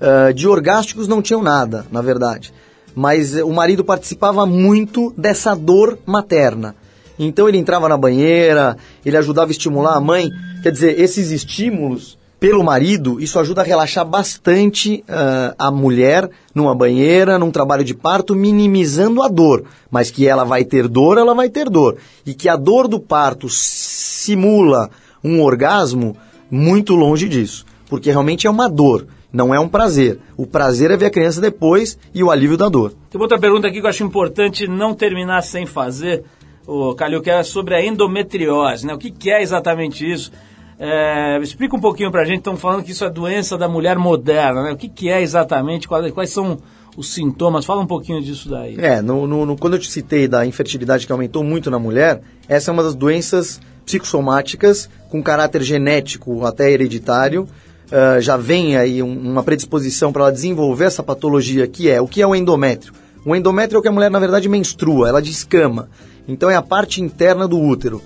ah, 0.00 0.32
de 0.32 0.46
orgásticos 0.46 1.08
não 1.08 1.20
tinham 1.20 1.42
nada, 1.42 1.86
na 1.90 2.00
verdade. 2.00 2.52
Mas 2.94 3.36
eh, 3.36 3.42
o 3.42 3.52
marido 3.52 3.84
participava 3.84 4.46
muito 4.46 5.12
dessa 5.16 5.54
dor 5.54 5.98
materna. 6.06 6.74
Então 7.18 7.48
ele 7.48 7.58
entrava 7.58 7.88
na 7.88 7.96
banheira, 7.96 8.76
ele 9.04 9.16
ajudava 9.16 9.50
a 9.50 9.52
estimular 9.52 9.96
a 9.96 10.00
mãe. 10.00 10.30
Quer 10.62 10.72
dizer, 10.72 11.00
esses 11.00 11.30
estímulos 11.30 12.18
pelo 12.40 12.62
marido, 12.62 13.20
isso 13.20 13.38
ajuda 13.38 13.62
a 13.62 13.64
relaxar 13.64 14.04
bastante 14.04 15.02
ah, 15.08 15.54
a 15.58 15.70
mulher 15.70 16.30
numa 16.54 16.74
banheira, 16.74 17.38
num 17.38 17.50
trabalho 17.50 17.82
de 17.82 17.94
parto, 17.94 18.34
minimizando 18.34 19.22
a 19.22 19.28
dor. 19.28 19.64
Mas 19.90 20.10
que 20.10 20.26
ela 20.26 20.44
vai 20.44 20.64
ter 20.64 20.86
dor, 20.86 21.18
ela 21.18 21.34
vai 21.34 21.48
ter 21.48 21.68
dor. 21.68 21.96
E 22.24 22.34
que 22.34 22.48
a 22.48 22.56
dor 22.56 22.86
do 22.86 23.00
parto 23.00 23.48
simula 23.48 24.88
um 25.22 25.42
orgasmo, 25.42 26.16
muito 26.48 26.94
longe 26.94 27.28
disso. 27.28 27.66
Porque 27.88 28.10
realmente 28.10 28.46
é 28.46 28.50
uma 28.50 28.68
dor, 28.68 29.06
não 29.32 29.52
é 29.52 29.58
um 29.58 29.68
prazer. 29.68 30.20
O 30.36 30.46
prazer 30.46 30.90
é 30.92 30.96
ver 30.96 31.06
a 31.06 31.10
criança 31.10 31.40
depois 31.40 31.98
e 32.14 32.22
o 32.22 32.30
alívio 32.30 32.56
da 32.56 32.68
dor. 32.68 32.94
Tem 33.10 33.20
outra 33.20 33.38
pergunta 33.38 33.66
aqui 33.66 33.80
que 33.80 33.86
eu 33.86 33.90
acho 33.90 34.04
importante 34.04 34.68
não 34.68 34.94
terminar 34.94 35.42
sem 35.42 35.66
fazer, 35.66 36.24
o 36.68 36.94
Calil, 36.94 37.22
que 37.22 37.30
é 37.30 37.42
sobre 37.42 37.74
a 37.74 37.84
endometriose, 37.84 38.86
né? 38.86 38.92
O 38.94 38.98
que, 38.98 39.10
que 39.10 39.30
é 39.30 39.40
exatamente 39.42 40.08
isso? 40.08 40.30
É, 40.78 41.38
explica 41.42 41.74
um 41.74 41.80
pouquinho 41.80 42.10
pra 42.12 42.24
gente, 42.24 42.38
estão 42.38 42.56
falando 42.56 42.84
que 42.84 42.92
isso 42.92 43.04
é 43.04 43.10
doença 43.10 43.56
da 43.56 43.66
mulher 43.68 43.96
moderna, 43.98 44.62
né? 44.62 44.72
O 44.72 44.76
que, 44.76 44.88
que 44.88 45.08
é 45.08 45.20
exatamente, 45.22 45.88
quais, 45.88 46.12
quais 46.12 46.30
são 46.30 46.58
os 46.96 47.12
sintomas? 47.14 47.64
Fala 47.64 47.80
um 47.80 47.86
pouquinho 47.86 48.20
disso 48.22 48.48
daí. 48.50 48.76
É, 48.78 49.00
no, 49.00 49.26
no- 49.26 49.46
no- 49.46 49.56
quando 49.56 49.74
eu 49.74 49.80
te 49.80 49.90
citei 49.90 50.28
da 50.28 50.44
infertilidade 50.44 51.06
que 51.06 51.12
aumentou 51.12 51.42
muito 51.42 51.70
na 51.70 51.78
mulher, 51.78 52.20
essa 52.48 52.70
é 52.70 52.72
uma 52.72 52.82
das 52.82 52.94
doenças 52.94 53.60
psicossomáticas 53.86 54.88
com 55.08 55.22
caráter 55.22 55.62
genético 55.62 56.44
até 56.44 56.70
hereditário. 56.70 57.48
Ah, 57.90 58.20
já 58.20 58.36
vem 58.36 58.76
aí 58.76 59.02
um- 59.02 59.18
uma 59.32 59.42
predisposição 59.42 60.12
para 60.12 60.24
ela 60.24 60.32
desenvolver 60.32 60.84
essa 60.84 61.02
patologia 61.02 61.66
que 61.66 61.88
é 61.90 62.00
o 62.00 62.06
que 62.06 62.20
é 62.20 62.26
o 62.26 62.34
endométrio. 62.34 62.92
O 63.24 63.34
endométrio 63.34 63.76
é 63.76 63.80
o 63.80 63.82
que 63.82 63.88
a 63.88 63.92
mulher 63.92 64.10
na 64.10 64.18
verdade 64.18 64.48
menstrua, 64.48 65.08
ela 65.08 65.22
descama. 65.22 65.88
Então 66.28 66.50
é 66.50 66.54
a 66.54 66.62
parte 66.62 67.00
interna 67.00 67.48
do 67.48 67.58
útero 67.58 68.02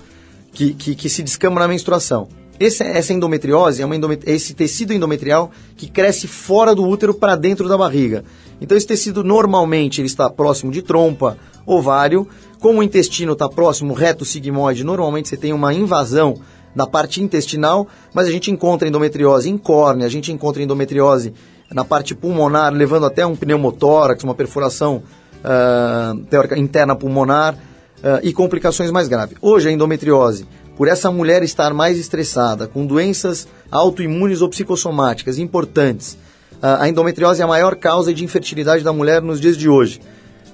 que, 0.53 0.73
que, 0.73 0.95
que 0.95 1.09
se 1.09 1.23
descama 1.23 1.61
na 1.61 1.67
menstruação. 1.69 2.29
Esse- 2.61 2.85
essa 2.85 3.13
endometriose 3.13 3.83
é 3.83 3.87
endomet- 3.87 4.23
esse 4.25 4.55
tecido 4.55 4.93
endometrial 4.93 5.51
que 5.77 5.89
cresce 5.91 6.29
fora 6.29 6.75
do 6.75 6.87
útero 6.87 7.13
para 7.13 7.35
dentro 7.35 7.69
da 7.69 7.77
barriga. 7.77 8.25
Então 8.61 8.77
esse 8.77 8.87
tecido 8.87 9.25
normalmente 9.25 10.01
ele 10.01 10.07
está 10.07 10.31
próximo 10.31 10.71
de 10.71 10.81
trompa, 10.83 11.37
ovário. 11.67 12.29
Como 12.61 12.79
o 12.79 12.83
intestino 12.83 13.33
está 13.33 13.49
próximo, 13.49 13.93
reto 13.93 14.25
sigmoide, 14.25 14.85
normalmente 14.85 15.29
você 15.29 15.37
tem 15.37 15.53
uma 15.53 15.75
invasão 15.75 16.37
da 16.77 16.87
parte 16.87 17.21
intestinal, 17.21 17.89
mas 18.15 18.29
a 18.29 18.31
gente 18.31 18.51
encontra 18.51 18.87
endometriose 18.87 19.51
em 19.51 19.59
córnea, 19.59 20.07
a 20.07 20.11
gente 20.11 20.31
encontra 20.31 20.63
endometriose 20.63 21.35
na 21.71 21.85
parte 21.85 22.15
pulmonar, 22.15 22.73
levando 22.73 23.05
até 23.07 23.27
um 23.27 23.35
pneumotórax, 23.35 24.23
uma 24.23 24.35
perfuração 24.35 25.03
ah, 25.43 26.15
teórica 26.31 26.57
interna 26.57 26.95
pulmonar 26.95 27.59
ah, 28.03 28.21
e 28.23 28.33
complicações 28.33 28.91
mais 28.91 29.09
graves. 29.09 29.37
Hoje 29.41 29.69
a 29.69 29.73
endometriose, 29.73 30.47
por 30.77 30.89
essa 30.89 31.11
mulher 31.11 31.43
estar 31.43 31.73
mais 31.73 31.99
estressada, 31.99 32.67
com 32.67 32.87
doenças 32.87 33.47
autoimunes 33.71 34.41
ou 34.41 34.49
psicossomáticas 34.49 35.39
importantes, 35.39 36.17
ah, 36.61 36.83
a 36.83 36.89
endometriose 36.89 37.41
é 37.41 37.45
a 37.45 37.49
maior 37.49 37.75
causa 37.77 38.15
de 38.15 38.25
infertilidade 38.25 38.85
da 38.85 38.93
mulher 38.93 39.21
nos 39.21 39.41
dias 39.41 39.57
de 39.57 39.69
hoje, 39.69 40.01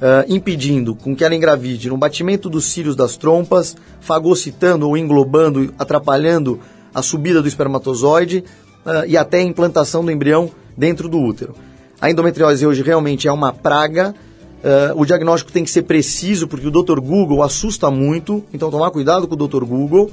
ah, 0.01 0.25
impedindo 0.29 0.95
com 0.95 1.15
que 1.15 1.25
ela 1.25 1.35
engravide 1.35 1.89
no 1.89 1.97
batimento 1.97 2.49
dos 2.49 2.67
cílios 2.67 2.97
das 2.97 3.17
trompas, 3.17 3.77
fagocitando 4.01 4.89
ou 4.89 4.97
englobando, 4.97 5.75
atrapalhando 5.79 6.61
a 6.95 7.03
subida 7.03 7.43
do 7.43 7.49
espermatozoide 7.49 8.45
ah, 8.87 9.05
e 9.07 9.17
até 9.17 9.39
a 9.39 9.43
implantação 9.43 10.05
do 10.05 10.11
embrião 10.11 10.51
dentro 10.77 11.09
do 11.09 11.21
útero. 11.21 11.55
A 12.01 12.11
endometriose 12.11 12.65
hoje 12.65 12.83
realmente 12.83 13.27
é 13.27 13.33
uma 13.33 13.53
praga. 13.53 14.15
Ah, 14.63 14.93
o 14.95 15.05
diagnóstico 15.05 15.53
tem 15.53 15.65
que 15.65 15.71
ser 15.71 15.83
preciso, 15.83 16.49
porque 16.49 16.67
o 16.67 16.71
Dr. 16.71 17.01
Google 17.01 17.43
assusta 17.43 17.91
muito, 17.91 18.45
então 18.53 18.71
tomar 18.71 18.91
cuidado 18.91 19.29
com 19.29 19.35
o 19.35 19.49
Dr. 19.49 19.65
Google. 19.65 20.11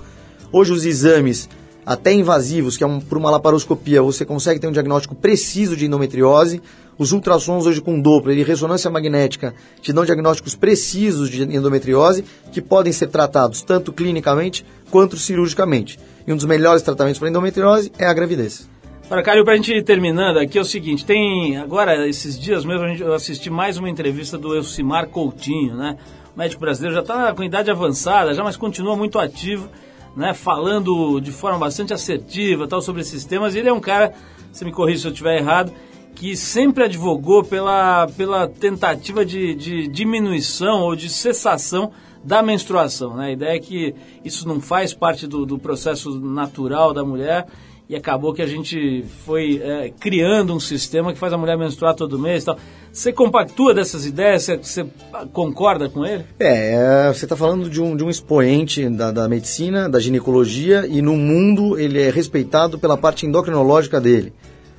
Hoje 0.51 0.71
os 0.71 0.85
exames, 0.85 1.49
até 1.85 2.13
invasivos, 2.13 2.77
que 2.77 2.83
é 2.83 2.87
um, 2.87 2.99
por 2.99 3.17
uma 3.17 3.31
laparoscopia, 3.31 4.01
você 4.01 4.25
consegue 4.25 4.59
ter 4.59 4.67
um 4.67 4.71
diagnóstico 4.71 5.15
preciso 5.15 5.75
de 5.75 5.85
endometriose. 5.85 6.61
Os 6.97 7.11
ultrassons 7.11 7.65
hoje 7.65 7.81
com 7.81 7.99
Doppler 7.99 8.37
e 8.37 8.43
ressonância 8.43 8.89
magnética 8.89 9.53
te 9.81 9.91
dão 9.91 10.05
diagnósticos 10.05 10.55
precisos 10.55 11.29
de 11.29 11.43
endometriose, 11.43 12.23
que 12.53 12.61
podem 12.61 12.93
ser 12.93 13.07
tratados 13.07 13.61
tanto 13.61 13.91
clinicamente 13.91 14.65
quanto 14.89 15.17
cirurgicamente. 15.17 15.99
E 16.25 16.31
um 16.31 16.37
dos 16.37 16.45
melhores 16.45 16.81
tratamentos 16.81 17.19
para 17.19 17.29
endometriose 17.29 17.91
é 17.97 18.05
a 18.05 18.13
gravidez. 18.13 18.74
Agora, 19.05 19.21
Calil, 19.21 19.45
pra 19.45 19.55
gente 19.55 19.71
ir 19.71 19.83
terminando 19.83 20.37
aqui, 20.37 20.57
é 20.57 20.61
o 20.61 20.65
seguinte, 20.65 21.05
tem, 21.05 21.57
agora, 21.57 22.07
esses 22.07 22.39
dias 22.39 22.65
mesmo, 22.65 22.85
a 22.85 22.87
gente, 22.87 23.03
eu 23.03 23.13
assisti 23.13 23.51
mais 23.51 23.77
uma 23.77 23.87
entrevista 23.87 24.35
do 24.35 24.55
Elcimar 24.55 25.09
Coutinho, 25.09 25.75
né? 25.75 25.95
O 26.35 26.39
médico 26.39 26.59
brasileiro 26.59 26.95
já 26.95 27.01
está 27.01 27.31
com 27.31 27.43
idade 27.43 27.69
avançada, 27.69 28.33
já, 28.33 28.43
mas 28.43 28.57
continua 28.57 28.95
muito 28.95 29.19
ativo, 29.19 29.69
né? 30.17 30.33
Falando 30.33 31.19
de 31.19 31.31
forma 31.31 31.59
bastante 31.59 31.93
assertiva, 31.93 32.67
tal, 32.67 32.81
sobre 32.81 33.03
esses 33.03 33.23
temas, 33.25 33.53
e 33.53 33.59
ele 33.59 33.69
é 33.69 33.73
um 33.73 33.79
cara, 33.79 34.11
você 34.51 34.65
me 34.65 34.71
corrija 34.71 35.01
se 35.01 35.07
eu 35.07 35.11
estiver 35.11 35.37
errado, 35.37 35.71
que 36.15 36.35
sempre 36.35 36.85
advogou 36.85 37.43
pela, 37.43 38.07
pela 38.17 38.47
tentativa 38.47 39.23
de, 39.23 39.53
de 39.53 39.87
diminuição 39.87 40.81
ou 40.81 40.95
de 40.95 41.09
cessação 41.09 41.91
da 42.23 42.41
menstruação. 42.41 43.15
Né? 43.15 43.27
A 43.27 43.31
ideia 43.31 43.55
é 43.55 43.59
que 43.59 43.93
isso 44.23 44.47
não 44.47 44.59
faz 44.59 44.95
parte 44.95 45.27
do, 45.27 45.45
do 45.45 45.59
processo 45.59 46.19
natural 46.19 46.91
da 46.91 47.05
mulher 47.05 47.45
e 47.87 47.95
acabou 47.95 48.33
que 48.33 48.41
a 48.41 48.47
gente 48.47 49.05
foi 49.25 49.61
é, 49.63 49.91
criando 49.99 50.55
um 50.55 50.59
sistema 50.59 51.13
que 51.13 51.19
faz 51.19 51.31
a 51.31 51.37
mulher 51.37 51.57
menstruar 51.57 51.93
todo 51.93 52.17
mês 52.17 52.43
e 52.43 52.45
tal. 52.47 52.57
Você 52.91 53.11
compactua 53.11 53.73
dessas 53.73 54.05
ideias? 54.05 54.43
Você, 54.43 54.57
você 54.57 54.85
concorda 55.33 55.89
com 55.89 56.05
ele? 56.05 56.23
É, 56.39 57.07
é, 57.07 57.13
você 57.13 57.25
está 57.25 57.35
falando 57.35 57.69
de 57.69 57.81
um, 57.81 57.95
de 57.95 58.03
um 58.03 58.09
expoente 58.09 58.89
da, 58.89 59.11
da 59.11 59.27
medicina, 59.27 59.89
da 59.89 59.99
ginecologia, 59.99 60.87
e 60.87 61.01
no 61.01 61.15
mundo 61.15 61.77
ele 61.77 62.01
é 62.01 62.09
respeitado 62.09 62.79
pela 62.79 62.97
parte 62.97 63.25
endocrinológica 63.25 63.99
dele. 63.99 64.33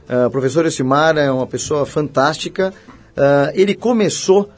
Ah, 0.08 0.26
o 0.26 0.30
professor 0.30 0.64
Elcimar 0.64 1.16
é 1.18 1.30
uma 1.30 1.46
pessoa 1.46 1.84
fantástica. 1.84 2.72
Ah, 3.16 3.52
ele 3.54 3.74
começou 3.74 4.48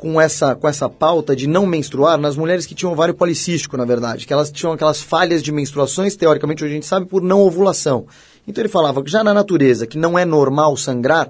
com 0.00 0.18
essa, 0.18 0.54
com 0.54 0.66
essa 0.66 0.88
pauta 0.88 1.36
de 1.36 1.46
não 1.46 1.66
menstruar 1.66 2.16
nas 2.16 2.34
mulheres 2.34 2.64
que 2.64 2.74
tinham 2.74 2.92
ovário 2.92 3.12
policístico, 3.12 3.76
na 3.76 3.84
verdade, 3.84 4.26
que 4.26 4.32
elas 4.32 4.50
tinham 4.50 4.72
aquelas 4.72 5.02
falhas 5.02 5.42
de 5.42 5.52
menstruações, 5.52 6.16
teoricamente 6.16 6.64
hoje 6.64 6.72
a 6.72 6.74
gente 6.74 6.86
sabe, 6.86 7.04
por 7.04 7.20
não 7.20 7.40
ovulação. 7.40 8.06
Então 8.48 8.62
ele 8.62 8.68
falava 8.70 9.02
que 9.02 9.10
já 9.10 9.22
na 9.22 9.34
natureza, 9.34 9.86
que 9.86 9.98
não 9.98 10.18
é 10.18 10.24
normal 10.24 10.74
sangrar, 10.74 11.28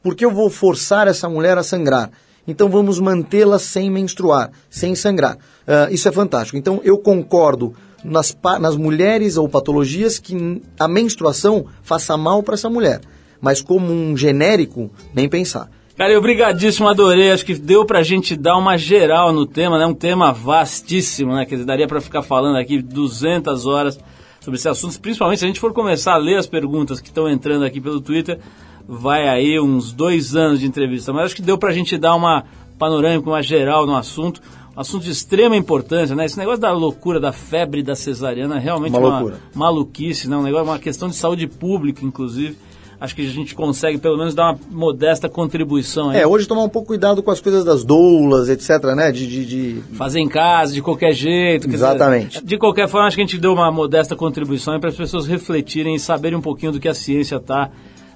por 0.00 0.14
que 0.14 0.24
eu 0.24 0.30
vou 0.30 0.48
forçar 0.48 1.08
essa 1.08 1.28
mulher 1.28 1.58
a 1.58 1.64
sangrar? 1.64 2.10
Então 2.46 2.68
vamos 2.68 3.00
mantê-la 3.00 3.58
sem 3.58 3.90
menstruar, 3.90 4.52
sem 4.70 4.94
sangrar. 4.94 5.36
Ah, 5.66 5.88
isso 5.90 6.08
é 6.08 6.12
fantástico. 6.12 6.56
Então 6.56 6.80
eu 6.84 6.98
concordo 6.98 7.74
nas, 8.04 8.36
nas 8.60 8.76
mulheres 8.76 9.36
ou 9.36 9.48
patologias 9.48 10.20
que 10.20 10.62
a 10.78 10.86
menstruação 10.86 11.66
faça 11.82 12.16
mal 12.16 12.40
para 12.42 12.54
essa 12.54 12.70
mulher. 12.70 13.00
Mas 13.40 13.60
como 13.60 13.92
um 13.92 14.16
genérico, 14.16 14.90
nem 15.12 15.28
pensar. 15.28 15.68
Cara, 15.96 16.18
obrigadíssimo, 16.18 16.88
adorei. 16.88 17.30
Acho 17.30 17.44
que 17.44 17.54
deu 17.54 17.84
pra 17.84 18.02
gente 18.02 18.34
dar 18.34 18.56
uma 18.56 18.78
geral 18.78 19.32
no 19.32 19.46
tema, 19.46 19.78
né? 19.78 19.86
Um 19.86 19.94
tema 19.94 20.32
vastíssimo, 20.32 21.34
né? 21.34 21.44
Quer 21.44 21.56
dizer, 21.56 21.66
daria 21.66 21.86
pra 21.86 22.00
ficar 22.00 22.22
falando 22.22 22.56
aqui 22.56 22.80
200 22.80 23.66
horas 23.66 24.00
sobre 24.40 24.58
esse 24.58 24.68
assunto, 24.68 24.98
principalmente 25.00 25.38
se 25.38 25.44
a 25.44 25.48
gente 25.48 25.60
for 25.60 25.72
começar 25.72 26.14
a 26.14 26.16
ler 26.16 26.36
as 26.36 26.46
perguntas 26.46 27.00
que 27.00 27.08
estão 27.08 27.30
entrando 27.30 27.64
aqui 27.64 27.80
pelo 27.80 28.00
Twitter, 28.00 28.40
vai 28.88 29.28
aí 29.28 29.60
uns 29.60 29.92
dois 29.92 30.34
anos 30.34 30.58
de 30.60 30.66
entrevista. 30.66 31.12
Mas 31.12 31.26
acho 31.26 31.36
que 31.36 31.42
deu 31.42 31.56
pra 31.56 31.72
gente 31.72 31.96
dar 31.96 32.16
uma 32.16 32.44
panorâmica, 32.78 33.28
uma 33.28 33.42
geral 33.42 33.86
no 33.86 33.94
assunto. 33.94 34.40
Um 34.74 34.80
assunto 34.80 35.04
de 35.04 35.10
extrema 35.10 35.54
importância, 35.54 36.16
né? 36.16 36.24
Esse 36.24 36.38
negócio 36.38 36.60
da 36.60 36.72
loucura, 36.72 37.20
da 37.20 37.30
febre 37.30 37.82
da 37.82 37.94
cesariana, 37.94 38.56
é 38.56 38.58
realmente 38.58 38.96
Uma 38.96 39.20
uma, 39.20 39.34
maluquice, 39.54 40.28
né? 40.28 40.36
Um 40.36 40.42
negócio, 40.42 40.64
uma 40.64 40.78
questão 40.78 41.08
de 41.08 41.14
saúde 41.14 41.46
pública, 41.46 42.04
inclusive. 42.04 42.56
Acho 43.02 43.16
que 43.16 43.22
a 43.22 43.30
gente 43.30 43.52
consegue 43.52 43.98
pelo 43.98 44.16
menos 44.16 44.32
dar 44.32 44.52
uma 44.52 44.58
modesta 44.70 45.28
contribuição 45.28 46.10
aí. 46.10 46.20
É, 46.20 46.24
hoje 46.26 46.46
tomar 46.46 46.62
um 46.62 46.68
pouco 46.68 46.86
cuidado 46.86 47.20
com 47.20 47.32
as 47.32 47.40
coisas 47.40 47.64
das 47.64 47.82
doulas, 47.82 48.48
etc, 48.48 48.94
né? 48.94 49.10
De, 49.10 49.26
de, 49.26 49.44
de- 49.44 49.82
fazer 49.96 50.20
em 50.20 50.28
casa, 50.28 50.72
de 50.72 50.80
qualquer 50.80 51.12
jeito. 51.12 51.68
Exatamente. 51.68 52.34
dizer, 52.34 52.46
de 52.46 52.56
qualquer 52.58 52.86
forma, 52.86 53.08
acho 53.08 53.16
que 53.16 53.22
a 53.22 53.26
gente 53.26 53.40
deu 53.40 53.54
uma 53.54 53.72
modesta 53.72 54.14
contribuição 54.14 54.78
para 54.78 54.88
as 54.88 54.94
pessoas 54.94 55.26
refletirem 55.26 55.96
e 55.96 55.98
saberem 55.98 56.38
um 56.38 56.40
pouquinho 56.40 56.70
do 56.70 56.78
que 56.78 56.86
a 56.88 56.94
ciência 56.94 57.38
está 57.38 57.70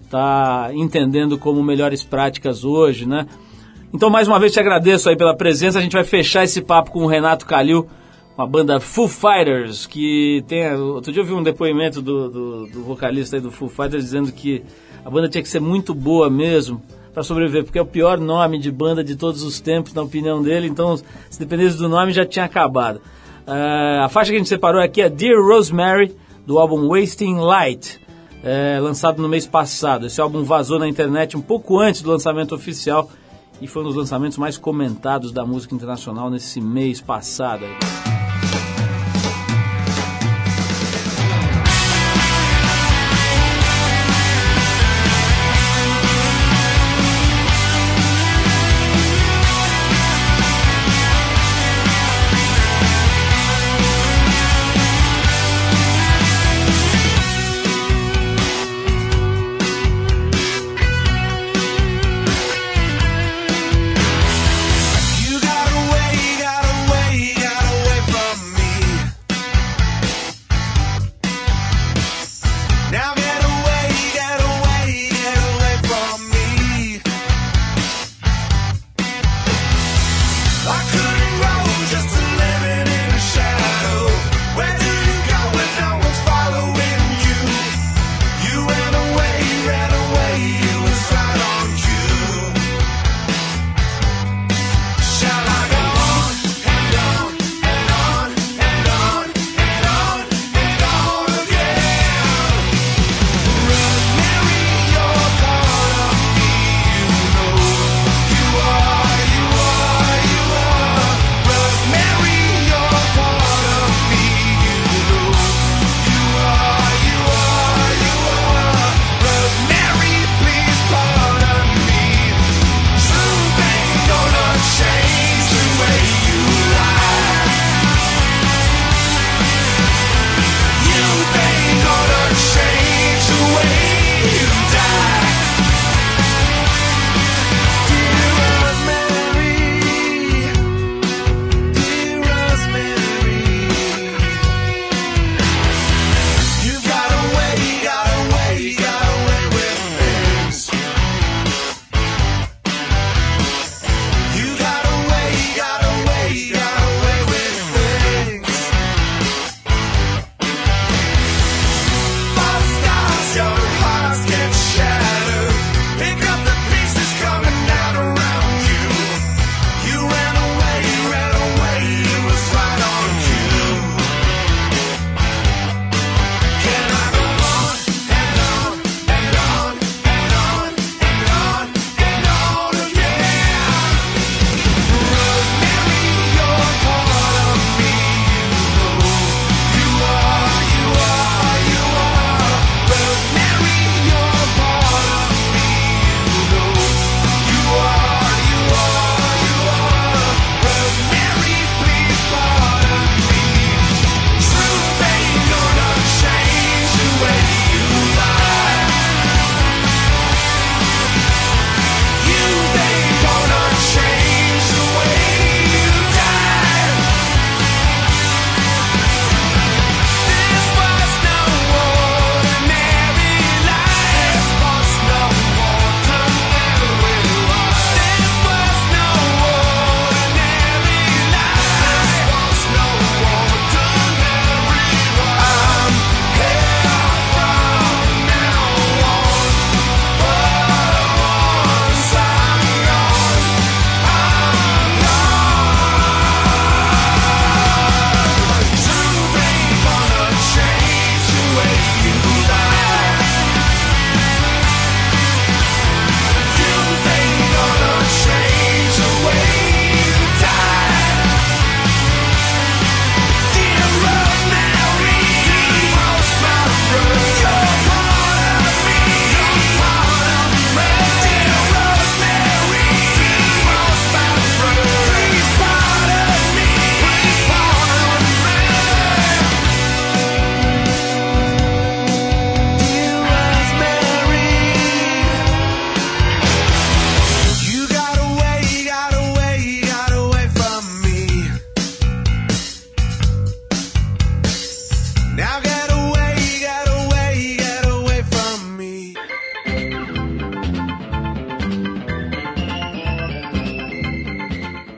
tá 0.08 0.70
entendendo 0.72 1.36
como 1.36 1.60
melhores 1.64 2.04
práticas 2.04 2.64
hoje, 2.64 3.06
né? 3.08 3.26
Então, 3.92 4.08
mais 4.08 4.28
uma 4.28 4.38
vez, 4.38 4.52
te 4.52 4.60
agradeço 4.60 5.08
aí 5.08 5.16
pela 5.16 5.34
presença. 5.36 5.80
A 5.80 5.82
gente 5.82 5.94
vai 5.94 6.04
fechar 6.04 6.44
esse 6.44 6.62
papo 6.62 6.92
com 6.92 7.00
o 7.02 7.06
Renato 7.08 7.44
Calil, 7.44 7.88
com 8.36 8.42
a 8.42 8.46
banda 8.46 8.78
Foo 8.78 9.08
Fighters, 9.08 9.86
que 9.86 10.44
tem... 10.46 10.70
Outro 10.74 11.10
dia 11.10 11.22
eu 11.22 11.26
vi 11.26 11.32
um 11.32 11.42
depoimento 11.42 12.02
do, 12.02 12.28
do, 12.28 12.66
do 12.66 12.84
vocalista 12.84 13.40
do 13.40 13.50
Foo 13.50 13.68
Fighters 13.68 14.04
dizendo 14.04 14.30
que 14.30 14.62
a 15.02 15.08
banda 15.08 15.26
tinha 15.26 15.42
que 15.42 15.48
ser 15.48 15.60
muito 15.60 15.94
boa 15.94 16.28
mesmo 16.28 16.82
para 17.14 17.22
sobreviver, 17.22 17.64
porque 17.64 17.78
é 17.78 17.82
o 17.82 17.86
pior 17.86 18.18
nome 18.18 18.58
de 18.58 18.70
banda 18.70 19.02
de 19.02 19.16
todos 19.16 19.42
os 19.42 19.58
tempos, 19.58 19.94
na 19.94 20.02
opinião 20.02 20.42
dele. 20.42 20.66
Então, 20.66 20.98
se 21.30 21.38
dependesse 21.38 21.78
do 21.78 21.88
nome, 21.88 22.12
já 22.12 22.26
tinha 22.26 22.44
acabado. 22.44 23.00
Ah, 23.46 24.04
a 24.04 24.08
faixa 24.10 24.30
que 24.30 24.36
a 24.36 24.38
gente 24.38 24.50
separou 24.50 24.82
aqui 24.82 25.00
é 25.00 25.08
Dear 25.08 25.40
Rosemary, 25.42 26.14
do 26.46 26.58
álbum 26.58 26.88
Wasting 26.88 27.36
Light, 27.36 27.98
é, 28.44 28.78
lançado 28.82 29.22
no 29.22 29.30
mês 29.30 29.46
passado. 29.46 30.06
Esse 30.06 30.20
álbum 30.20 30.44
vazou 30.44 30.78
na 30.78 30.86
internet 30.86 31.38
um 31.38 31.40
pouco 31.40 31.78
antes 31.78 32.02
do 32.02 32.10
lançamento 32.10 32.54
oficial 32.54 33.08
e 33.62 33.66
foi 33.66 33.80
um 33.82 33.86
dos 33.86 33.96
lançamentos 33.96 34.36
mais 34.36 34.58
comentados 34.58 35.32
da 35.32 35.46
música 35.46 35.74
internacional 35.74 36.28
nesse 36.28 36.60
mês 36.60 37.00
passado. 37.00 37.64